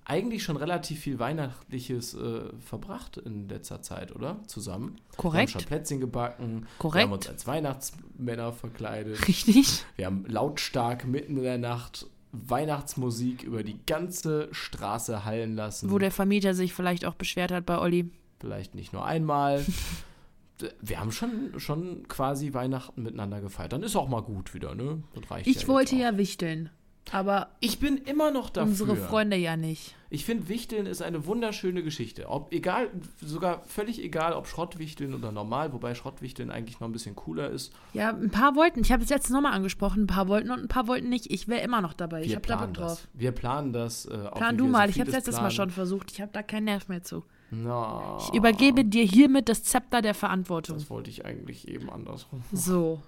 eigentlich 0.09 0.43
schon 0.43 0.57
relativ 0.57 0.99
viel 1.01 1.19
Weihnachtliches 1.19 2.15
äh, 2.15 2.49
verbracht 2.59 3.17
in 3.17 3.47
letzter 3.47 3.81
Zeit, 3.81 4.15
oder? 4.15 4.37
Zusammen. 4.47 4.95
Wir 4.95 5.01
haben 5.01 5.17
Korrekt. 5.17 5.51
schon 5.51 5.63
Plätzchen 5.63 5.99
gebacken. 5.99 6.61
Wir 6.61 6.67
Korrekt. 6.79 7.03
haben 7.03 7.11
uns 7.13 7.27
als 7.27 7.45
Weihnachtsmänner 7.47 8.51
verkleidet. 8.51 9.27
Richtig? 9.27 9.83
Wir 9.97 10.07
haben 10.07 10.25
lautstark 10.27 11.05
mitten 11.05 11.37
in 11.37 11.43
der 11.43 11.57
Nacht 11.59 12.07
Weihnachtsmusik 12.31 13.43
über 13.43 13.63
die 13.63 13.79
ganze 13.85 14.49
Straße 14.51 15.25
hallen 15.25 15.55
lassen. 15.55 15.91
Wo 15.91 15.97
der 15.97 16.11
Vermieter 16.11 16.53
sich 16.53 16.73
vielleicht 16.73 17.05
auch 17.05 17.15
beschwert 17.15 17.51
hat 17.51 17.65
bei 17.65 17.79
Olli. 17.79 18.09
Vielleicht 18.39 18.75
nicht 18.75 18.93
nur 18.93 19.05
einmal. 19.05 19.65
Wir 20.81 20.99
haben 20.99 21.11
schon, 21.13 21.57
schon 21.57 22.05
quasi 22.09 22.53
Weihnachten 22.53 23.03
miteinander 23.03 23.39
gefeiert. 23.39 23.71
Dann 23.71 23.81
ist 23.83 23.95
auch 23.95 24.09
mal 24.09 24.21
gut 24.21 24.53
wieder, 24.53 24.75
ne? 24.75 25.01
Das 25.13 25.31
reicht 25.31 25.47
Ich 25.47 25.61
ja 25.61 25.67
wollte 25.69 25.95
ja 25.95 26.17
wichteln, 26.17 26.69
aber 27.13 27.49
Ich 27.59 27.79
bin 27.79 27.97
immer 27.97 28.31
noch 28.31 28.49
dafür. 28.49 28.69
unsere 28.69 28.95
Freunde 28.95 29.35
ja 29.37 29.57
nicht. 29.57 29.95
Ich 30.11 30.25
finde, 30.25 30.49
Wichteln 30.49 30.87
ist 30.87 31.03
eine 31.03 31.27
wunderschöne 31.27 31.83
Geschichte. 31.83 32.29
Ob, 32.29 32.51
egal, 32.51 32.89
sogar 33.21 33.61
völlig 33.65 34.03
egal, 34.03 34.33
ob 34.33 34.47
Schrottwichteln 34.47 35.13
oder 35.13 35.31
normal, 35.31 35.71
wobei 35.71 35.93
Schrottwichteln 35.93 36.49
eigentlich 36.49 36.79
noch 36.79 36.87
ein 36.87 36.91
bisschen 36.91 37.15
cooler 37.15 37.49
ist. 37.51 37.73
Ja, 37.93 38.09
ein 38.09 38.31
paar 38.31 38.55
wollten, 38.55 38.81
ich 38.81 38.91
habe 38.91 39.03
es 39.03 39.09
jetzt 39.09 39.29
nochmal 39.29 39.53
angesprochen, 39.53 40.03
ein 40.03 40.07
paar 40.07 40.27
wollten 40.27 40.49
und 40.49 40.61
ein 40.61 40.67
paar 40.67 40.87
wollten 40.87 41.09
nicht. 41.09 41.31
Ich 41.31 41.47
wäre 41.47 41.61
immer 41.61 41.81
noch 41.81 41.93
dabei. 41.93 42.21
ich 42.21 42.29
Wir 42.29 42.35
habe 42.37 42.47
da 42.47 42.55
Bock 42.55 42.73
drauf. 42.73 43.07
Wir 43.13 43.31
planen 43.31 43.71
das. 43.71 44.05
Äh, 44.05 44.17
Plan 44.31 44.57
du 44.57 44.67
mal, 44.67 44.89
ich 44.89 44.95
habe 44.99 45.11
vieles 45.11 45.13
letztes 45.25 45.39
Mal 45.41 45.51
schon 45.51 45.69
versucht. 45.69 46.11
Ich 46.11 46.21
habe 46.21 46.31
da 46.33 46.41
keinen 46.41 46.65
Nerv 46.65 46.87
mehr 46.87 47.03
zu. 47.03 47.23
Na, 47.51 48.17
Ich 48.19 48.33
übergebe 48.33 48.85
dir 48.85 49.03
hiermit 49.03 49.47
das 49.49 49.63
Zepter 49.63 50.01
der 50.01 50.13
Verantwortung. 50.15 50.75
das 50.77 50.89
wollte 50.89 51.09
ich 51.11 51.25
eigentlich 51.25 51.67
eben 51.67 51.89
andersrum. 51.89 52.43
So. 52.51 53.01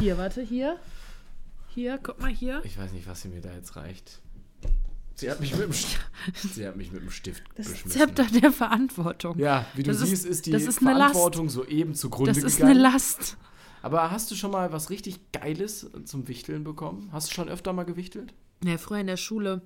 Hier, 0.00 0.16
warte, 0.18 0.42
hier. 0.42 0.76
Hier, 1.76 1.98
guck 2.02 2.18
mal 2.22 2.30
hier. 2.30 2.62
Ich 2.64 2.78
weiß 2.78 2.92
nicht, 2.92 3.06
was 3.06 3.20
sie 3.20 3.28
mir 3.28 3.42
da 3.42 3.52
jetzt 3.52 3.76
reicht. 3.76 4.22
Sie 5.14 5.30
hat 5.30 5.40
mich 5.40 5.52
mit 5.52 5.62
dem, 5.62 5.72
St 5.74 5.98
sie 6.54 6.66
hat 6.66 6.74
mich 6.76 6.90
mit 6.90 7.02
dem 7.02 7.10
Stift 7.10 7.42
Das 7.54 7.68
beschmissen. 7.68 7.90
Zepter 8.00 8.24
der 8.24 8.50
Verantwortung. 8.50 9.38
Ja, 9.38 9.66
wie 9.74 9.82
du 9.82 9.90
Das 9.90 10.00
ist- 10.00 10.08
siehst, 10.08 10.24
ist 10.24 10.46
die 10.46 10.52
ist 10.52 10.80
eine 10.80 10.92
Last. 10.94 11.12
Verantwortung 11.12 11.50
soeben 11.50 11.94
zugrunde 11.94 12.32
Das 12.32 12.42
ist 12.42 12.56
gegangen. 12.56 12.72
eine 12.78 12.80
Last. 12.80 13.36
Aber 13.82 14.10
hast 14.10 14.30
du 14.30 14.34
schon 14.36 14.52
mal 14.52 14.72
was 14.72 14.88
richtig 14.88 15.32
Geiles 15.32 15.90
zum 16.06 16.28
Wichteln 16.28 16.64
bekommen? 16.64 17.10
Hast 17.12 17.28
du 17.30 17.34
schon 17.34 17.50
öfter 17.50 17.74
mal 17.74 17.84
gewichtelt? 17.84 18.32
Ja, 18.64 18.78
früher 18.78 19.00
in 19.00 19.06
der 19.06 19.18
Schule. 19.18 19.60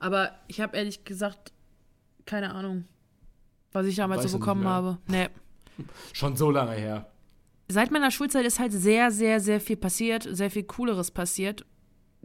Aber 0.00 0.32
ich 0.48 0.60
habe 0.60 0.76
ehrlich 0.76 1.04
gesagt 1.04 1.52
keine 2.26 2.52
Ahnung, 2.52 2.84
was 3.70 3.86
ich 3.86 3.94
damals 3.94 4.24
Weißt 4.24 4.32
so 4.32 4.38
bekommen 4.40 4.64
habe. 4.66 4.98
Nee. 5.06 5.28
Schon 6.12 6.36
so 6.36 6.50
lange 6.50 6.72
her. 6.72 7.10
Seit 7.68 7.90
meiner 7.90 8.10
Schulzeit 8.10 8.44
ist 8.44 8.58
halt 8.58 8.72
sehr, 8.72 9.10
sehr, 9.10 9.40
sehr 9.40 9.60
viel 9.60 9.76
passiert, 9.76 10.28
sehr 10.30 10.50
viel 10.50 10.64
Cooleres 10.64 11.10
passiert. 11.10 11.64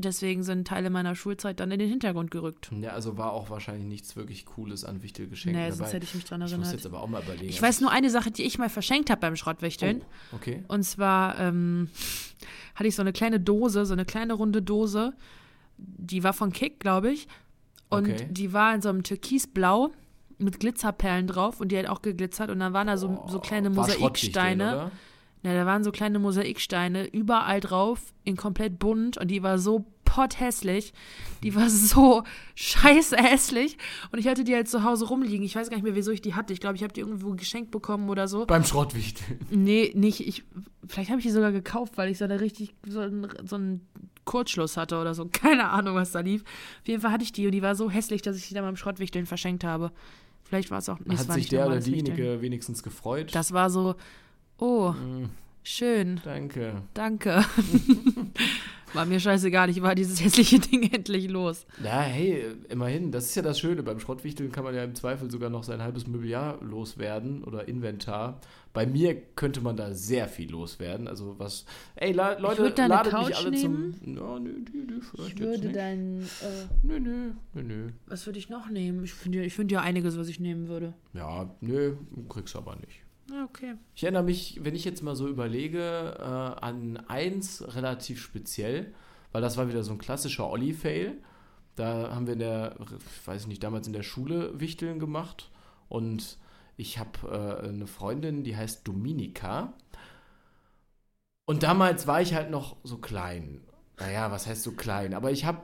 Deswegen 0.01 0.43
sind 0.43 0.65
Teile 0.67 0.89
meiner 0.89 1.13
Schulzeit 1.13 1.59
dann 1.59 1.71
in 1.71 1.79
den 1.79 1.89
Hintergrund 1.89 2.31
gerückt. 2.31 2.71
Ja, 2.79 2.91
also 2.91 3.17
war 3.17 3.33
auch 3.33 3.49
wahrscheinlich 3.49 3.85
nichts 3.85 4.15
wirklich 4.15 4.45
Cooles 4.45 4.85
an 4.85 5.03
Wichtelgeschenken 5.03 5.61
Nee, 5.61 5.67
dabei. 5.67 5.77
sonst 5.77 5.93
hätte 5.93 6.05
ich 6.05 6.15
mich 6.15 6.23
dran 6.23 6.39
ich 6.41 6.45
muss 6.45 6.51
erinnert. 6.53 6.73
jetzt 6.73 6.85
aber 6.85 7.01
auch 7.01 7.07
mal 7.07 7.21
überlegen. 7.21 7.49
Ich 7.49 7.61
weiß 7.61 7.81
nur 7.81 7.91
eine 7.91 8.09
Sache, 8.09 8.31
die 8.31 8.43
ich 8.43 8.57
mal 8.57 8.69
verschenkt 8.69 9.09
habe 9.09 9.19
beim 9.19 9.35
Schrottwichteln. 9.35 10.01
Oh, 10.31 10.35
okay. 10.37 10.63
Und 10.69 10.83
zwar 10.83 11.37
ähm, 11.39 11.89
hatte 12.75 12.87
ich 12.87 12.95
so 12.95 13.01
eine 13.01 13.11
kleine 13.11 13.41
Dose, 13.41 13.85
so 13.85 13.91
eine 13.93 14.05
kleine 14.05 14.33
runde 14.33 14.61
Dose. 14.61 15.13
Die 15.77 16.23
war 16.23 16.31
von 16.33 16.53
Kick, 16.53 16.79
glaube 16.79 17.11
ich. 17.11 17.27
Und 17.89 18.07
Okay. 18.09 18.27
die 18.29 18.53
war 18.53 18.73
in 18.73 18.81
so 18.81 18.87
einem 18.89 19.03
Türkisblau 19.03 19.91
mit 20.37 20.61
Glitzerperlen 20.61 21.27
drauf 21.27 21.59
und 21.59 21.73
die 21.73 21.77
hat 21.77 21.87
auch 21.87 22.01
geglitzert. 22.01 22.49
Und 22.51 22.59
dann 22.59 22.71
waren 22.71 22.87
da 22.87 22.95
so, 22.95 23.25
so 23.27 23.39
kleine 23.39 23.69
Oh, 23.71 23.75
War 23.75 23.89
Schrottwichteln, 23.89 24.57
Mosaiksteine. 24.59 24.91
Ja, 25.41 25.53
da 25.53 25.65
waren 25.65 25.83
so 25.83 25.91
kleine 25.91 26.19
Mosaiksteine 26.19 27.07
überall 27.07 27.61
drauf, 27.61 28.13
in 28.23 28.35
komplett 28.35 28.77
bunt 28.77 29.17
und 29.17 29.29
die 29.29 29.41
war 29.41 29.57
so 29.57 29.85
potthässlich. 30.09 30.91
Die 31.43 31.55
war 31.55 31.69
so 31.69 32.23
scheiße 32.55 33.15
hässlich. 33.15 33.77
Und 34.11 34.19
ich 34.19 34.27
hatte 34.27 34.43
die 34.43 34.55
halt 34.55 34.67
zu 34.67 34.83
Hause 34.83 35.07
rumliegen. 35.07 35.45
Ich 35.45 35.55
weiß 35.55 35.69
gar 35.69 35.77
nicht 35.77 35.83
mehr, 35.83 35.95
wieso 35.95 36.11
ich 36.11 36.21
die 36.21 36.33
hatte. 36.33 36.51
Ich 36.51 36.59
glaube, 36.59 36.75
ich 36.75 36.83
habe 36.83 36.93
die 36.93 37.01
irgendwo 37.01 37.33
geschenkt 37.35 37.71
bekommen 37.71 38.09
oder 38.09 38.27
so. 38.27 38.45
Beim 38.45 38.63
Schrottwichteln. 38.63 39.39
Nee, 39.49 39.91
nicht. 39.95 40.27
Ich, 40.27 40.43
vielleicht 40.87 41.09
habe 41.09 41.19
ich 41.19 41.25
die 41.25 41.31
sogar 41.31 41.51
gekauft, 41.51 41.93
weil 41.97 42.09
ich 42.09 42.17
so 42.17 42.25
eine 42.25 42.41
richtig, 42.41 42.73
so 42.87 42.99
einen, 42.99 43.27
so 43.45 43.55
einen 43.55 43.87
Kurzschluss 44.25 44.77
hatte 44.77 44.99
oder 44.99 45.13
so. 45.13 45.25
Keine 45.31 45.69
Ahnung, 45.69 45.95
was 45.95 46.11
da 46.11 46.19
lief. 46.19 46.43
Auf 46.43 46.87
jeden 46.87 47.01
Fall 47.01 47.11
hatte 47.11 47.23
ich 47.23 47.31
die 47.31 47.45
und 47.45 47.51
die 47.51 47.61
war 47.61 47.75
so 47.75 47.89
hässlich, 47.89 48.21
dass 48.21 48.35
ich 48.35 48.47
die 48.47 48.53
dann 48.55 48.65
beim 48.65 48.75
Schrottwichteln 48.75 49.25
verschenkt 49.25 49.63
habe. 49.63 49.91
Vielleicht 50.43 50.71
war 50.71 50.79
es 50.79 50.89
auch. 50.89 50.97
Nee, 51.05 51.13
es 51.13 51.21
Hat 51.21 51.27
sich 51.27 51.35
nicht 51.35 51.51
der 51.51 51.67
oder 51.67 51.79
diejenige 51.79 52.41
wenigstens 52.41 52.81
gefreut? 52.81 53.33
Das 53.35 53.53
war 53.53 53.69
so, 53.69 53.95
oh, 54.59 54.91
Mm, 54.91 55.29
schön, 55.63 56.19
danke. 56.23 56.81
danke. 56.93 57.43
war 58.93 59.05
mir 59.05 59.19
scheißegal, 59.19 59.69
ich 59.69 59.81
war 59.83 59.93
dieses 59.93 60.23
hässliche 60.23 60.59
Ding 60.59 60.91
endlich 60.91 61.29
los. 61.29 61.65
Ja, 61.83 61.99
hey, 62.01 62.43
immerhin, 62.69 63.11
das 63.11 63.25
ist 63.25 63.35
ja 63.35 63.43
das 63.43 63.59
Schöne. 63.59 63.83
Beim 63.83 63.99
Schrottwichteln 63.99 64.51
kann 64.51 64.63
man 64.63 64.73
ja 64.73 64.83
im 64.83 64.95
Zweifel 64.95 65.29
sogar 65.29 65.49
noch 65.51 65.63
sein 65.63 65.81
halbes 65.81 66.07
Mobiliar 66.07 66.57
loswerden 66.61 67.43
oder 67.43 67.67
Inventar. 67.67 68.41
Bei 68.73 68.85
mir 68.87 69.15
könnte 69.35 69.61
man 69.61 69.77
da 69.77 69.93
sehr 69.93 70.27
viel 70.27 70.49
loswerden. 70.49 71.07
Also 71.07 71.35
was. 71.37 71.65
Ey, 71.95 72.13
la, 72.13 72.37
Leute, 72.39 72.71
deine 72.71 72.93
ladet 72.95 73.13
mich 73.13 73.21
Couch 73.27 73.35
alle 73.37 73.51
nehmen. 73.51 73.93
zum. 74.03 74.15
Ja, 74.15 74.39
nö, 74.39 74.49
nö, 74.73 74.85
nö, 74.87 75.01
vielleicht 75.01 75.33
Ich 75.33 75.39
würde 75.39 75.69
dann, 75.71 76.21
äh, 76.21 76.67
Nö, 76.83 76.99
nö, 76.99 77.31
nö, 77.53 77.63
nö. 77.63 77.89
was 78.07 78.25
würde 78.25 78.39
ich 78.39 78.49
noch 78.49 78.69
nehmen? 78.69 79.03
Ich 79.03 79.13
finde 79.13 79.43
ich 79.43 79.53
find 79.53 79.71
ja 79.71 79.81
einiges, 79.81 80.17
was 80.17 80.27
ich 80.29 80.39
nehmen 80.39 80.67
würde. 80.67 80.93
Ja, 81.13 81.47
nö, 81.61 81.93
kriegst 82.27 82.55
aber 82.55 82.75
nicht. 82.75 83.01
Ja, 83.29 83.43
okay. 83.43 83.75
Ich 83.95 84.03
erinnere 84.03 84.23
mich, 84.23 84.59
wenn 84.61 84.75
ich 84.75 84.85
jetzt 84.85 85.03
mal 85.03 85.15
so 85.15 85.27
überlege, 85.27 86.15
äh, 86.17 86.23
an 86.23 86.97
eins 87.07 87.63
relativ 87.75 88.21
speziell, 88.21 88.93
weil 89.31 89.41
das 89.41 89.57
war 89.57 89.67
wieder 89.67 89.83
so 89.83 89.91
ein 89.91 89.99
klassischer 89.99 90.49
Olli-Fail. 90.49 91.17
Da 91.75 92.13
haben 92.13 92.25
wir 92.25 92.33
in 92.33 92.39
der, 92.39 92.75
ich 92.79 93.27
weiß 93.27 93.47
nicht, 93.47 93.63
damals 93.63 93.87
in 93.87 93.93
der 93.93 94.03
Schule 94.03 94.59
Wichteln 94.59 94.99
gemacht. 94.99 95.51
Und 95.87 96.37
ich 96.77 96.97
habe 96.97 97.61
äh, 97.63 97.67
eine 97.67 97.87
Freundin, 97.87 98.43
die 98.43 98.57
heißt 98.57 98.87
Dominika. 98.87 99.73
Und 101.45 101.63
damals 101.63 102.07
war 102.07 102.21
ich 102.21 102.33
halt 102.33 102.51
noch 102.51 102.77
so 102.83 102.97
klein. 102.97 103.61
Naja, 103.97 104.31
was 104.31 104.47
heißt 104.47 104.63
so 104.63 104.73
klein? 104.73 105.13
Aber 105.13 105.31
ich 105.31 105.45
habe, 105.45 105.63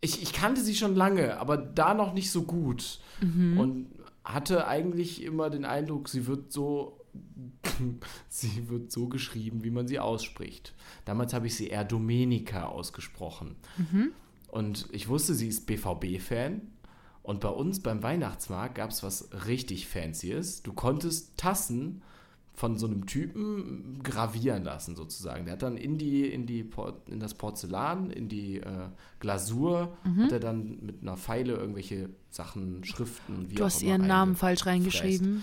ich, 0.00 0.22
ich 0.22 0.32
kannte 0.32 0.60
sie 0.60 0.74
schon 0.74 0.94
lange, 0.94 1.38
aber 1.38 1.56
da 1.56 1.94
noch 1.94 2.12
nicht 2.12 2.30
so 2.30 2.42
gut. 2.42 3.00
Mhm. 3.20 3.58
Und 3.58 4.03
hatte 4.24 4.66
eigentlich 4.66 5.22
immer 5.22 5.50
den 5.50 5.64
Eindruck, 5.64 6.08
sie 6.08 6.26
wird 6.26 6.52
so, 6.52 7.00
sie 8.28 8.68
wird 8.68 8.90
so 8.90 9.08
geschrieben, 9.08 9.64
wie 9.64 9.70
man 9.70 9.86
sie 9.86 9.98
ausspricht. 9.98 10.74
Damals 11.04 11.34
habe 11.34 11.46
ich 11.46 11.54
sie 11.54 11.68
eher 11.68 11.84
Domenica 11.84 12.66
ausgesprochen. 12.66 13.56
Mhm. 13.76 14.12
Und 14.48 14.88
ich 14.92 15.08
wusste, 15.08 15.34
sie 15.34 15.48
ist 15.48 15.66
BVB-Fan. 15.66 16.62
Und 17.22 17.40
bei 17.40 17.48
uns 17.48 17.80
beim 17.80 18.02
Weihnachtsmarkt 18.02 18.74
gab 18.74 18.90
es 18.90 19.02
was 19.02 19.30
richtig 19.46 19.88
Fancyes. 19.88 20.62
Du 20.62 20.74
konntest 20.74 21.36
Tassen 21.38 22.02
von 22.56 22.78
so 22.78 22.86
einem 22.86 23.06
Typen 23.06 24.00
gravieren 24.04 24.62
lassen, 24.62 24.94
sozusagen. 24.94 25.44
Der 25.44 25.54
hat 25.54 25.62
dann 25.62 25.76
in 25.76 25.98
die, 25.98 26.26
in 26.26 26.46
die 26.46 26.62
Por 26.62 27.02
in 27.08 27.18
das 27.18 27.34
Porzellan, 27.34 28.10
in 28.10 28.28
die 28.28 28.58
äh, 28.58 28.88
Glasur, 29.18 29.96
Mhm. 30.04 30.22
hat 30.24 30.32
er 30.32 30.40
dann 30.40 30.78
mit 30.80 31.02
einer 31.02 31.16
Pfeile 31.16 31.54
irgendwelche 31.54 32.10
Sachen, 32.30 32.84
Schriften, 32.84 33.50
wie 33.50 33.54
Du 33.56 33.62
auch 33.62 33.66
hast 33.66 33.82
immer 33.82 33.90
ihren 33.92 34.06
Namen 34.06 34.36
falsch 34.36 34.66
reingeschrieben. 34.66 35.42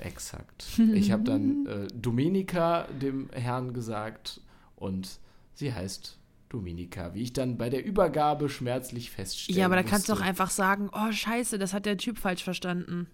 Exakt. 0.00 0.66
Ich 0.94 1.10
habe 1.10 1.22
dann 1.24 1.66
äh, 1.66 1.86
Domenica 1.94 2.86
dem 3.00 3.28
Herrn 3.32 3.72
gesagt 3.72 4.40
und 4.74 5.18
sie 5.54 5.72
heißt 5.72 6.18
Dominika, 6.48 7.12
wie 7.14 7.22
ich 7.22 7.32
dann 7.32 7.56
bei 7.58 7.70
der 7.70 7.84
Übergabe 7.84 8.48
schmerzlich 8.48 9.10
feststelle. 9.10 9.58
Ja, 9.58 9.66
aber 9.66 9.76
da 9.76 9.82
kannst 9.82 10.08
du 10.08 10.12
doch 10.14 10.20
einfach 10.20 10.50
sagen, 10.50 10.90
oh 10.92 11.12
scheiße, 11.12 11.58
das 11.58 11.72
hat 11.72 11.86
der 11.86 11.96
Typ 11.98 12.18
falsch 12.18 12.44
verstanden. 12.44 13.06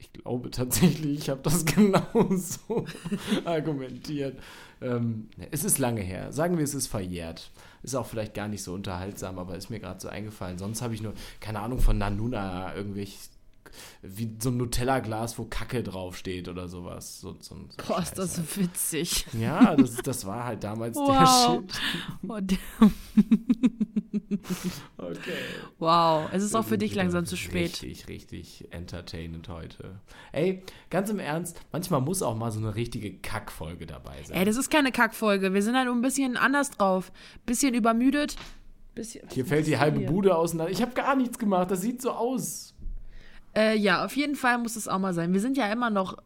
Ich 0.00 0.12
glaube 0.12 0.50
tatsächlich, 0.50 1.18
ich 1.18 1.28
habe 1.30 1.40
das 1.42 1.64
genauso 1.64 2.84
argumentiert. 3.44 4.38
Ähm, 4.80 5.28
es 5.50 5.64
ist 5.64 5.78
lange 5.78 6.02
her. 6.02 6.32
Sagen 6.32 6.56
wir, 6.56 6.64
es 6.64 6.74
ist 6.74 6.86
verjährt. 6.86 7.50
Ist 7.82 7.94
auch 7.96 8.06
vielleicht 8.06 8.34
gar 8.34 8.46
nicht 8.48 8.62
so 8.62 8.74
unterhaltsam, 8.74 9.38
aber 9.38 9.56
ist 9.56 9.70
mir 9.70 9.80
gerade 9.80 10.00
so 10.00 10.08
eingefallen. 10.08 10.58
Sonst 10.58 10.82
habe 10.82 10.94
ich 10.94 11.02
nur, 11.02 11.14
keine 11.40 11.60
Ahnung, 11.60 11.80
von 11.80 11.98
Nanuna 11.98 12.74
irgendwelche, 12.76 13.18
wie 14.02 14.36
so 14.40 14.50
ein 14.50 14.56
Nutella-Glas, 14.56 15.38
wo 15.38 15.44
Kacke 15.44 15.82
draufsteht 15.82 16.48
oder 16.48 16.68
sowas. 16.68 17.20
So, 17.20 17.36
so, 17.40 17.56
so 17.56 17.86
Boah, 17.88 18.00
ist 18.00 18.16
das 18.18 18.38
halt. 18.38 18.56
witzig. 18.56 19.26
Ja, 19.38 19.74
das, 19.76 19.96
das 19.96 20.24
war 20.26 20.44
halt 20.44 20.62
damals 20.64 20.96
Wow. 20.96 21.08
der 21.08 21.26
Shit. 21.74 21.80
Oh, 22.28 22.38
der- 22.40 22.58
Okay. 24.96 25.32
wow, 25.78 26.28
es 26.32 26.42
ist 26.42 26.52
Wir 26.52 26.60
auch 26.60 26.64
für 26.64 26.78
dich 26.78 26.94
langsam 26.94 27.24
zu 27.26 27.36
spät. 27.36 27.82
Richtig, 27.82 28.08
richtig 28.08 28.68
entertainend 28.72 29.48
heute. 29.48 30.00
Ey, 30.32 30.62
ganz 30.90 31.10
im 31.10 31.18
Ernst, 31.18 31.60
manchmal 31.72 32.00
muss 32.00 32.22
auch 32.22 32.36
mal 32.36 32.50
so 32.50 32.58
eine 32.58 32.74
richtige 32.74 33.12
Kackfolge 33.18 33.86
dabei 33.86 34.22
sein. 34.24 34.36
Ey, 34.36 34.44
das 34.44 34.56
ist 34.56 34.70
keine 34.70 34.92
Kackfolge. 34.92 35.54
Wir 35.54 35.62
sind 35.62 35.76
halt 35.76 35.88
ein 35.88 36.00
bisschen 36.02 36.36
anders 36.36 36.70
drauf. 36.70 37.12
Bisschen 37.46 37.74
übermüdet. 37.74 38.36
Bisschen, 38.94 39.28
Hier 39.30 39.46
fällt 39.46 39.66
die 39.66 39.78
halbe 39.78 39.98
hier? 40.00 40.08
Bude 40.08 40.34
auseinander. 40.36 40.72
Ich 40.72 40.82
habe 40.82 40.92
gar 40.94 41.14
nichts 41.14 41.38
gemacht. 41.38 41.70
Das 41.70 41.80
sieht 41.80 42.02
so 42.02 42.10
aus. 42.10 42.74
Äh, 43.56 43.76
ja, 43.78 44.04
auf 44.04 44.16
jeden 44.16 44.34
Fall 44.36 44.58
muss 44.58 44.76
es 44.76 44.88
auch 44.88 44.98
mal 44.98 45.14
sein. 45.14 45.32
Wir 45.32 45.40
sind 45.40 45.56
ja 45.56 45.70
immer 45.72 45.90
noch 45.90 46.16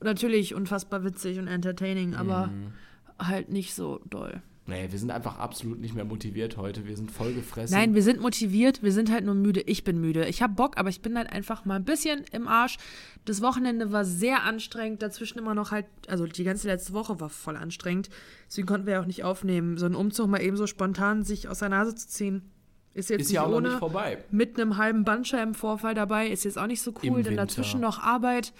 natürlich 0.00 0.54
unfassbar 0.54 1.04
witzig 1.04 1.38
und 1.38 1.48
entertaining, 1.48 2.14
aber 2.14 2.48
Mhm. 2.48 2.72
halt 3.20 3.48
nicht 3.50 3.74
so 3.74 4.00
doll. 4.10 4.42
Nee, 4.68 4.88
wir 4.90 4.98
sind 4.98 5.10
einfach 5.10 5.38
absolut 5.38 5.80
nicht 5.80 5.94
mehr 5.94 6.04
motiviert 6.04 6.58
heute. 6.58 6.86
Wir 6.86 6.94
sind 6.94 7.10
voll 7.10 7.32
gefressen. 7.32 7.74
Nein, 7.74 7.94
wir 7.94 8.02
sind 8.02 8.20
motiviert, 8.20 8.82
wir 8.82 8.92
sind 8.92 9.10
halt 9.10 9.24
nur 9.24 9.34
müde. 9.34 9.62
Ich 9.62 9.82
bin 9.82 9.98
müde. 9.98 10.26
Ich 10.26 10.42
habe 10.42 10.52
Bock, 10.52 10.76
aber 10.76 10.90
ich 10.90 11.00
bin 11.00 11.16
halt 11.16 11.32
einfach 11.32 11.64
mal 11.64 11.76
ein 11.76 11.86
bisschen 11.86 12.24
im 12.32 12.46
Arsch. 12.46 12.76
Das 13.24 13.40
Wochenende 13.40 13.92
war 13.92 14.04
sehr 14.04 14.44
anstrengend. 14.44 15.00
Dazwischen 15.00 15.38
immer 15.38 15.54
noch 15.54 15.70
halt, 15.70 15.86
also 16.06 16.26
die 16.26 16.44
ganze 16.44 16.68
letzte 16.68 16.92
Woche 16.92 17.18
war 17.18 17.30
voll 17.30 17.56
anstrengend. 17.56 18.10
Deswegen 18.46 18.66
konnten 18.66 18.86
wir 18.86 18.92
ja 18.94 19.00
auch 19.00 19.06
nicht 19.06 19.24
aufnehmen. 19.24 19.78
So 19.78 19.86
einen 19.86 19.94
Umzug 19.94 20.28
mal 20.28 20.42
eben 20.42 20.58
so 20.58 20.66
spontan 20.66 21.22
sich 21.22 21.48
aus 21.48 21.60
der 21.60 21.70
Nase 21.70 21.94
zu 21.94 22.06
ziehen. 22.06 22.42
Ist 22.92 23.08
jetzt 23.08 23.22
ist 23.22 23.28
nicht 23.28 23.36
ja 23.36 23.44
auch 23.44 23.52
ohne. 23.52 23.68
nicht 23.70 23.78
vorbei. 23.78 24.18
mit 24.30 24.60
einem 24.60 24.76
halben 24.76 25.04
Bandscheibenvorfall 25.04 25.94
dabei. 25.94 26.28
Ist 26.28 26.44
jetzt 26.44 26.58
auch 26.58 26.66
nicht 26.66 26.82
so 26.82 26.90
Im 26.90 26.96
cool, 27.14 27.22
denn 27.22 27.32
Winter. 27.32 27.46
dazwischen 27.46 27.80
noch 27.80 28.00
Arbeit 28.00 28.52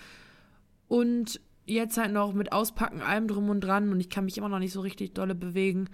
und 0.87 1.39
jetzt 1.69 1.97
halt 1.99 2.13
noch 2.13 2.33
mit 2.33 2.53
Auspacken, 2.53 3.01
allem 3.01 3.29
drum 3.29 3.49
und 3.51 3.61
dran 3.61 3.91
und 3.93 4.01
ich 4.01 4.11
kann 4.11 4.25
mich 4.25 4.39
immer 4.39 4.49
noch 4.49 4.59
nicht 4.59 4.73
so 4.73 4.81
richtig 4.81 5.15
dolle 5.15 5.35
bewegen. 5.35 5.89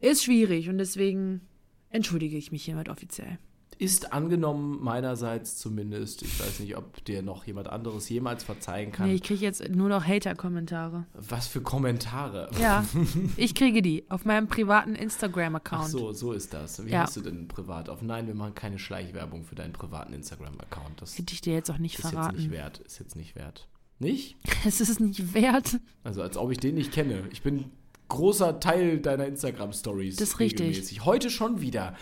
Ist 0.00 0.24
schwierig 0.24 0.68
und 0.68 0.78
deswegen 0.78 1.42
entschuldige 1.90 2.36
ich 2.36 2.52
mich 2.52 2.64
hiermit 2.64 2.88
offiziell. 2.88 3.38
Ist 3.78 4.12
angenommen 4.12 4.78
meinerseits 4.82 5.56
zumindest. 5.56 6.22
Ich 6.22 6.38
weiß 6.38 6.60
nicht, 6.60 6.76
ob 6.76 7.04
dir 7.04 7.20
noch 7.22 7.46
jemand 7.46 7.68
anderes 7.68 8.08
jemals 8.08 8.44
verzeihen 8.44 8.92
kann. 8.92 9.08
Nee, 9.08 9.14
ich 9.14 9.22
kriege 9.22 9.40
jetzt 9.42 9.66
nur 9.70 9.88
noch 9.88 10.06
Hater-Kommentare. 10.06 11.06
Was 11.14 11.48
für 11.48 11.62
Kommentare. 11.62 12.48
Ja, 12.60 12.84
ich 13.36 13.54
kriege 13.56 13.82
die 13.82 14.08
auf 14.08 14.24
meinem 14.24 14.46
privaten 14.46 14.94
Ach 14.96 15.00
Instagram-Account. 15.02 15.88
so, 15.88 16.12
so 16.12 16.32
ist 16.32 16.52
das. 16.54 16.84
Wie 16.84 16.90
Ja. 16.90 17.00
hast 17.02 17.16
du 17.16 17.22
denn 17.22 17.48
privat 17.48 17.88
auf? 17.88 18.02
Nein, 18.02 18.28
wir 18.28 18.34
machen 18.34 18.54
keine 18.54 18.78
Schleichwerbung 18.78 19.42
für 19.42 19.56
deinen 19.56 19.72
privaten 19.72 20.12
Instagram-Account. 20.12 21.00
Das 21.02 21.18
Hätte 21.18 21.32
ich 21.34 21.40
dir 21.40 21.54
jetzt 21.54 21.70
auch 21.70 21.78
nicht 21.78 21.98
ist 21.98 22.04
jetzt 22.04 22.12
verraten. 22.12 22.36
nicht 22.36 22.50
wert. 22.50 22.78
Ist 22.80 23.00
jetzt 23.00 23.16
nicht 23.16 23.34
wert. 23.34 23.68
Nicht? 24.02 24.36
Es 24.66 24.80
ist 24.80 25.00
nicht 25.00 25.34
wert. 25.34 25.78
Also 26.04 26.22
als 26.22 26.36
ob 26.36 26.50
ich 26.52 26.58
den 26.58 26.74
nicht 26.74 26.92
kenne. 26.92 27.24
Ich 27.32 27.42
bin 27.42 27.64
großer 28.08 28.60
Teil 28.60 28.98
deiner 28.98 29.26
Instagram-Stories. 29.26 30.16
Das 30.16 30.30
ist 30.30 30.38
richtig. 30.40 30.66
regelmäßig. 30.68 31.04
Heute 31.04 31.30
schon 31.30 31.60
wieder. 31.60 31.96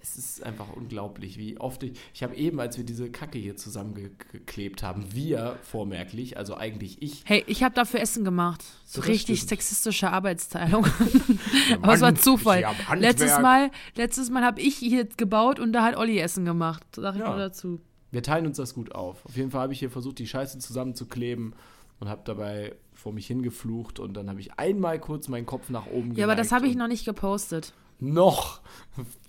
Es 0.00 0.16
ist 0.16 0.42
einfach 0.42 0.66
unglaublich, 0.74 1.38
wie 1.38 1.58
oft 1.60 1.82
ich. 1.84 1.92
Ich 2.12 2.24
habe 2.24 2.34
eben, 2.34 2.58
als 2.58 2.76
wir 2.76 2.84
diese 2.84 3.08
Kacke 3.10 3.38
hier 3.38 3.56
zusammengeklebt 3.56 4.82
haben, 4.82 5.04
wir 5.14 5.58
vormerklich, 5.62 6.36
also 6.36 6.56
eigentlich 6.56 7.00
ich. 7.02 7.22
Hey, 7.24 7.44
ich 7.46 7.62
habe 7.62 7.74
dafür 7.74 8.00
Essen 8.00 8.24
gemacht. 8.24 8.64
So 8.84 9.00
Das 9.00 9.08
richtig 9.08 9.38
stimmt. 9.38 9.50
sexistische 9.50 10.10
Arbeitsteilung. 10.10 10.86
Aber 11.82 11.94
es 11.94 12.00
war 12.00 12.14
Zufall. 12.16 12.64
Letztes 12.96 13.38
Mal, 13.38 13.70
letztes 13.94 14.28
Mal 14.30 14.42
habe 14.42 14.60
ich 14.60 14.74
hier 14.76 15.04
gebaut 15.04 15.60
und 15.60 15.72
da 15.72 15.84
hat 15.84 15.96
Olli 15.96 16.18
Essen 16.18 16.44
gemacht. 16.44 16.82
Sag 16.96 17.14
ich 17.14 17.20
Ja. 17.20 17.28
nur 17.28 17.38
dazu. 17.38 17.80
Wir 18.12 18.22
teilen 18.22 18.46
uns 18.46 18.58
das 18.58 18.74
gut 18.74 18.94
auf. 18.94 19.24
Auf 19.26 19.36
jeden 19.36 19.50
Fall 19.50 19.62
habe 19.62 19.72
ich 19.72 19.80
hier 19.80 19.90
versucht, 19.90 20.18
die 20.18 20.26
Scheiße 20.26 20.58
zusammenzukleben 20.58 21.54
und 21.98 22.08
habe 22.08 22.22
dabei 22.24 22.76
vor 22.92 23.12
mich 23.12 23.26
hingeflucht 23.26 23.98
und 23.98 24.14
dann 24.14 24.28
habe 24.28 24.38
ich 24.38 24.58
einmal 24.58 25.00
kurz 25.00 25.28
meinen 25.28 25.46
Kopf 25.46 25.70
nach 25.70 25.86
oben 25.86 26.14
Ja, 26.14 26.26
aber 26.26 26.36
das 26.36 26.52
habe 26.52 26.68
ich 26.68 26.76
noch 26.76 26.88
nicht 26.88 27.04
gepostet. 27.04 27.72
Noch. 27.98 28.60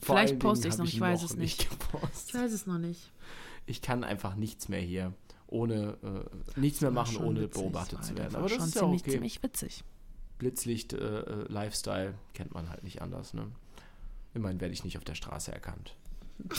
Vor 0.01 0.17
Vielleicht 0.17 0.39
poste 0.39 0.67
ich's 0.67 0.77
habe 0.77 0.87
noch, 0.87 0.93
ich 0.93 0.99
weiß 0.99 1.23
es 1.23 1.35
nicht. 1.35 1.69
gepostet. 1.69 2.27
Ich 2.27 2.33
weiß 2.33 2.51
es 2.51 2.67
noch 2.67 2.77
nicht. 2.77 3.11
Ich 3.65 3.81
kann 3.81 4.03
einfach 4.03 4.35
nichts 4.35 4.67
mehr 4.67 4.81
hier 4.81 5.13
ohne 5.47 5.97
äh, 6.03 6.59
nichts 6.59 6.81
mehr 6.81 6.91
machen, 6.91 7.17
ohne 7.17 7.41
witzig, 7.41 7.61
beobachtet 7.61 8.03
zu 8.03 8.17
werden. 8.17 8.35
Aber 8.35 8.49
das 8.49 8.67
ist 8.67 8.75
ja 8.75 8.81
ziemlich, 8.81 9.01
okay. 9.01 9.11
ziemlich 9.11 9.43
witzig. 9.43 9.83
Blitzlicht 10.39 10.93
äh, 10.93 10.97
äh, 10.97 11.45
Lifestyle 11.47 12.15
kennt 12.33 12.53
man 12.53 12.69
halt 12.69 12.83
nicht 12.83 13.01
anders, 13.01 13.33
ne? 13.33 13.45
Immerhin 14.33 14.59
werde 14.59 14.73
ich 14.73 14.83
nicht 14.83 14.97
auf 14.97 15.03
der 15.03 15.13
Straße 15.13 15.51
erkannt. 15.51 15.95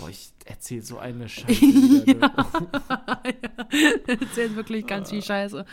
Boah, 0.00 0.08
ich 0.08 0.30
erzähle 0.46 0.82
so 0.82 0.98
eine 0.98 1.28
Scheiße. 1.28 1.64
Ne? 1.64 2.30
Erzählt 4.06 4.56
wirklich 4.56 4.86
ganz 4.86 5.10
viel 5.10 5.22
Scheiße. 5.22 5.64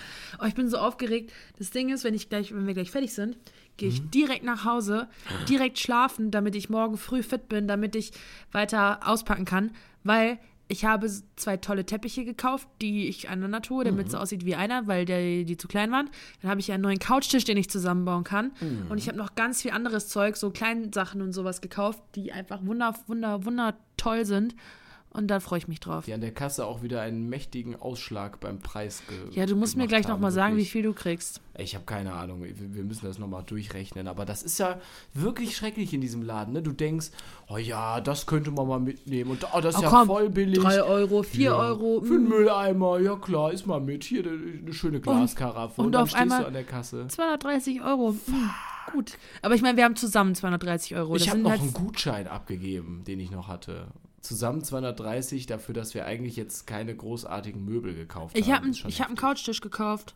Oh, 0.41 0.45
ich 0.45 0.53
bin 0.55 0.69
so 0.69 0.77
aufgeregt. 0.77 1.31
Das 1.57 1.71
Ding 1.71 1.89
ist, 1.89 2.03
wenn 2.03 2.13
ich 2.13 2.29
gleich, 2.29 2.53
wenn 2.53 2.67
wir 2.67 2.73
gleich 2.73 2.91
fertig 2.91 3.13
sind, 3.13 3.37
gehe 3.77 3.89
Mhm. 3.89 3.95
ich 3.95 4.09
direkt 4.09 4.43
nach 4.43 4.65
Hause, 4.65 5.07
direkt 5.47 5.79
schlafen, 5.79 6.31
damit 6.31 6.55
ich 6.55 6.69
morgen 6.69 6.97
früh 6.97 7.23
fit 7.23 7.47
bin, 7.49 7.67
damit 7.67 7.95
ich 7.95 8.11
weiter 8.51 8.99
auspacken 9.07 9.45
kann, 9.45 9.71
weil 10.03 10.39
ich 10.67 10.85
habe 10.85 11.09
zwei 11.37 11.57
tolle 11.57 11.85
Teppiche 11.85 12.25
gekauft, 12.25 12.67
die 12.81 13.07
ich 13.07 13.29
aneinander 13.29 13.61
tue, 13.61 13.83
damit 13.85 14.07
es 14.07 14.11
so 14.11 14.17
aussieht 14.17 14.45
wie 14.45 14.55
einer, 14.55 14.87
weil 14.87 15.05
der, 15.05 15.43
die 15.43 15.57
zu 15.57 15.67
klein 15.67 15.91
waren. 15.91 16.09
Dann 16.41 16.51
habe 16.51 16.59
ich 16.59 16.71
einen 16.71 16.83
neuen 16.83 16.99
Couchtisch, 16.99 17.45
den 17.45 17.57
ich 17.57 17.69
zusammenbauen 17.69 18.23
kann. 18.23 18.51
Und 18.89 18.97
ich 18.97 19.07
habe 19.07 19.17
noch 19.17 19.35
ganz 19.35 19.61
viel 19.61 19.71
anderes 19.71 20.09
Zeug, 20.09 20.35
so 20.35 20.49
kleine 20.49 20.89
Sachen 20.93 21.21
und 21.21 21.31
sowas 21.31 21.61
gekauft, 21.61 22.01
die 22.15 22.33
einfach 22.33 22.65
wunder, 22.65 22.93
wunder, 23.07 23.45
wunder 23.45 23.75
toll 23.95 24.25
sind. 24.25 24.55
Und 25.17 25.27
da 25.27 25.39
freue 25.39 25.57
ich 25.57 25.67
mich 25.67 25.79
drauf. 25.79 26.05
Die 26.05 26.13
an 26.13 26.21
der 26.21 26.31
Kasse 26.31 26.63
auch 26.65 26.83
wieder 26.83 27.01
einen 27.01 27.27
mächtigen 27.27 27.75
Ausschlag 27.75 28.39
beim 28.39 28.59
Preis 28.59 29.01
ge 29.09 29.17
Ja, 29.31 29.47
du 29.47 29.55
musst 29.55 29.75
mir 29.75 29.87
gleich 29.87 30.07
nochmal 30.07 30.31
sagen, 30.31 30.57
wie 30.57 30.65
viel 30.65 30.83
du 30.83 30.93
kriegst. 30.93 31.41
Ich 31.57 31.73
habe 31.73 31.85
keine 31.85 32.13
Ahnung. 32.13 32.43
Wir 32.43 32.83
müssen 32.83 33.05
das 33.07 33.17
nochmal 33.17 33.41
durchrechnen. 33.43 34.07
Aber 34.07 34.25
das 34.25 34.43
ist 34.43 34.59
ja 34.59 34.79
wirklich 35.15 35.55
schrecklich 35.57 35.91
in 35.93 36.01
diesem 36.01 36.21
Laden. 36.21 36.53
Ne? 36.53 36.61
Du 36.61 36.71
denkst, 36.71 37.07
oh 37.49 37.57
ja, 37.57 37.99
das 37.99 38.27
könnte 38.27 38.51
man 38.51 38.67
mal 38.67 38.79
mitnehmen. 38.79 39.31
Und 39.31 39.43
oh, 39.55 39.59
das 39.59 39.73
ist 39.73 39.79
Oh, 39.79 39.83
ja 39.85 39.89
komm, 39.89 40.07
voll 40.07 40.29
billig. 40.29 40.59
3 40.59 40.83
Euro, 40.83 41.23
4 41.23 41.41
Ja, 41.45 41.55
Euro. 41.57 42.01
Für 42.01 42.13
einen 42.13 42.25
mm, 42.25 42.29
Mülleimer, 42.29 42.99
ja 42.99 43.15
klar, 43.15 43.51
ist 43.51 43.65
mal 43.65 43.81
mit. 43.81 44.03
Hier 44.03 44.23
eine, 44.23 44.71
schöne 44.73 45.01
Glaskaraffe. 45.01 45.81
und 45.81 45.87
Und, 45.87 45.91
dann 45.93 46.03
auf 46.03 46.09
stehst 46.09 46.21
einmal- 46.21 46.41
du 46.41 46.47
an 46.47 46.53
der 46.53 46.63
Kasse. 46.63 47.07
230 47.07 47.81
Euro. 47.81 48.11
mm, 48.11 48.49
gut. 48.93 49.17
Aber 49.41 49.55
ich 49.55 49.63
meine, 49.63 49.77
wir 49.77 49.83
haben 49.83 49.95
zusammen 49.95 50.35
230 50.35 50.95
Euro. 50.95 51.13
Das 51.15 51.23
Ich 51.23 51.29
habe 51.31 51.39
noch 51.39 51.49
halt 51.49 51.61
einen 51.61 51.73
Gutschein 51.73 52.27
abgegeben, 52.27 53.03
den 53.07 53.19
ich 53.19 53.31
noch 53.31 53.47
hatte. 53.47 53.87
Zusammen 54.27 54.61
230 54.63 55.45
dafür, 55.45 55.73
dass 55.73 55.93
wir 55.93 56.05
eigentlich 56.05 56.35
jetzt 56.35 56.67
keine 56.67 56.93
großartigen 56.95 57.63
Möbel 57.63 57.95
gekauft 57.95 58.37
Ich 58.37 58.47
haben. 58.47 58.55
habe 58.55 58.67
Ist 58.69 58.79
schon 58.79 58.89
ich 58.89 58.99
hab 58.99 59.07
einen. 59.07 59.15
Couchtisch 59.15 59.61
gekauft. 59.61 60.15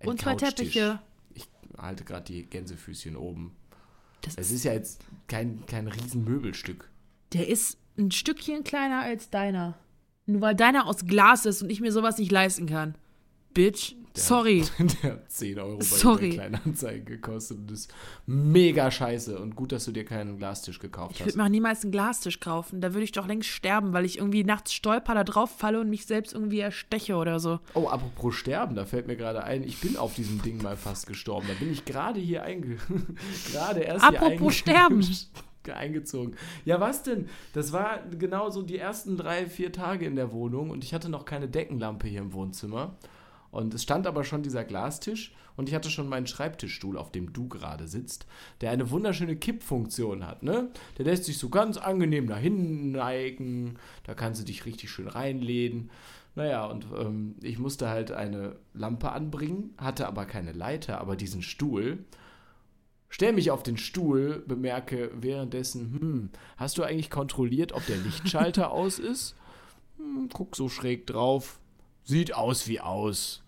Ein 0.00 0.08
und 0.08 0.20
zwei 0.20 0.32
Couchtisch. 0.32 0.54
Teppiche. 0.54 1.00
Ich 1.34 1.46
halte 1.78 2.04
gerade 2.04 2.24
die 2.24 2.44
Gänsefüßchen 2.44 3.16
oben. 3.16 3.54
Das 4.22 4.34
Es 4.36 4.48
ist, 4.50 4.56
ist 4.56 4.64
ja 4.64 4.72
jetzt 4.72 5.00
kein, 5.28 5.64
kein 5.66 5.86
Riesenmöbelstück. 5.86 6.90
der 7.32 7.48
ist 7.48 7.78
ein 7.96 8.10
Stückchen 8.10 8.64
kleiner 8.64 9.00
als 9.02 9.30
deiner. 9.30 9.78
Nur 10.26 10.40
weil 10.40 10.54
deiner 10.56 10.86
aus 10.86 11.06
Glas 11.06 11.46
ist 11.46 11.62
und 11.62 11.70
ich 11.70 11.80
mir 11.80 11.92
sowas 11.92 12.18
nicht 12.18 12.32
leisten 12.32 12.66
kann. 12.66 12.94
Bitch. 13.54 13.94
Sorry. 14.14 14.64
Der 15.02 15.12
hat 15.12 15.30
10 15.30 15.58
Euro 15.58 15.78
bei 15.78 15.84
Sorry. 15.84 16.30
Kleinanzeigen 16.30 17.04
gekostet 17.06 17.58
und 17.58 17.70
ist 17.70 17.92
mega 18.26 18.90
scheiße. 18.90 19.38
Und 19.38 19.56
gut, 19.56 19.72
dass 19.72 19.84
du 19.84 19.92
dir 19.92 20.04
keinen 20.04 20.38
Glastisch 20.38 20.78
gekauft 20.78 21.12
Ich 21.14 21.20
hast. 21.20 21.26
würde 21.28 21.38
mir 21.38 21.44
auch 21.44 21.48
niemals 21.48 21.82
einen 21.82 21.92
Glastisch 21.92 22.40
kaufen. 22.40 22.80
Da 22.80 22.92
würde 22.92 23.04
ich 23.04 23.12
doch 23.12 23.26
längst 23.26 23.48
sterben, 23.48 23.92
weil 23.92 24.04
ich 24.04 24.18
irgendwie 24.18 24.44
nachts 24.44 24.72
stolper, 24.72 25.14
da 25.14 25.24
drauf 25.24 25.50
falle 25.56 25.80
und 25.80 25.88
mich 25.88 26.06
selbst 26.06 26.32
irgendwie 26.34 26.60
ersteche 26.60 27.16
oder 27.16 27.40
so. 27.40 27.60
Oh, 27.74 27.88
apropos 27.88 28.34
Sterben, 28.34 28.74
da 28.74 28.84
fällt 28.84 29.06
mir 29.06 29.16
gerade 29.16 29.44
ein, 29.44 29.62
ich 29.62 29.80
bin 29.80 29.96
auf 29.96 30.14
diesem 30.14 30.42
Ding 30.42 30.62
mal 30.62 30.76
fast 30.76 31.06
gestorben. 31.06 31.46
Da 31.48 31.54
bin 31.54 31.72
ich 31.72 31.84
gerade 31.84 32.20
hier 32.20 32.42
einge... 32.42 32.76
gerade 33.52 33.80
erst 33.80 34.08
hier 34.08 34.22
Apropos 34.22 34.54
Sterben. 34.54 35.06
eingezogen. 35.70 36.34
Ja, 36.64 36.80
was 36.80 37.04
denn? 37.04 37.28
Das 37.52 37.72
war 37.72 38.00
genau 38.18 38.50
so 38.50 38.62
die 38.62 38.78
ersten 38.78 39.16
drei, 39.16 39.46
vier 39.46 39.70
Tage 39.72 40.06
in 40.06 40.16
der 40.16 40.32
Wohnung 40.32 40.70
und 40.70 40.82
ich 40.82 40.92
hatte 40.92 41.08
noch 41.08 41.24
keine 41.24 41.46
Deckenlampe 41.48 42.08
hier 42.08 42.20
im 42.20 42.32
Wohnzimmer. 42.32 42.96
Und 43.52 43.74
es 43.74 43.82
stand 43.82 44.06
aber 44.06 44.24
schon 44.24 44.42
dieser 44.42 44.64
Glastisch 44.64 45.34
und 45.56 45.68
ich 45.68 45.74
hatte 45.74 45.90
schon 45.90 46.08
meinen 46.08 46.26
Schreibtischstuhl, 46.26 46.96
auf 46.96 47.12
dem 47.12 47.34
du 47.34 47.48
gerade 47.48 47.86
sitzt, 47.86 48.26
der 48.62 48.70
eine 48.70 48.90
wunderschöne 48.90 49.36
Kippfunktion 49.36 50.26
hat, 50.26 50.42
ne? 50.42 50.70
Der 50.96 51.04
lässt 51.04 51.24
sich 51.24 51.36
so 51.36 51.50
ganz 51.50 51.76
angenehm 51.76 52.24
nach 52.24 52.38
hinten 52.38 52.92
neigen, 52.92 53.76
da 54.04 54.14
kannst 54.14 54.40
du 54.40 54.46
dich 54.46 54.64
richtig 54.64 54.90
schön 54.90 55.06
reinlehnen. 55.06 55.90
Naja, 56.34 56.64
und 56.64 56.86
ähm, 56.98 57.34
ich 57.42 57.58
musste 57.58 57.90
halt 57.90 58.10
eine 58.10 58.56
Lampe 58.72 59.12
anbringen, 59.12 59.74
hatte 59.76 60.08
aber 60.08 60.24
keine 60.24 60.52
Leiter, 60.52 60.98
aber 60.98 61.14
diesen 61.14 61.42
Stuhl. 61.42 62.06
Stell 63.10 63.34
mich 63.34 63.50
auf 63.50 63.62
den 63.62 63.76
Stuhl, 63.76 64.42
bemerke 64.48 65.10
währenddessen, 65.14 65.98
hm, 66.00 66.30
hast 66.56 66.78
du 66.78 66.84
eigentlich 66.84 67.10
kontrolliert, 67.10 67.72
ob 67.72 67.84
der 67.84 67.98
Lichtschalter 67.98 68.70
aus 68.72 68.98
ist? 68.98 69.36
Hm, 69.98 70.30
guck 70.32 70.56
so 70.56 70.70
schräg 70.70 71.06
drauf. 71.06 71.60
Sieht 72.04 72.34
aus 72.34 72.68
wie 72.68 72.80
aus. 72.80 73.42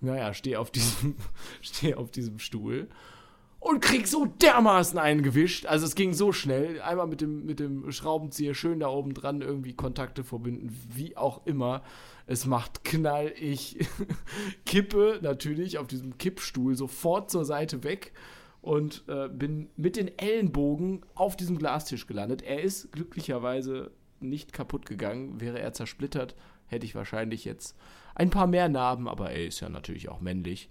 Naja, 0.00 0.34
steh 0.34 0.56
auf 0.56 0.70
diesem, 0.70 1.16
steh 1.60 1.94
auf 1.94 2.10
diesem 2.10 2.38
Stuhl 2.38 2.88
und 3.62 3.80
krieg 3.80 4.08
so 4.08 4.26
dermaßen 4.26 4.98
eingewischt. 4.98 5.66
Also 5.66 5.86
es 5.86 5.94
ging 5.94 6.12
so 6.12 6.32
schnell. 6.32 6.80
Einmal 6.80 7.06
mit 7.06 7.20
dem, 7.20 7.46
mit 7.46 7.60
dem 7.60 7.90
Schraubenzieher 7.92 8.54
schön 8.54 8.80
da 8.80 8.88
oben 8.88 9.14
dran 9.14 9.40
irgendwie 9.40 9.72
Kontakte 9.72 10.24
verbinden, 10.24 10.76
wie 10.92 11.16
auch 11.16 11.46
immer. 11.46 11.82
Es 12.26 12.44
macht 12.44 12.82
Knall. 12.82 13.32
Ich 13.38 13.78
kippe 14.66 15.20
natürlich 15.22 15.78
auf 15.78 15.86
diesem 15.86 16.18
Kippstuhl 16.18 16.74
sofort 16.74 17.30
zur 17.30 17.44
Seite 17.44 17.84
weg 17.84 18.12
und 18.62 19.04
äh, 19.06 19.28
bin 19.28 19.70
mit 19.76 19.94
den 19.94 20.18
Ellenbogen 20.18 21.02
auf 21.14 21.36
diesem 21.36 21.56
Glastisch 21.56 22.08
gelandet. 22.08 22.42
Er 22.42 22.62
ist 22.62 22.90
glücklicherweise 22.90 23.92
nicht 24.18 24.52
kaputt 24.52 24.86
gegangen. 24.86 25.40
Wäre 25.40 25.60
er 25.60 25.72
zersplittert, 25.72 26.34
hätte 26.72 26.86
ich 26.86 26.94
wahrscheinlich 26.94 27.44
jetzt 27.44 27.76
ein 28.14 28.30
paar 28.30 28.46
mehr 28.46 28.68
Narben, 28.68 29.08
aber 29.08 29.30
er 29.30 29.46
ist 29.46 29.60
ja 29.60 29.68
natürlich 29.68 30.08
auch 30.08 30.20
männlich. 30.20 30.68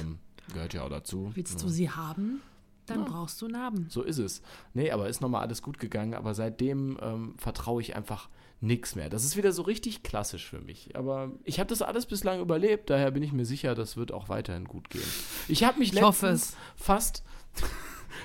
Ähm, 0.00 0.18
gehört 0.52 0.74
ja 0.74 0.82
auch 0.84 0.90
dazu. 0.90 1.30
Willst 1.34 1.54
Ja. 1.54 1.60
du 1.66 1.68
sie 1.68 1.90
haben? 1.90 2.40
Dann 2.86 3.04
brauchst 3.04 3.42
du 3.42 3.48
Narben. 3.48 3.86
So 3.88 4.02
ist 4.02 4.18
es. 4.18 4.42
Nee, 4.72 4.92
aber 4.92 5.08
ist 5.08 5.20
nochmal 5.20 5.42
alles 5.42 5.60
gut 5.60 5.78
gegangen. 5.80 6.14
Aber 6.14 6.34
seitdem 6.34 6.96
ähm, 7.02 7.34
vertraue 7.36 7.80
ich 7.82 7.96
einfach 7.96 8.28
nichts 8.60 8.94
mehr. 8.94 9.08
Das 9.10 9.24
ist 9.24 9.36
wieder 9.36 9.50
so 9.50 9.62
richtig 9.62 10.04
klassisch 10.04 10.46
für 10.48 10.60
mich. 10.60 10.94
Aber 10.94 11.32
ich 11.42 11.58
habe 11.58 11.68
das 11.68 11.82
alles 11.82 12.06
bislang 12.06 12.40
überlebt. 12.40 12.88
Daher 12.88 13.10
bin 13.10 13.24
ich 13.24 13.32
mir 13.32 13.44
sicher, 13.44 13.74
das 13.74 13.96
wird 13.96 14.12
auch 14.12 14.28
weiterhin 14.28 14.66
gut 14.66 14.88
gehen. 14.88 15.02
Ich 15.48 15.64
habe 15.64 15.80
mich 15.80 15.92
Ich 15.94 16.00
letztens 16.00 16.56
fast. 16.76 17.24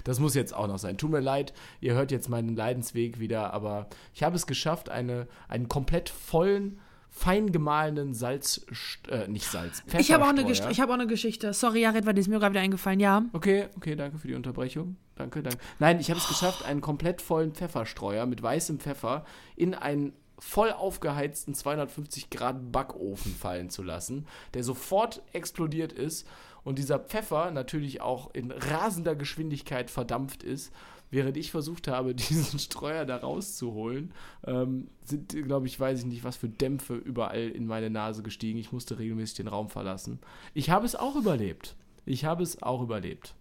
Das 0.05 0.19
muss 0.19 0.35
jetzt 0.35 0.53
auch 0.55 0.67
noch 0.67 0.77
sein. 0.79 0.97
Tut 0.97 1.11
mir 1.11 1.19
leid, 1.19 1.53
ihr 1.81 1.93
hört 1.95 2.11
jetzt 2.11 2.29
meinen 2.29 2.55
Leidensweg 2.55 3.19
wieder, 3.19 3.51
aber 3.53 3.87
ich 4.13 4.23
habe 4.23 4.37
es 4.37 4.47
geschafft, 4.47 4.89
eine, 4.89 5.27
einen 5.49 5.67
komplett 5.67 6.07
vollen, 6.07 6.79
fein 7.11 7.51
gemahlenen 7.51 8.13
Salz, 8.13 8.65
äh, 9.09 9.27
nicht 9.27 9.45
Salz, 9.45 9.83
Ich 9.99 10.11
habe 10.11 10.23
auch, 10.23 10.29
eine 10.29 10.49
ich 10.49 10.81
hab 10.81 10.89
auch 10.89 10.93
eine 10.93 11.07
Geschichte. 11.07 11.53
Sorry, 11.53 11.81
Jared, 11.81 12.05
weil 12.05 12.13
die 12.13 12.21
ist 12.21 12.29
mir 12.29 12.39
gerade 12.39 12.53
wieder 12.53 12.61
eingefallen. 12.61 12.99
Ja. 12.99 13.23
Okay, 13.33 13.67
okay, 13.75 13.95
danke 13.95 14.17
für 14.17 14.27
die 14.27 14.33
Unterbrechung. 14.33 14.95
Danke, 15.15 15.43
danke. 15.43 15.59
Nein, 15.77 15.99
ich 15.99 16.09
habe 16.09 16.19
es 16.19 16.27
geschafft, 16.27 16.65
einen 16.65 16.81
komplett 16.81 17.21
vollen 17.21 17.53
Pfefferstreuer 17.53 18.25
mit 18.25 18.41
weißem 18.41 18.79
Pfeffer 18.79 19.25
in 19.55 19.75
einen 19.75 20.13
voll 20.39 20.71
aufgeheizten 20.71 21.53
250 21.53 22.31
Grad 22.31 22.71
Backofen 22.71 23.35
fallen 23.35 23.69
zu 23.69 23.83
lassen, 23.83 24.25
der 24.55 24.63
sofort 24.63 25.21
explodiert 25.33 25.93
ist 25.93 26.25
und 26.63 26.79
dieser 26.79 26.97
Pfeffer 26.97 27.51
natürlich 27.51 28.01
auch 28.01 28.33
in 28.33 28.51
rasender 28.51 29.15
Geschwindigkeit 29.15 29.91
verdampft 29.91 30.41
ist. 30.41 30.71
Während 31.11 31.37
ich 31.37 31.51
versucht 31.51 31.87
habe, 31.87 32.15
diesen 32.15 32.57
Streuer 32.57 33.05
da 33.05 33.17
rauszuholen, 33.17 34.13
ähm, 34.45 34.87
sind, 35.03 35.29
glaube 35.43 35.67
ich, 35.67 35.79
weiß 35.79 35.99
ich 35.99 36.05
nicht, 36.05 36.23
was 36.23 36.37
für 36.37 36.49
Dämpfe 36.49 36.95
überall 36.95 37.49
in 37.49 37.67
meine 37.67 37.89
Nase 37.89 38.23
gestiegen. 38.23 38.57
Ich 38.57 38.71
musste 38.71 38.97
regelmäßig 38.97 39.35
den 39.35 39.47
Raum 39.47 39.69
verlassen. 39.69 40.19
Ich 40.53 40.69
habe 40.69 40.85
es 40.85 40.95
auch 40.95 41.15
überlebt. 41.15 41.75
Ich 42.05 42.25
habe 42.25 42.41
es 42.41 42.63
auch 42.63 42.81
überlebt. 42.81 43.35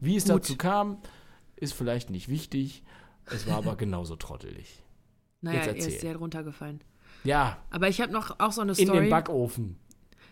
Wie 0.00 0.16
es 0.16 0.24
Gut. 0.24 0.32
dazu 0.34 0.56
kam, 0.56 0.98
ist 1.56 1.72
vielleicht 1.72 2.10
nicht 2.10 2.28
wichtig. 2.28 2.82
Es 3.26 3.46
war 3.46 3.56
aber 3.58 3.76
genauso 3.76 4.16
trottelig. 4.16 4.82
Naja, 5.40 5.64
Jetzt 5.66 5.86
er 5.86 5.88
ist 5.88 6.00
sehr 6.00 6.16
runtergefallen. 6.16 6.80
Ja, 7.22 7.56
Aber 7.70 7.88
ich 7.88 8.00
habe 8.02 8.12
noch 8.12 8.38
auch 8.38 8.52
so 8.52 8.60
eine 8.60 8.72
in 8.72 8.86
Story. 8.86 9.00
den 9.00 9.10
Backofen. 9.10 9.76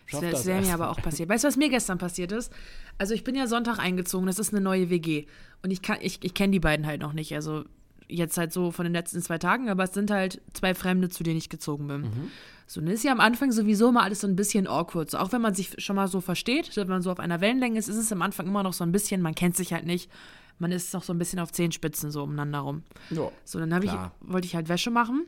Schaff 0.05 0.21
Das, 0.21 0.31
das 0.31 0.45
wäre 0.45 0.61
mir 0.61 0.73
aber 0.73 0.89
auch 0.89 1.01
passiert. 1.01 1.29
Weißt 1.29 1.43
du, 1.43 1.47
was 1.47 1.57
mir 1.57 1.69
gestern 1.69 1.97
passiert 1.97 2.31
ist? 2.31 2.51
Also 2.97 3.13
ich 3.13 3.23
bin 3.23 3.35
ja 3.35 3.47
Sonntag 3.47 3.79
eingezogen, 3.79 4.27
das 4.27 4.39
ist 4.39 4.53
eine 4.53 4.61
neue 4.61 4.89
WG. 4.89 5.25
Und 5.63 5.71
ich, 5.71 5.81
kann- 5.81 5.99
ich, 6.01 6.23
ich 6.23 6.33
kenne 6.33 6.51
die 6.51 6.59
beiden 6.59 6.85
halt 6.85 7.01
noch 7.01 7.13
nicht. 7.13 7.33
Also 7.33 7.63
jetzt 8.09 8.37
halt 8.37 8.51
so 8.53 8.71
von 8.71 8.83
den 8.83 8.93
letzten 8.93 9.21
zwei 9.21 9.37
Tagen, 9.37 9.69
aber 9.69 9.85
es 9.85 9.93
sind 9.93 10.11
halt 10.11 10.41
zwei 10.53 10.75
Fremde, 10.75 11.09
zu 11.09 11.23
denen 11.23 11.37
ich 11.37 11.49
gezogen 11.49 11.87
bin. 11.87 12.29
So, 12.67 12.79
und 12.79 12.85
dann 12.87 12.93
ist 12.95 13.03
ja 13.03 13.11
am 13.11 13.19
Anfang 13.21 13.51
sowieso 13.51 13.91
mal 13.91 14.03
alles 14.03 14.21
so 14.21 14.27
ein 14.27 14.35
bisschen 14.35 14.67
awkward. 14.67 15.09
So, 15.09 15.17
auch 15.17 15.31
wenn 15.31 15.41
man 15.41 15.53
sich 15.55 15.73
schon 15.81 15.95
mal 15.95 16.07
so 16.07 16.21
versteht, 16.21 16.75
wenn 16.75 16.87
man 16.87 17.01
so 17.01 17.11
auf 17.11 17.19
einer 17.19 17.41
Wellenlänge 17.41 17.79
ist, 17.79 17.87
ist 17.87 17.95
es 17.97 18.11
am 18.11 18.21
Anfang 18.21 18.45
immer 18.47 18.61
noch 18.61 18.73
so 18.73 18.83
ein 18.83 18.91
bisschen, 18.91 19.21
man 19.21 19.35
kennt 19.35 19.55
sich 19.55 19.73
halt 19.73 19.85
nicht. 19.85 20.11
Man 20.59 20.71
ist 20.71 20.93
noch 20.93 21.01
so 21.01 21.13
ein 21.13 21.17
bisschen 21.17 21.39
auf 21.39 21.51
Zehenspitzen 21.51 22.11
so 22.11 22.23
umeinander 22.23 22.59
rum. 22.59 22.83
Ja. 23.09 23.31
So, 23.45 23.59
dann 23.59 23.81
ich, 23.81 23.91
wollte 24.21 24.45
ich 24.45 24.55
halt 24.55 24.69
Wäsche 24.69 24.91
machen. 24.91 25.25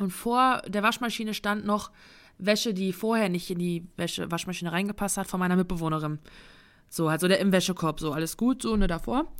Und 0.00 0.10
vor 0.10 0.62
der 0.66 0.82
Waschmaschine 0.82 1.34
stand 1.34 1.64
noch 1.66 1.90
Wäsche, 2.46 2.74
die 2.74 2.92
vorher 2.92 3.28
nicht 3.28 3.50
in 3.50 3.58
die 3.58 3.86
Wäsche, 3.96 4.30
Waschmaschine 4.30 4.72
reingepasst 4.72 5.16
hat, 5.16 5.26
von 5.26 5.40
meiner 5.40 5.56
Mitbewohnerin. 5.56 6.18
So, 6.88 7.08
also 7.08 7.28
der 7.28 7.40
im 7.40 7.52
Wäschekorb, 7.52 8.00
so 8.00 8.12
alles 8.12 8.36
gut, 8.36 8.62
so, 8.62 8.76
ne, 8.76 8.86
davor. 8.86 9.32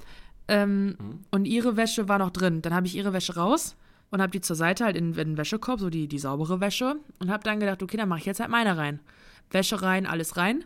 Ähm, 0.49 0.97
Und 1.31 1.45
ihre 1.45 1.77
Wäsche 1.77 2.09
war 2.09 2.19
noch 2.19 2.31
drin. 2.31 2.63
Dann 2.63 2.75
habe 2.75 2.87
ich 2.87 2.97
ihre 2.97 3.13
Wäsche 3.13 3.37
raus 3.37 3.77
und 4.11 4.21
habe 4.21 4.33
die 4.33 4.41
zur 4.41 4.57
Seite 4.57 4.85
halt 4.85 4.97
in, 4.97 5.11
in 5.11 5.15
den 5.15 5.37
Wäschekorb, 5.37 5.81
so 5.81 5.91
die, 5.91 6.09
die 6.09 6.19
saubere 6.19 6.61
Wäsche. 6.61 6.97
Und 7.19 7.31
habe 7.31 7.45
dann 7.45 7.61
gedacht, 7.61 7.83
okay, 7.83 7.97
dann 7.97 8.09
mache 8.09 8.21
ich 8.21 8.27
jetzt 8.27 8.41
halt 8.41 8.51
meine 8.51 8.77
rein. 8.77 9.01
Wäsche 9.51 9.83
rein, 9.83 10.07
alles 10.07 10.37
rein. 10.37 10.65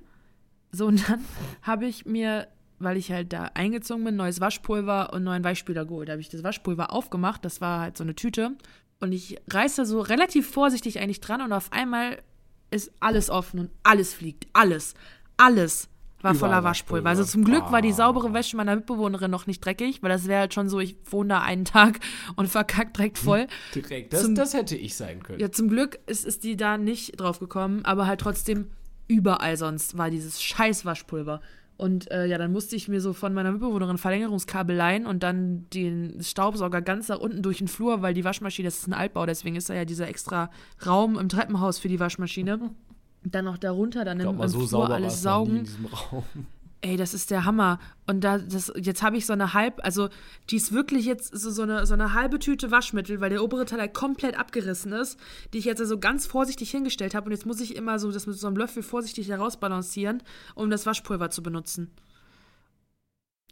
So, 0.72 0.86
und 0.86 1.08
dann 1.08 1.24
habe 1.62 1.86
ich 1.86 2.06
mir, 2.06 2.48
weil 2.78 2.96
ich 2.96 3.10
halt 3.10 3.32
da 3.32 3.50
eingezogen 3.54 4.04
bin, 4.04 4.16
neues 4.16 4.40
Waschpulver 4.40 5.12
und 5.12 5.24
neuen 5.24 5.44
Weichspüler 5.44 5.84
geholt. 5.84 6.08
Da 6.08 6.12
habe 6.12 6.20
ich 6.20 6.28
das 6.28 6.44
Waschpulver 6.44 6.92
aufgemacht, 6.92 7.44
das 7.44 7.60
war 7.60 7.80
halt 7.80 7.96
so 7.96 8.04
eine 8.04 8.14
Tüte. 8.14 8.56
Und 9.00 9.12
ich 9.12 9.36
reiße 9.50 9.82
da 9.82 9.84
so 9.84 10.00
relativ 10.00 10.48
vorsichtig 10.50 11.00
eigentlich 11.00 11.20
dran 11.20 11.42
und 11.42 11.52
auf 11.52 11.72
einmal 11.72 12.22
ist 12.70 12.90
alles 13.00 13.30
offen 13.30 13.60
und 13.60 13.70
alles 13.82 14.14
fliegt. 14.14 14.46
Alles. 14.52 14.94
Alles 15.36 15.88
war 16.22 16.32
Überall 16.34 16.38
voller 16.50 16.64
Waschpulver. 16.64 17.04
Waschpulver. 17.04 17.08
Also 17.10 17.24
zum 17.24 17.44
Glück 17.44 17.70
war 17.70 17.82
die 17.82 17.92
saubere 17.92 18.32
Wäsche 18.32 18.56
meiner 18.56 18.74
Mitbewohnerin 18.74 19.30
noch 19.30 19.46
nicht 19.46 19.62
dreckig, 19.64 20.02
weil 20.02 20.08
das 20.08 20.26
wäre 20.26 20.40
halt 20.40 20.54
schon 20.54 20.68
so, 20.70 20.80
ich 20.80 20.96
wohne 21.10 21.28
da 21.34 21.40
einen 21.42 21.66
Tag 21.66 22.00
und 22.36 22.48
verkackt 22.48 22.96
direkt 22.96 23.18
voll. 23.18 23.46
Direkt. 23.74 24.14
Das, 24.14 24.22
Zum- 24.22 24.34
das 24.34 24.54
hätte 24.54 24.76
ich 24.76 24.96
sein 24.96 25.22
können. 25.22 25.38
Ja, 25.40 25.52
zum 25.52 25.68
Glück 25.68 25.98
ist, 26.06 26.24
ist 26.24 26.42
die 26.42 26.56
da 26.56 26.78
nicht 26.78 27.20
drauf 27.20 27.38
gekommen, 27.38 27.84
aber 27.84 28.06
halt 28.06 28.20
trotzdem 28.22 28.70
überall 29.08 29.56
sonst 29.58 29.98
war 29.98 30.10
dieses 30.10 30.42
scheiß 30.42 30.84
Waschpulver. 30.86 31.40
Und 31.76 32.10
äh, 32.10 32.26
ja, 32.26 32.38
dann 32.38 32.52
musste 32.52 32.74
ich 32.74 32.88
mir 32.88 33.00
so 33.00 33.12
von 33.12 33.34
meiner 33.34 33.52
Mitbewohnerin 33.52 33.98
Verlängerungskabel 33.98 34.74
leihen 34.74 35.06
und 35.06 35.22
dann 35.22 35.66
den 35.70 36.22
Staubsauger 36.22 36.80
ganz 36.80 37.08
nach 37.08 37.18
unten 37.18 37.42
durch 37.42 37.58
den 37.58 37.68
Flur, 37.68 38.00
weil 38.00 38.14
die 38.14 38.24
Waschmaschine, 38.24 38.68
das 38.68 38.78
ist 38.78 38.88
ein 38.88 38.94
Altbau, 38.94 39.26
deswegen 39.26 39.56
ist 39.56 39.68
da 39.68 39.74
ja 39.74 39.84
dieser 39.84 40.08
extra 40.08 40.50
Raum 40.86 41.18
im 41.18 41.28
Treppenhaus 41.28 41.78
für 41.78 41.88
die 41.88 42.00
Waschmaschine. 42.00 42.70
Dann 43.28 43.44
noch 43.44 43.58
darunter, 43.58 44.04
dann 44.04 44.20
im, 44.20 44.22
glaub 44.22 44.40
im 44.40 44.48
so 44.48 44.66
Flur 44.68 44.88
alles 44.88 45.20
saugen. 45.20 45.66
Ey, 46.86 46.96
das 46.96 47.14
ist 47.14 47.32
der 47.32 47.44
Hammer. 47.44 47.80
Und 48.06 48.22
da, 48.22 48.38
das, 48.38 48.72
jetzt 48.76 49.02
habe 49.02 49.16
ich 49.16 49.26
so 49.26 49.32
eine 49.32 49.54
halb, 49.54 49.84
also 49.84 50.08
die 50.50 50.56
ist 50.56 50.72
wirklich 50.72 51.04
jetzt 51.04 51.36
so, 51.36 51.50
so, 51.50 51.62
eine, 51.62 51.84
so 51.84 51.94
eine 51.94 52.12
halbe 52.12 52.38
Tüte 52.38 52.70
Waschmittel, 52.70 53.20
weil 53.20 53.30
der 53.30 53.42
obere 53.42 53.64
Teil 53.64 53.80
halt 53.80 53.92
komplett 53.92 54.38
abgerissen 54.38 54.92
ist, 54.92 55.18
die 55.52 55.58
ich 55.58 55.64
jetzt 55.64 55.80
also 55.80 55.98
ganz 55.98 56.26
vorsichtig 56.26 56.70
hingestellt 56.70 57.16
habe. 57.16 57.26
Und 57.26 57.32
jetzt 57.32 57.44
muss 57.44 57.60
ich 57.60 57.74
immer 57.74 57.98
so 57.98 58.12
das 58.12 58.28
mit 58.28 58.38
so 58.38 58.46
einem 58.46 58.56
Löffel 58.56 58.84
vorsichtig 58.84 59.28
herausbalancieren, 59.28 60.22
um 60.54 60.70
das 60.70 60.86
Waschpulver 60.86 61.28
zu 61.30 61.42
benutzen. 61.42 61.90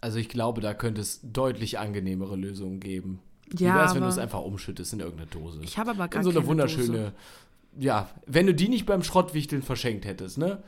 Also 0.01 0.19
ich 0.19 0.29
glaube, 0.29 0.61
da 0.61 0.73
könnte 0.73 1.01
es 1.01 1.19
deutlich 1.25 1.81
angenehmere 1.81 2.37
Lösungen 2.37 2.79
geben. 2.79 3.21
Wie 3.49 3.65
Ja, 3.65 3.75
wäre 3.75 3.87
es, 3.87 3.95
wenn 3.95 4.03
du 4.03 4.09
es 4.09 4.19
einfach 4.19 4.43
umschüttest 4.43 4.93
in 4.93 5.01
irgendeine 5.01 5.29
Dose? 5.29 5.61
ich 5.63 5.77
habe 5.77 5.91
aber 5.91 6.07
gar 6.07 6.21
in 6.21 6.25
so 6.25 6.31
eine 6.31 6.39
keine 6.39 6.49
wunderschöne, 6.49 6.87
Dose. 6.87 7.13
Ja, 7.79 8.09
wenn 8.27 8.47
du 8.47 8.55
die 8.55 8.69
nicht 8.69 8.87
beim 8.87 9.03
Schrottwichteln 9.03 9.63
verschenkt 9.63 10.05
hättest, 10.05 10.39
ne? 10.39 10.63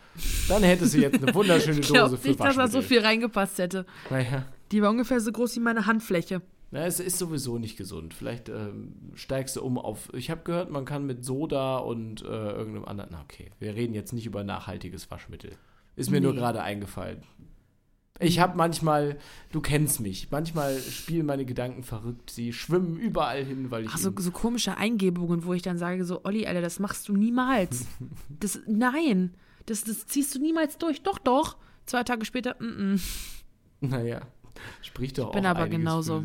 Dann 0.49 0.63
hättest 0.63 0.95
du 0.95 0.99
jetzt 0.99 1.23
eine 1.23 1.35
wunderschöne 1.35 1.81
Ich 1.81 1.87
Dose 1.87 1.93
glaube 1.93 2.17
für 2.17 2.29
nicht, 2.29 2.41
dass 2.41 2.57
da 2.57 2.69
so 2.69 2.83
viel 2.83 3.01
reingepasst 3.01 3.59
hätte. 3.59 3.87
Naja, 4.11 4.45
Die 4.73 4.83
war 4.83 4.91
ungefähr 4.91 5.21
so 5.21 5.31
groß 5.33 5.57
wie 5.57 5.61
meine 5.61 5.87
Handfläche. 5.87 6.43
Na, 6.73 6.85
es 6.85 6.99
ist 6.99 7.19
sowieso 7.19 7.59
nicht 7.59 7.77
gesund. 7.77 8.13
Vielleicht 8.13 8.49
ähm, 8.49 8.95
steigst 9.15 9.55
du 9.55 9.63
um 9.63 9.79
auf. 9.79 10.09
Ich 10.15 10.31
habe 10.31 10.43
gehört, 10.43 10.69
man 10.71 10.85
kann 10.85 11.07
mit 11.07 11.25
Soda 11.25 11.77
und 11.79 12.23
äh, 12.23 12.27
irgendeinem 12.27 12.85
anderen. 12.87 13.11
Na, 13.13 13.23
okay, 13.23 13.51
wir 13.61 13.75
reden 13.77 13.95
jetzt 13.95 14.13
nicht 14.13 14.27
über 14.27 14.43
nachhaltiges 14.43 15.09
Waschmittel. 15.11 15.53
Ist 15.95 16.11
mir 16.11 16.21
nur 16.21 16.33
Nee. 16.33 16.39
gerade 16.41 16.63
eingefallen. 16.63 17.23
Ich 18.19 18.39
habe 18.39 18.57
manchmal, 18.57 19.19
du 19.53 19.61
kennst 19.61 20.01
mich, 20.01 20.31
manchmal 20.31 20.79
spielen 20.79 21.27
meine 21.27 21.45
Gedanken 21.45 21.83
verrückt. 21.83 22.31
Sie 22.31 22.53
schwimmen 22.53 22.97
überall 22.97 23.45
hin, 23.45 23.71
weil 23.71 23.85
ich. 23.85 23.91
Ach, 23.93 23.99
so, 23.99 24.13
so 24.17 24.31
komische 24.31 24.77
Eingebungen, 24.77 25.45
wo 25.45 25.53
ich 25.53 25.63
dann 25.63 25.79
sage, 25.79 26.05
so, 26.05 26.25
Olli, 26.25 26.47
Alter, 26.47 26.63
das 26.63 26.79
machst 26.79 27.09
du 27.09 27.13
niemals. 27.15 27.87
Das, 28.29 28.61
nein, 28.67 29.35
das, 29.67 29.85
das 29.85 30.07
ziehst 30.07 30.35
du 30.35 30.39
niemals 30.39 30.79
durch. 30.79 31.03
Doch, 31.03 31.19
doch. 31.19 31.57
Zwei 31.87 32.03
Tage 32.03 32.25
später, 32.25 32.57
mm, 32.59 32.95
mm. 32.95 33.01
Naja, 33.81 34.21
spricht 34.83 35.19
doch 35.19 35.33
bin 35.33 35.47
auch 35.47 35.51
aber 35.51 35.61
einiges 35.61 35.79
genauso. 35.79 36.25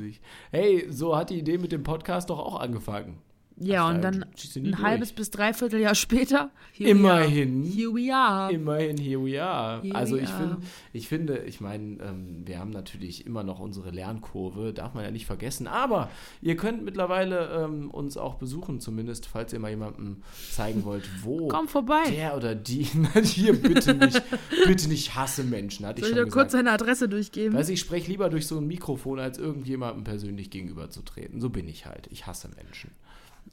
Hey, 0.51 0.87
so 0.89 1.15
hat 1.15 1.29
die 1.29 1.39
Idee 1.39 1.57
mit 1.57 1.71
dem 1.71 1.83
Podcast 1.83 2.29
doch 2.29 2.39
auch 2.39 2.59
angefangen. 2.59 3.19
Ja, 3.63 3.85
Ach, 3.85 3.89
und 3.93 4.01
da 4.01 4.09
dann 4.11 4.23
ein 4.23 4.63
durch. 4.63 4.77
halbes 4.79 5.13
bis 5.13 5.29
dreiviertel 5.29 5.79
Jahr 5.79 5.93
später. 6.05 6.49
Immerhin. 6.77 7.63
Here 7.63 7.93
we 7.93 8.13
are. 8.13 8.51
Immerhin, 8.51 8.97
here 8.97 9.23
we 9.23 9.41
are. 9.41 9.81
Here 9.83 9.95
also 9.95 10.15
we 10.15 10.21
ich 10.21 10.29
are. 10.29 10.37
finde, 10.39 10.57
ich 10.93 11.07
finde, 11.07 11.37
ich 11.45 11.61
meine, 11.61 11.97
ähm, 12.01 12.41
wir 12.45 12.57
haben 12.59 12.71
natürlich 12.71 13.25
immer 13.25 13.43
noch 13.43 13.59
unsere 13.59 13.91
Lernkurve, 13.91 14.73
darf 14.73 14.93
man 14.95 15.03
ja 15.03 15.11
nicht 15.11 15.25
vergessen. 15.27 15.67
Aber 15.67 16.09
ihr 16.41 16.57
könnt 16.57 16.83
mittlerweile 16.83 17.49
ähm, 17.65 17.91
uns 17.91 18.17
auch 18.17 18.35
besuchen, 18.35 18.79
zumindest, 18.79 19.27
falls 19.27 19.53
ihr 19.53 19.59
mal 19.59 19.69
jemandem 19.69 20.23
zeigen 20.51 20.83
wollt, 20.83 21.07
wo 21.23 21.47
Komm 21.47 21.67
vorbei. 21.67 22.03
der 22.09 22.35
oder 22.35 22.55
die, 22.55 22.83
hier 23.23 23.53
bitte 23.53 23.93
nicht, 23.93 24.21
bitte 24.65 24.87
nicht 24.89 25.15
hasse 25.15 25.43
Menschen, 25.43 25.85
hatte 25.85 25.99
ich 25.99 26.05
Soll 26.07 26.13
ich 26.13 26.19
schon 26.19 26.25
dir 26.29 26.31
kurz 26.31 26.51
seine 26.53 26.71
Adresse 26.71 27.07
durchgeben? 27.07 27.55
Weiß 27.55 27.69
ich, 27.69 27.75
ich 27.75 27.79
spreche 27.79 28.09
lieber 28.09 28.29
durch 28.29 28.47
so 28.47 28.57
ein 28.57 28.65
Mikrofon, 28.67 29.19
als 29.19 29.37
irgendjemandem 29.37 30.03
persönlich 30.03 30.49
gegenüberzutreten. 30.49 31.39
So 31.41 31.49
bin 31.49 31.67
ich 31.67 31.85
halt. 31.85 32.07
Ich 32.11 32.25
hasse 32.25 32.49
Menschen. 32.55 32.91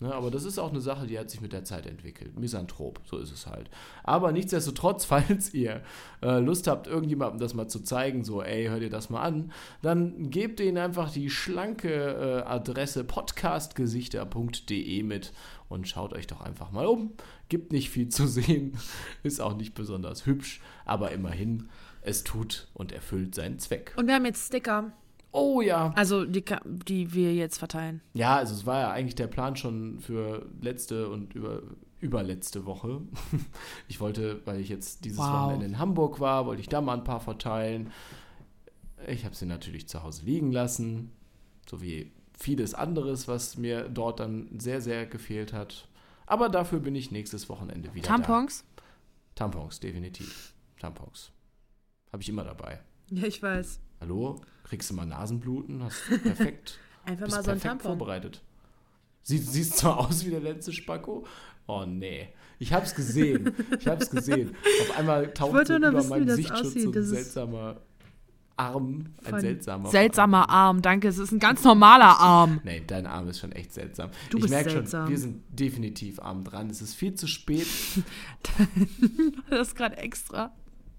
Ne, 0.01 0.15
aber 0.15 0.31
das 0.31 0.45
ist 0.45 0.61
auch 0.61 0.71
eine 0.71 0.81
Sache, 0.81 1.09
die 1.09 1.19
hat 1.19 1.29
sich 1.29 1.41
mit 1.41 1.53
der 1.53 1.65
Zeit 1.65 1.85
entwickelt. 1.85 2.39
Misanthrop, 2.39 3.01
so 3.05 3.19
ist 3.19 3.33
es 3.33 3.49
halt. 3.49 3.69
Aber 4.05 4.31
nichtsdestotrotz, 4.31 5.05
falls 5.05 5.53
ihr 5.53 5.83
äh, 6.23 6.39
Lust 6.39 6.69
habt, 6.69 6.87
irgendjemandem 6.87 7.41
das 7.41 7.55
mal 7.55 7.67
zu 7.67 7.81
zeigen, 7.81 8.23
so, 8.23 8.41
ey, 8.41 8.67
hör 8.67 8.79
dir 8.79 8.91
das 8.91 9.11
mal 9.11 9.23
an, 9.23 9.51
dann 9.83 10.31
gebt 10.31 10.61
ihnen 10.61 10.79
einfach 10.79 11.11
die 11.11 11.31
schlanke 11.31 11.93
äh, 11.93 12.43
Adresse 12.49 13.03
podcastgesichter.de 13.03 15.03
mit 15.03 15.33
und 15.69 15.89
schaut 15.89 16.13
euch 16.13 16.29
doch 16.29 16.43
einfach 16.43 16.71
mal 16.71 16.87
um. 16.87 17.15
Gibt 17.49 17.73
nicht 17.73 17.91
viel 17.91 18.09
zu 18.09 18.27
sehen, 18.29 18.79
ist 19.25 19.41
auch 19.41 19.57
nicht 19.57 19.75
besonders 19.75 20.27
hübsch, 20.27 20.61
aber 20.85 21.11
immerhin, 21.11 21.71
es 22.03 22.23
tut 22.23 22.69
und 22.73 22.93
erfüllt 22.93 23.35
seinen 23.35 23.59
Zweck. 23.59 23.95
Und 23.97 24.07
wir 24.07 24.15
haben 24.15 24.27
jetzt 24.27 24.47
Sticker. 24.47 24.93
Oh 25.31 25.61
ja. 25.61 25.93
Also, 25.95 26.25
die, 26.25 26.45
die 26.87 27.13
wir 27.13 27.35
jetzt 27.35 27.59
verteilen. 27.59 28.01
Ja, 28.15 28.37
also 28.37 28.55
es 28.55 28.65
war 28.67 28.81
ja 28.81 28.91
eigentlich 28.91 29.15
der 29.15 29.27
Plan 29.27 29.57
schon 29.57 30.01
für 30.01 30.47
letzte 30.61 31.09
und 31.11 31.35
über, 31.35 31.63
überletzte 32.01 32.65
Woche. 32.67 33.03
Ich 33.89 34.01
wollte, 34.01 34.41
weil 34.47 34.61
ich 34.61 34.69
jetzt 34.69 35.05
dieses 35.05 35.19
Wow. 35.19 35.27
Wochenende 35.45 35.67
in 35.67 35.79
Hamburg 35.79 36.21
war, 36.21 36.47
wollte 36.47 36.61
ich 36.61 36.69
da 36.69 36.81
mal 36.81 36.95
ein 36.97 37.05
paar 37.05 37.21
verteilen. 37.21 37.91
Ich 39.07 39.25
habe 39.25 39.35
sie 39.35 39.47
natürlich 39.47 39.89
zu 39.89 40.03
Hause 40.03 40.25
liegen 40.25 40.51
lassen, 40.53 41.13
so 41.69 41.81
wie 41.81 42.11
vieles 42.37 42.75
anderes, 42.75 43.29
was 43.29 43.57
mir 43.57 43.89
dort 43.89 44.21
dann 44.21 44.49
sehr, 44.59 44.81
sehr 44.81 45.07
gefehlt 45.07 45.53
hat. 45.53 45.89
Aber 46.27 46.49
dafür 46.49 46.81
bin 46.81 46.95
ich 46.95 47.11
nächstes 47.11 47.49
Wochenende 47.49 47.95
wieder 47.95 48.07
Tampons? 48.09 48.65
da. 48.77 48.83
Tampons, 49.37 49.81
definitiv. 49.81 50.55
Tampons. 50.81 51.33
Habe 52.13 52.23
ich 52.23 52.29
immer 52.29 52.45
dabei. 52.45 52.81
Ja, 53.11 53.25
ich 53.25 53.43
weiß. 53.43 53.81
Hallo? 54.01 54.41
Kriegst 54.69 54.91
du 54.91 54.95
mal 54.95 55.07
Nasenbluten? 55.07 55.83
Hast 55.83 56.03
perfekt. 56.23 56.79
Einfach 57.05 57.29
mal 57.29 57.31
so 57.31 57.37
ein 57.39 57.45
perfekt 57.45 57.63
Tampon. 57.65 57.87
vorbereitet. 57.99 58.43
Sieht, 59.23 59.47
siehst 59.47 59.77
zwar 59.79 59.99
aus 59.99 60.25
wie 60.25 60.31
der 60.31 60.41
letzte 60.41 60.73
Spacko. 60.73 61.27
Oh 61.67 61.85
nee. 61.87 62.29
Ich 62.59 62.73
hab's 62.73 62.95
gesehen. 62.95 63.55
Ich 63.79 63.87
hab's 63.87 64.11
gesehen. 64.11 64.55
Auf 64.83 64.99
einmal 64.99 65.33
taucht 65.33 65.69
über 65.71 65.93
wissen, 65.95 66.09
meinem 66.09 66.29
Sichtschutz 66.31 66.61
aussieht. 66.69 66.83
so 66.83 66.89
ein 66.91 66.93
Das 66.95 67.09
seltsamer 67.09 67.81
Arm. 68.57 69.15
Ein 69.25 69.41
seltsamer 69.41 69.89
Seltsamer 69.91 70.51
Arm, 70.51 70.83
danke. 70.83 71.07
Es 71.09 71.19
ist 71.19 71.31
ein 71.31 71.39
ganz 71.39 71.63
normaler 71.63 72.19
Arm. 72.19 72.61
Nee, 72.65 72.83
dein 72.87 73.07
Arm 73.07 73.29
ist 73.29 73.39
schon 73.39 73.53
echt 73.53 73.73
seltsam. 73.73 74.11
Du 74.31 74.39
ich 74.39 74.43
bist 74.43 74.53
merke 74.53 74.71
schon, 74.71 74.79
seltsam. 74.81 75.09
wir 75.09 75.19
sind 75.19 75.43
definitiv 75.51 76.19
arm 76.21 76.43
dran. 76.43 76.69
Es 76.69 76.83
ist 76.83 76.95
viel 76.95 77.15
zu 77.15 77.27
spät. 77.27 77.67
Das 79.51 79.69
ist 79.69 79.77
gerade 79.77 79.97
extra. 79.99 80.53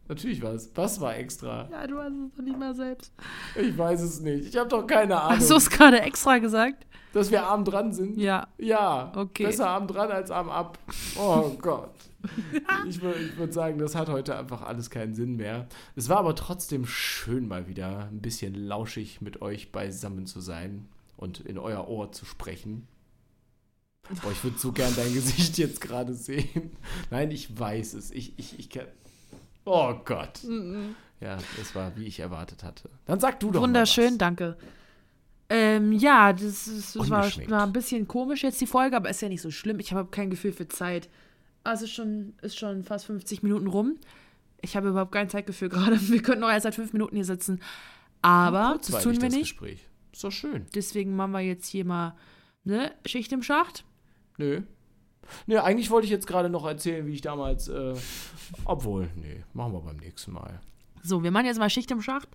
Natürlich 0.09 0.41
war 0.41 0.53
es. 0.53 0.71
Was 0.75 0.99
war 0.99 1.15
extra? 1.15 1.69
Ja, 1.71 1.87
du 1.87 1.97
hast 1.99 2.11
es 2.11 2.35
doch 2.35 2.43
nicht 2.43 2.57
mal 2.59 2.75
selbst. 2.75 3.13
Ich 3.55 3.77
weiß 3.77 4.01
es 4.01 4.19
nicht. 4.19 4.47
Ich 4.49 4.57
habe 4.57 4.67
doch 4.67 4.85
keine 4.85 5.21
Ahnung, 5.21 5.37
Hast 5.39 5.49
du 5.49 5.55
es 5.55 5.69
gerade 5.69 6.01
extra 6.01 6.39
gesagt? 6.39 6.85
dass 7.11 7.31
wir 7.31 7.43
arm 7.43 7.65
dran 7.65 7.91
sind. 7.91 8.17
Ja. 8.17 8.47
Ja, 8.59 9.11
Okay. 9.15 9.45
besser 9.45 9.67
arm 9.69 9.87
dran 9.87 10.11
als 10.11 10.29
arm 10.29 10.49
ab. 10.49 10.77
Oh 11.17 11.49
Gott. 11.61 11.89
Ich 12.87 13.01
würde 13.01 13.35
würd 13.37 13.51
sagen, 13.53 13.79
das 13.79 13.95
hat 13.95 14.09
heute 14.09 14.37
einfach 14.37 14.61
alles 14.61 14.89
keinen 14.91 15.15
Sinn 15.15 15.35
mehr. 15.35 15.67
Es 15.95 16.07
war 16.09 16.17
aber 16.17 16.35
trotzdem 16.35 16.85
schön, 16.85 17.47
mal 17.47 17.67
wieder 17.67 18.09
ein 18.11 18.21
bisschen 18.21 18.53
lauschig 18.53 19.21
mit 19.21 19.41
euch 19.41 19.71
beisammen 19.71 20.27
zu 20.27 20.39
sein 20.39 20.87
und 21.17 21.39
in 21.39 21.57
euer 21.57 21.87
Ohr 21.87 22.11
zu 22.11 22.25
sprechen. 22.25 22.87
Boah, 24.21 24.31
ich 24.31 24.43
würde 24.43 24.57
so 24.59 24.71
gern 24.71 24.93
dein 24.95 25.13
Gesicht 25.13 25.57
jetzt 25.57 25.81
gerade 25.81 26.13
sehen. 26.13 26.71
Nein, 27.09 27.31
ich 27.31 27.57
weiß 27.59 27.93
es. 27.93 28.11
Ich, 28.11 28.37
ich, 28.37 28.57
ich 28.59 28.69
kann. 28.69 28.85
Oh 29.69 29.93
Gott. 30.03 30.41
Ja, 31.21 31.37
das 31.57 31.75
war, 31.75 31.95
wie 31.95 32.05
ich 32.05 32.19
erwartet 32.19 32.63
hatte. 32.63 32.89
Dann 33.05 33.19
sag 33.19 33.39
du 33.39 33.51
doch 33.51 33.61
Wunderschön, 33.61 34.17
danke. 34.17 34.57
Ähm, 35.49 35.91
ja, 35.91 36.31
das, 36.33 36.67
ist, 36.67 36.95
das 36.95 37.09
war, 37.09 37.25
war 37.47 37.63
ein 37.63 37.73
bisschen 37.73 38.07
komisch 38.07 38.43
jetzt 38.43 38.61
die 38.61 38.67
Folge, 38.67 38.95
aber 38.95 39.09
ist 39.09 39.21
ja 39.21 39.29
nicht 39.29 39.41
so 39.41 39.51
schlimm. 39.51 39.79
Ich 39.79 39.93
habe 39.93 40.09
kein 40.09 40.29
Gefühl 40.29 40.53
für 40.53 40.67
Zeit. 40.67 41.09
Also 41.63 41.87
schon, 41.87 42.33
ist 42.41 42.57
schon 42.57 42.83
fast 42.83 43.05
50 43.05 43.43
Minuten 43.43 43.67
rum. 43.67 43.97
Ich 44.61 44.75
habe 44.75 44.89
überhaupt 44.89 45.11
kein 45.11 45.29
Zeitgefühl 45.29 45.69
gerade. 45.69 45.99
Wir 46.09 46.21
könnten 46.21 46.41
noch 46.41 46.49
erst 46.49 46.63
seit 46.63 46.75
fünf 46.75 46.93
Minuten 46.93 47.15
hier 47.15 47.25
sitzen. 47.25 47.61
Aber 48.21 48.79
das 48.79 49.03
tun 49.03 49.13
wir 49.13 49.19
das 49.19 49.33
nicht. 49.33 49.51
Gespräch. 49.51 49.87
Ist 50.11 50.23
doch 50.23 50.31
schön. 50.31 50.65
Deswegen 50.75 51.15
machen 51.15 51.31
wir 51.31 51.39
jetzt 51.39 51.67
hier 51.67 51.85
mal 51.85 52.15
ne, 52.63 52.91
Schicht 53.05 53.31
im 53.31 53.43
Schacht. 53.43 53.85
Nö. 54.37 54.61
Nö, 55.47 55.57
eigentlich 55.59 55.89
wollte 55.89 56.05
ich 56.05 56.11
jetzt 56.11 56.27
gerade 56.27 56.49
noch 56.49 56.65
erzählen, 56.65 57.05
wie 57.05 57.13
ich 57.13 57.21
damals, 57.21 57.67
äh, 57.67 57.93
obwohl, 58.65 59.09
nee, 59.15 59.43
machen 59.53 59.73
wir 59.73 59.81
beim 59.81 59.97
nächsten 59.97 60.31
Mal. 60.31 60.59
So, 61.03 61.23
wir 61.23 61.31
machen 61.31 61.45
jetzt 61.45 61.59
mal 61.59 61.69
Schicht 61.69 61.91
im 61.91 62.01
Schacht. 62.01 62.29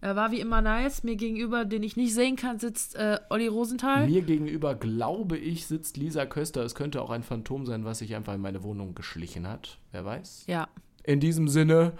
Äh, 0.00 0.14
war 0.14 0.30
wie 0.30 0.40
immer 0.40 0.60
nice. 0.60 1.02
Mir 1.02 1.16
gegenüber, 1.16 1.64
den 1.64 1.82
ich 1.82 1.96
nicht 1.96 2.12
sehen 2.12 2.36
kann, 2.36 2.58
sitzt 2.58 2.94
äh, 2.96 3.18
Olli 3.30 3.46
Rosenthal. 3.46 4.06
Mir 4.06 4.22
gegenüber, 4.22 4.74
glaube 4.74 5.38
ich, 5.38 5.66
sitzt 5.66 5.96
Lisa 5.96 6.26
Köster. 6.26 6.62
Es 6.62 6.74
könnte 6.74 7.00
auch 7.00 7.10
ein 7.10 7.22
Phantom 7.22 7.64
sein, 7.64 7.84
was 7.84 8.00
sich 8.00 8.14
einfach 8.14 8.34
in 8.34 8.40
meine 8.40 8.62
Wohnung 8.62 8.94
geschlichen 8.94 9.48
hat. 9.48 9.78
Wer 9.92 10.04
weiß? 10.04 10.44
Ja. 10.46 10.68
In 11.04 11.20
diesem 11.20 11.48
Sinne, 11.48 11.92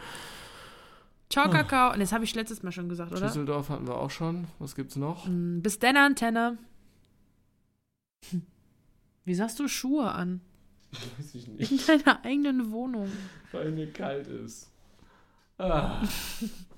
Ciao, 1.30 1.50
Kakao. 1.50 1.92
Und 1.92 2.00
das 2.00 2.12
habe 2.12 2.24
ich 2.24 2.34
letztes 2.34 2.62
Mal 2.62 2.72
schon 2.72 2.88
gesagt, 2.88 3.10
oder? 3.10 3.22
Düsseldorf 3.22 3.68
hatten 3.68 3.88
wir 3.88 3.96
auch 3.96 4.10
schon. 4.10 4.46
Was 4.58 4.76
gibt's 4.76 4.96
noch? 4.96 5.26
Mm, 5.26 5.60
Bis 5.60 5.78
denn, 5.78 5.96
Antenne. 5.96 6.58
Hm. 8.30 8.42
Wie 9.24 9.34
sagst 9.34 9.58
du 9.58 9.68
Schuhe 9.68 10.10
an? 10.10 10.40
Weiß 11.18 11.34
ich 11.34 11.48
In 11.48 11.78
deiner 11.86 12.24
eigenen 12.24 12.70
Wohnung. 12.70 13.10
weil 13.52 13.70
mir 13.70 13.90
kalt 13.92 14.26
ist. 14.26 14.70
Ah. 15.58 16.02